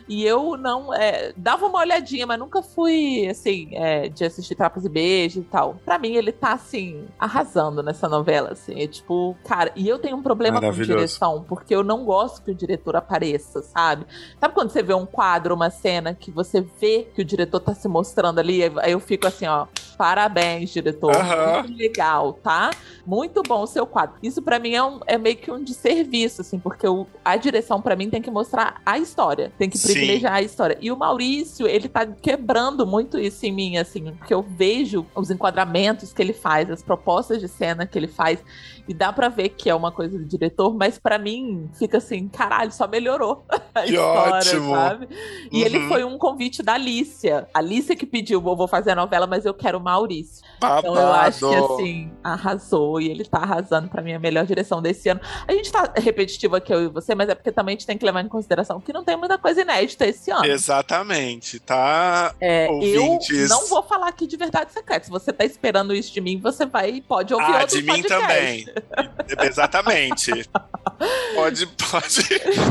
[0.09, 0.93] E eu não.
[0.93, 5.47] é, dava uma olhadinha, mas nunca fui, assim, é, de assistir Trapas e Beijos e
[5.47, 5.75] tal.
[5.85, 8.81] Pra mim, ele tá, assim, arrasando nessa novela, assim.
[8.81, 9.71] É tipo, cara.
[9.75, 13.61] E eu tenho um problema com direção, porque eu não gosto que o diretor apareça,
[13.61, 14.05] sabe?
[14.39, 17.75] Sabe quando você vê um quadro, uma cena, que você vê que o diretor tá
[17.75, 18.63] se mostrando ali?
[18.79, 19.67] Aí eu fico assim, ó.
[19.97, 21.11] Parabéns, diretor.
[21.13, 21.61] Aham.
[21.63, 22.69] Muito legal, tá?
[23.05, 24.15] Muito bom o seu quadro.
[24.23, 27.81] Isso pra mim é, um- é meio que um desserviço, assim, porque o- a direção
[27.81, 29.87] pra mim tem que mostrar a história, tem que Sim.
[29.99, 30.77] Privilegiar a história.
[30.81, 35.29] E o Maurício, ele tá quebrando muito isso em mim, assim, porque eu vejo os
[35.29, 38.39] enquadramentos que ele faz, as propostas de cena que ele faz,
[38.87, 42.27] e dá pra ver que é uma coisa do diretor, mas pra mim fica assim,
[42.27, 43.45] caralho, só melhorou
[43.75, 44.73] a Que história, ótimo.
[44.75, 45.07] sabe?
[45.51, 45.87] E ele Uhum.
[45.87, 47.47] foi um convite da Alicia.
[47.53, 50.43] A Alicia que pediu, vou vou fazer a novela, mas eu quero o Maurício.
[50.59, 50.87] Babado.
[50.87, 54.81] Então eu acho que assim, arrasou e ele tá arrasando pra mim a melhor direção
[54.81, 55.21] desse ano.
[55.47, 57.97] A gente tá repetitivo aqui, eu e você, mas é porque também a gente tem
[57.97, 60.45] que levar em consideração que não tem muita coisa inédita esse ano.
[60.45, 62.33] Exatamente, tá?
[62.39, 62.73] É, eu
[63.05, 63.49] ouvintes.
[63.49, 65.05] não vou falar aqui de verdade secreta.
[65.05, 68.07] Se você tá esperando isso de mim, você vai pode ouvir Ah, de mim podcast.
[68.09, 68.65] também.
[69.47, 70.31] Exatamente.
[71.35, 72.23] Pode, pode,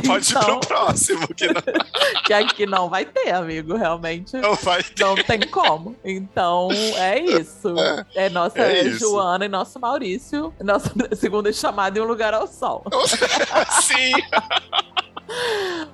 [0.06, 1.62] pode ir Então- pro próximo, que não,
[2.26, 4.36] Que aqui não vai ter, amigo, realmente.
[4.36, 5.02] não vai ter.
[5.04, 5.96] Não tem como.
[6.04, 7.74] Então, é isso.
[8.14, 8.98] É nossa É isso.
[9.00, 10.52] Joana e nosso Maurício.
[10.62, 12.84] Nossa segunda chamada em um lugar ao sol.
[13.82, 14.12] Sim.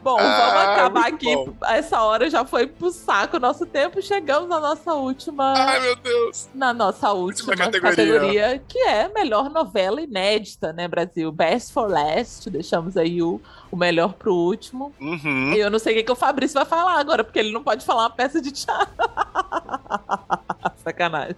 [0.02, 1.34] Bom, Ah, vamos acabar aqui.
[1.34, 1.54] bom.
[1.66, 4.00] Essa hora já foi pro saco o nosso tempo.
[4.02, 5.54] Chegamos na nossa última.
[5.56, 6.48] Ai, meu Deus.
[6.54, 7.90] na nossa última, categoria.
[7.96, 8.62] categoria.
[8.68, 11.32] que é melhor novela inédita, né, Brasil?
[11.32, 12.48] Best for Last.
[12.50, 13.40] Deixamos aí o,
[13.70, 14.94] o melhor pro último.
[15.00, 15.52] Uhum.
[15.54, 17.62] E eu não sei o que, que o Fabrício vai falar agora, porque ele não
[17.62, 18.94] pode falar uma peça de teatro.
[20.84, 21.36] Sacanagem.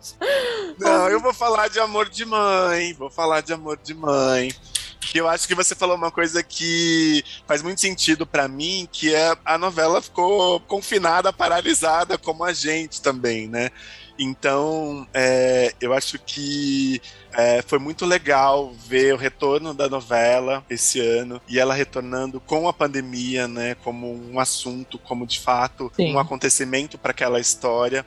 [0.79, 2.93] Não, eu vou falar de amor de mãe.
[2.95, 4.53] Vou falar de amor de mãe.
[5.01, 9.15] Que eu acho que você falou uma coisa que faz muito sentido pra mim, que
[9.15, 13.71] é a novela ficou confinada, paralisada, como a gente também, né?
[14.19, 17.01] Então, é, eu acho que
[17.33, 22.67] é, foi muito legal ver o retorno da novela esse ano e ela retornando com
[22.67, 23.75] a pandemia, né?
[23.85, 26.15] Como um assunto, como de fato Sim.
[26.15, 28.05] um acontecimento para aquela história.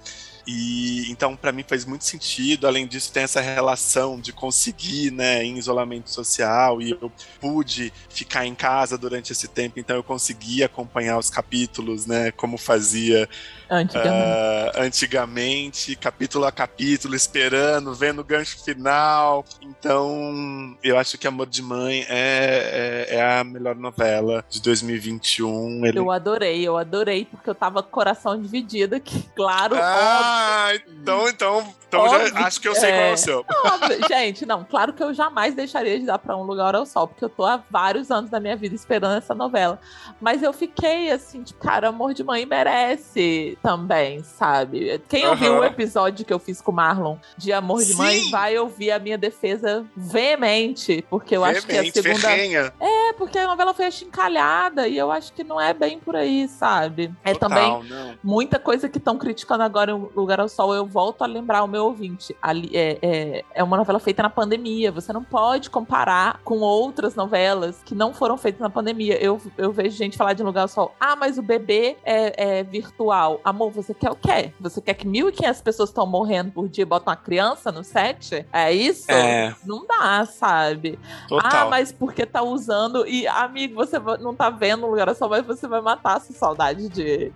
[0.52, 2.66] E então, para mim, faz muito sentido.
[2.66, 6.82] Além disso, tem essa relação de conseguir, né, em isolamento social.
[6.82, 12.08] E eu pude ficar em casa durante esse tempo, então eu consegui acompanhar os capítulos,
[12.08, 13.30] né, como fazia
[13.70, 14.14] Antigamente.
[14.14, 19.46] ah, antigamente, capítulo a capítulo, esperando, vendo o gancho final.
[19.62, 25.86] Então, eu acho que Amor de Mãe é, é, é a melhor novela de 2021.
[25.86, 26.00] Ele...
[26.00, 29.30] Eu adorei, eu adorei, porque eu tava com o coração dividido aqui.
[29.40, 33.14] Claro, Ah, então, então, então já Óbvio acho que eu sei qual é é.
[33.14, 33.46] o seu.
[33.66, 33.98] óbvio.
[34.08, 37.24] Gente, não, claro que eu jamais deixaria de dar pra um lugar ao sol, porque
[37.24, 39.80] eu tô há vários anos da minha vida esperando essa novela.
[40.20, 45.02] Mas eu fiquei assim, tipo, cara, Amor de Mãe merece também, sabe?
[45.08, 45.62] Quem ouviu Aham.
[45.62, 47.98] o episódio que eu fiz com o Marlon de Amor de Sim.
[47.98, 52.20] Mãe, vai ouvir a minha defesa veemente, porque eu acho que a Veemente, segunda.
[52.20, 52.74] ferrenha.
[52.80, 56.48] É, porque a novela foi achincalhada e eu acho que não é bem por aí,
[56.48, 57.14] sabe?
[57.24, 58.16] É Total, também não.
[58.24, 60.74] muita coisa que estão criticando agora em Lugar ao Sol.
[60.74, 62.36] Eu volto a lembrar o meu ouvinte.
[62.42, 64.92] Ali, é, é, é uma novela feita na pandemia.
[64.92, 69.22] Você não pode comparar com outras novelas que não foram feitas na pandemia.
[69.22, 70.96] Eu, eu vejo gente falar de Lugar ao Sol.
[71.00, 73.40] Ah, mas o bebê é, é virtual.
[73.50, 74.54] Amor, você quer o quê?
[74.60, 78.46] Você quer que 1.500 pessoas estão morrendo por dia e botam uma criança no set?
[78.54, 79.12] É isso?
[79.12, 79.56] É.
[79.66, 81.00] Não dá, sabe?
[81.28, 81.68] Total.
[81.68, 83.08] Ah, mas porque tá usando.
[83.08, 86.88] E, amigo, você não tá vendo o lugar só, mas você vai matar essa saudade
[86.90, 87.32] de,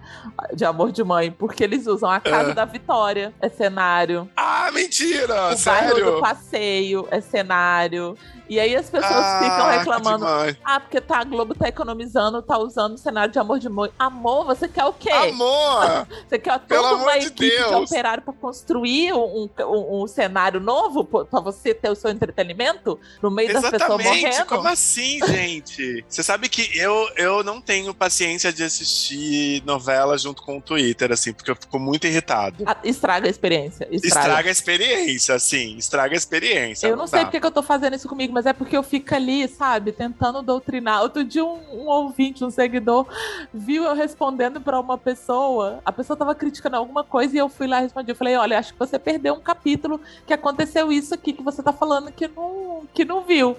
[0.53, 1.31] de amor de mãe.
[1.31, 2.53] Porque eles usam a casa É.
[2.53, 4.29] da Vitória, é cenário.
[4.35, 5.33] Ah, mentira!
[5.33, 5.57] o bairro do
[5.95, 6.19] sério?
[6.19, 8.15] passeio é cenário.
[8.49, 10.25] E aí as pessoas ah, ficam reclamando.
[10.63, 13.89] Ah, porque tá, a Globo tá economizando, tá usando o cenário de amor de mãe.
[13.97, 15.09] Amor, você quer o quê?
[15.09, 16.07] Amor!
[16.27, 17.89] Você quer Pelo toda amor uma de equipe de Deus.
[17.91, 23.29] operário para construir um, um, um cenário novo para você ter o seu entretenimento no
[23.29, 24.45] meio das pessoas Exatamente, morrendo?
[24.47, 26.05] como assim, gente?
[26.07, 31.11] Você sabe que eu, eu não tenho paciência de assistir novela junto com o Twitter,
[31.11, 32.63] assim, porque eu fico muito irritado.
[32.65, 33.87] Ah, Estraga a experiência.
[33.91, 34.27] Estraga.
[34.27, 36.87] Estraga a experiência, assim, estraga a experiência.
[36.87, 37.25] Eu não sei dá.
[37.25, 40.41] porque que eu tô fazendo isso comigo, mas é porque eu fico ali, sabe, tentando
[40.41, 41.01] doutrinar.
[41.01, 43.05] Outro dia, um, um ouvinte, um seguidor,
[43.53, 45.79] viu eu respondendo pra uma pessoa.
[45.85, 48.11] A pessoa tava criticando alguma coisa e eu fui lá e respondi.
[48.11, 51.61] Eu falei: Olha, acho que você perdeu um capítulo que aconteceu isso aqui que você
[51.61, 53.55] tá falando que não, que não viu.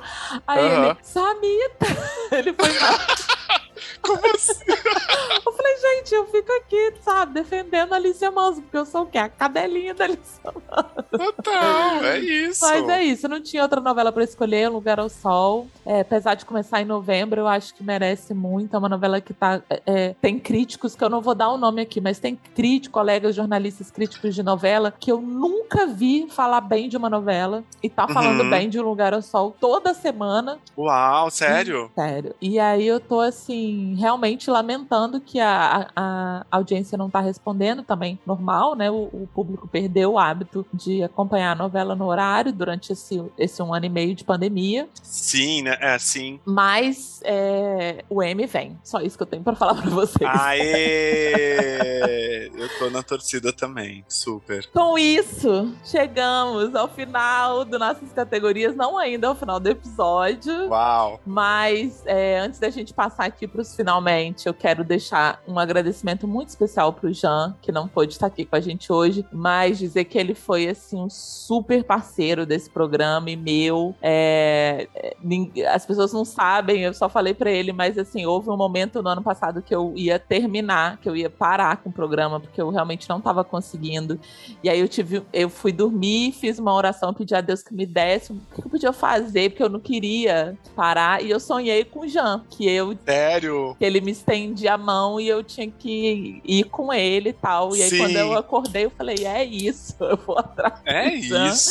[0.46, 0.84] Aí Aham.
[0.86, 1.86] ele, Samita,
[2.36, 2.94] ele foi mal.
[4.06, 4.62] Como assim?
[5.46, 9.06] Eu falei, gente, eu fico aqui, sabe, defendendo a Alicia Manso, porque eu sou o
[9.06, 9.18] quê?
[9.18, 10.52] A cadelinha da Alicia
[11.10, 12.64] Total, é isso.
[12.64, 15.66] Mas é isso, não tinha outra novela pra escolher, Um Lugar ao Sol.
[15.86, 18.74] É, apesar de começar em novembro, eu acho que merece muito.
[18.74, 19.60] É uma novela que tá.
[19.70, 22.92] é, é, tem críticos, que eu não vou dar o nome aqui, mas tem críticos,
[22.94, 27.88] colegas jornalistas críticos de novela, que eu nunca vi falar bem de uma novela e
[27.88, 28.50] tá falando Uhum.
[28.50, 30.58] bem de Um Lugar ao Sol toda semana.
[30.76, 31.90] Uau, sério?
[31.94, 32.34] Sério.
[32.40, 38.18] E aí eu tô, assim, realmente lamentando que a, a audiência não tá respondendo também.
[38.26, 38.90] Normal, né?
[38.90, 43.62] O, o público perdeu o hábito de acompanhar a novela no horário durante esse, esse
[43.62, 44.88] um ano e meio de pandemia.
[45.02, 45.76] Sim, né?
[45.80, 46.40] É assim.
[46.44, 48.78] Mas é, o M vem.
[48.82, 50.28] Só isso que eu tenho pra falar pra vocês.
[50.28, 51.54] Aê!
[52.54, 54.66] Eu tô na torcida também, super.
[54.70, 58.76] Com isso, chegamos ao final das nossas categorias.
[58.76, 60.68] Não ainda ao final do episódio.
[60.68, 61.20] Uau!
[61.26, 66.26] Mas é, antes da gente passar aqui para os finalmente, eu quero deixar um agradecimento
[66.26, 70.04] muito especial pro Jean, que não pôde estar aqui com a gente hoje, mas dizer
[70.04, 73.94] que ele foi assim um super parceiro desse programa e meu.
[74.00, 78.56] É, é, as pessoas não sabem, eu só falei para ele, mas assim houve um
[78.56, 82.40] momento no ano passado que eu ia terminar, que eu ia parar com o programa
[82.40, 84.18] porque eu realmente não estava conseguindo.
[84.62, 87.84] E aí eu tive, eu fui dormir, fiz uma oração, pedi a Deus que me
[87.84, 91.22] desse o que eu podia fazer, porque eu não queria parar.
[91.22, 93.63] E eu sonhei com o Jean, que eu Sério?
[93.78, 97.74] Que ele me estendia a mão e eu tinha que ir com ele e tal.
[97.74, 97.98] E aí, Sim.
[97.98, 100.80] quando eu acordei, eu falei: é isso, eu vou atrás.
[100.84, 101.70] É isso.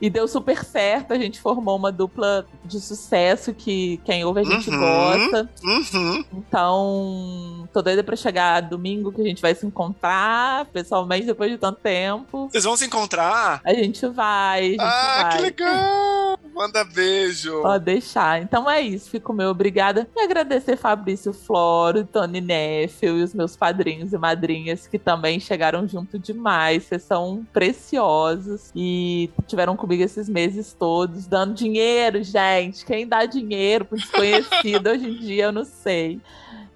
[0.00, 4.44] E deu super certo, a gente formou uma dupla de sucesso que quem ouve a
[4.44, 4.78] gente Uhum.
[4.78, 5.50] gosta.
[5.64, 6.24] Uhum.
[6.34, 11.58] Então, tô doida pra chegar domingo que a gente vai se encontrar pessoalmente depois de
[11.58, 12.48] tanto tempo.
[12.50, 13.60] Vocês vão se encontrar?
[13.64, 15.36] A gente vai, a gente Ah, vai.
[15.36, 16.38] que legal!
[16.54, 17.60] Manda beijo.
[17.62, 18.40] Pode deixar.
[18.42, 19.10] Então é isso.
[19.10, 20.08] Fico meu obrigada.
[20.16, 25.86] E agradecer Fabrício Floro, Tony Neffel e os meus padrinhos e madrinhas que também chegaram
[25.86, 26.84] junto demais.
[26.84, 32.84] Vocês são preciosos e tiveram comigo esses meses todos, dando dinheiro, gente.
[32.84, 36.20] Quem dá dinheiro pro desconhecido hoje em dia, eu não sei.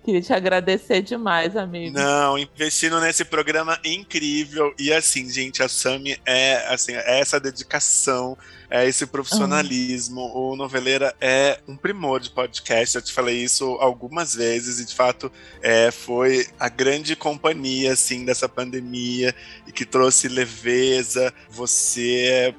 [0.02, 1.94] Queria te agradecer demais, amigo.
[1.94, 4.72] Não, investindo nesse programa incrível.
[4.78, 8.36] E assim, gente, a Sami é assim, é essa dedicação,
[8.70, 10.22] é esse profissionalismo.
[10.34, 12.96] O Noveleira é um primor de podcast.
[12.96, 15.30] Eu te falei isso algumas vezes, e de fato
[15.60, 19.34] é, foi a grande companhia assim, dessa pandemia
[19.66, 21.32] e que trouxe leveza.
[21.50, 22.54] Você é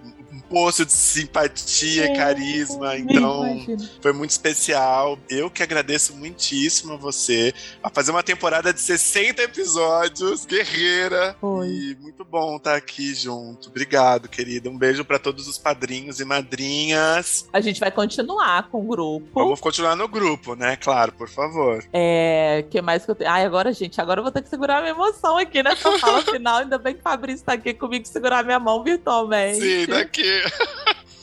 [0.51, 2.97] poço de simpatia e carisma.
[2.97, 3.47] Então.
[3.47, 3.89] Imagina.
[4.01, 5.17] Foi muito especial.
[5.29, 7.53] Eu que agradeço muitíssimo a você.
[7.81, 11.35] A fazer uma temporada de 60 episódios, guerreira.
[11.39, 11.67] Foi.
[11.67, 13.69] E muito bom estar aqui junto.
[13.69, 14.69] Obrigado, querida.
[14.69, 17.47] Um beijo para todos os padrinhos e madrinhas.
[17.53, 19.27] A gente vai continuar com o grupo.
[19.33, 20.75] Vamos continuar no grupo, né?
[20.75, 21.83] Claro, por favor.
[21.93, 23.29] É, que mais que eu tenho?
[23.29, 26.21] Ai, agora, gente, agora eu vou ter que segurar a minha emoção aqui nessa fala
[26.29, 26.57] final.
[26.57, 29.61] Ainda bem que o Fabrício tá aqui comigo segurar minha mão virtualmente.
[29.61, 30.40] Sim, daqui.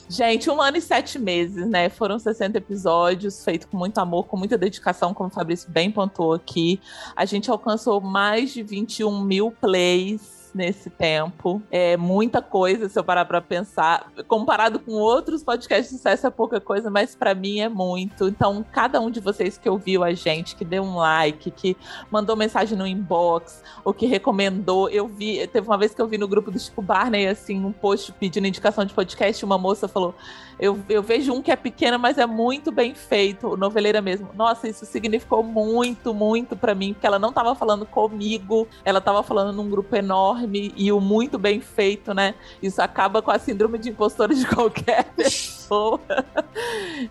[0.09, 1.87] Gente, um ano e sete meses, né?
[1.87, 6.33] Foram 60 episódios, feito com muito amor, com muita dedicação, como o Fabrício bem pontuou
[6.33, 6.81] aqui.
[7.15, 10.38] A gente alcançou mais de 21 mil plays.
[10.53, 11.61] Nesse tempo.
[11.71, 14.11] É muita coisa, se eu parar pra pensar.
[14.27, 18.27] Comparado com outros podcasts de sucesso é pouca coisa, mas para mim é muito.
[18.27, 21.77] Então, cada um de vocês que ouviu a gente, que deu um like, que
[22.11, 25.45] mandou mensagem no inbox, ou que recomendou, eu vi.
[25.47, 28.47] Teve uma vez que eu vi no grupo do Chico Barney, assim, um post pedindo
[28.47, 30.15] indicação de podcast, uma moça falou:
[30.59, 34.29] eu, eu vejo um que é pequeno, mas é muito bem feito, o Noveleira mesmo.
[34.35, 39.23] Nossa, isso significou muito, muito para mim, porque ela não tava falando comigo, ela tava
[39.23, 42.35] falando num grupo enorme e o muito bem feito, né?
[42.61, 45.58] Isso acaba com a síndrome de impostora de qualquer pessoa.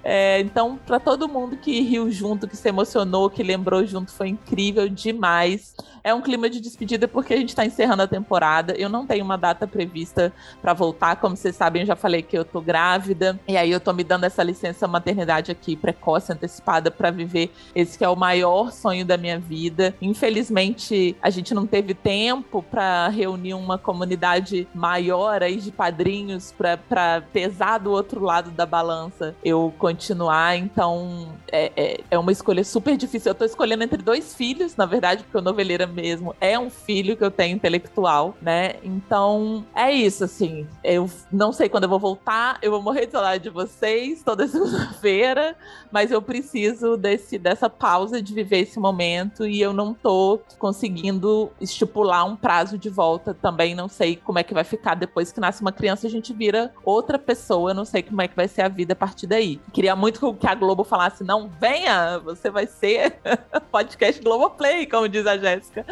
[0.05, 4.29] É, então, para todo mundo que riu junto, que se emocionou, que lembrou junto, foi
[4.29, 5.75] incrível demais.
[6.05, 8.75] É um clima de despedida porque a gente tá encerrando a temporada.
[8.75, 12.37] Eu não tenho uma data prevista para voltar, como vocês sabem, eu já falei que
[12.37, 13.39] eu tô grávida.
[13.49, 17.99] E aí eu tô me dando essa licença maternidade aqui precoce, antecipada para viver esse
[17.99, 19.95] que é o maior sonho da minha vida.
[20.01, 27.23] Infelizmente, a gente não teve tempo para reunir uma comunidade maior aí de padrinhos para
[27.33, 30.57] pesar do outro lado da balança eu continuar.
[30.57, 33.31] Então, é, é, é, uma escolha super difícil.
[33.31, 37.17] Eu tô escolhendo entre dois filhos, na verdade, porque o Noveleira mesmo é um filho
[37.17, 38.77] que eu tenho intelectual, né?
[38.83, 40.67] Então, é isso, assim.
[40.83, 44.47] Eu não sei quando eu vou voltar, eu vou morrer de saudade de vocês toda
[44.49, 45.57] segunda-feira,
[45.91, 51.51] mas eu preciso desse, dessa pausa de viver esse momento e eu não tô conseguindo
[51.61, 53.75] estipular um prazo de volta também.
[53.75, 56.73] Não sei como é que vai ficar depois que nasce uma criança, a gente vira
[56.85, 57.71] outra pessoa.
[57.71, 59.61] Eu não sei como é que vai ser a vida a partir daí.
[59.73, 63.19] Queria muito que a Globo falasse: não, venha, você vai ser
[63.73, 65.85] podcast Globoplay, como diz a Jéssica.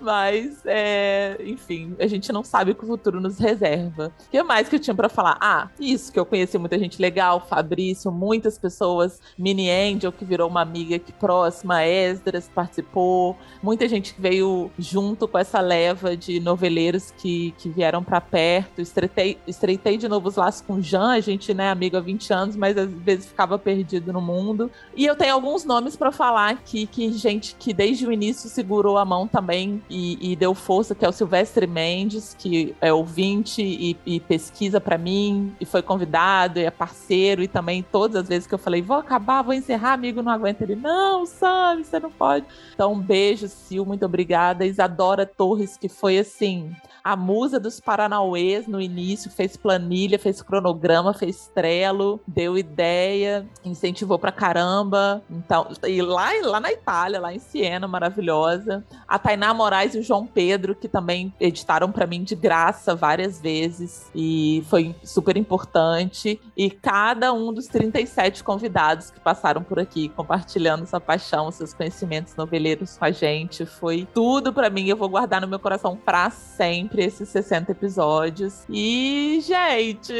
[0.00, 4.12] Mas, é, enfim, a gente não sabe o que o futuro nos reserva.
[4.26, 5.38] O que mais que eu tinha para falar?
[5.40, 10.48] Ah, isso que eu conheci muita gente legal, Fabrício, muitas pessoas, Mini Angel, que virou
[10.48, 16.40] uma amiga aqui próxima, Esdras participou, muita gente que veio junto com essa leva de
[16.40, 18.80] noveleiros que, que vieram para perto.
[18.80, 22.32] Estreitei, estreitei de novo os laços com o Jean, a gente, né, amigo há 20
[22.32, 24.70] anos, mas às vezes ficava perdido no mundo.
[24.96, 28.98] E eu tenho alguns nomes para falar aqui, que gente que desde o início segurou
[28.98, 33.62] a mão também e, e deu força, que é o Silvestre Mendes, que é ouvinte
[33.62, 38.28] e, e pesquisa para mim, e foi convidado e é parceiro, e também todas as
[38.28, 42.00] vezes que eu falei, vou acabar, vou encerrar, amigo, não aguenta ele, não, Sam, você
[42.00, 42.46] não pode.
[42.74, 44.64] Então, um beijo, Sil, muito obrigada.
[44.66, 46.74] Isadora Torres, que foi assim,
[47.06, 54.20] a musa dos Paranauês no início, fez planilha, fez cronograma, fez trelo, deu ideia, incentivou
[54.20, 55.20] pra caramba.
[55.28, 58.84] Então, e lá, lá na Itália, lá em Siena, maravilhosa.
[59.08, 63.40] A Tainá Moraes e o João Pedro, que também editaram para mim de graça várias
[63.40, 70.08] vezes e foi super importante e cada um dos 37 convidados que passaram por aqui
[70.10, 73.66] compartilhando sua paixão, seus conhecimentos noveleiros com a gente.
[73.66, 74.86] Foi tudo para mim.
[74.86, 78.64] Eu vou guardar no meu coração para sempre esses 60 episódios.
[78.68, 80.14] E, gente,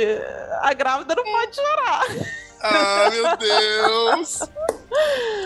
[0.61, 2.07] a grávida não pode chorar.
[2.63, 4.41] Ah, meu Deus!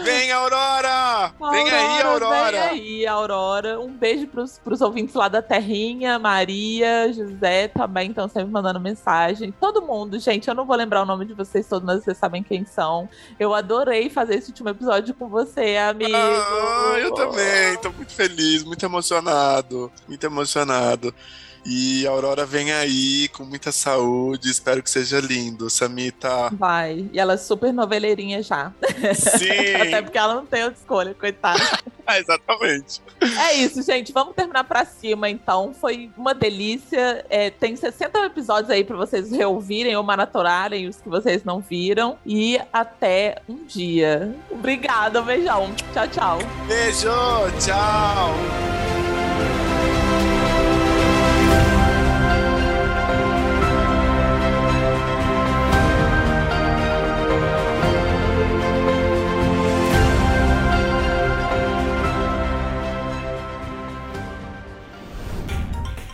[0.05, 1.33] Vem, Aurora!
[1.51, 2.51] Vem aí, Aurora!
[2.51, 3.81] Vem aí, Aurora.
[3.81, 9.53] Um beijo pros, pros ouvintes lá da Terrinha, Maria, José também estão sempre mandando mensagem.
[9.53, 12.43] Todo mundo, gente, eu não vou lembrar o nome de vocês todos, mas vocês sabem
[12.43, 13.09] quem são.
[13.39, 16.15] Eu adorei fazer esse último episódio com você, amigo.
[16.15, 21.15] Ah, eu também, tô muito feliz, muito emocionado, muito emocionado.
[21.65, 26.51] E a Aurora vem aí com muita saúde, espero que seja lindo, Samita.
[26.53, 27.09] Vai.
[27.13, 28.73] E ela é super noveleirinha já.
[29.15, 29.75] Sim.
[29.81, 31.61] Até porque ela não tem outra escolha, coitada.
[32.07, 33.03] ah, exatamente.
[33.21, 34.13] É isso, gente.
[34.13, 35.75] Vamos terminar pra cima, então.
[35.79, 37.25] Foi uma delícia.
[37.29, 42.19] É, tem 60 episódios aí pra vocês reouvirem ou maratonarem os que vocês não viram.
[42.25, 44.35] E até um dia.
[44.51, 45.75] Obrigada, um beijão.
[45.93, 46.39] Tchau, tchau.
[46.67, 47.11] Beijo,
[47.59, 48.35] tchau.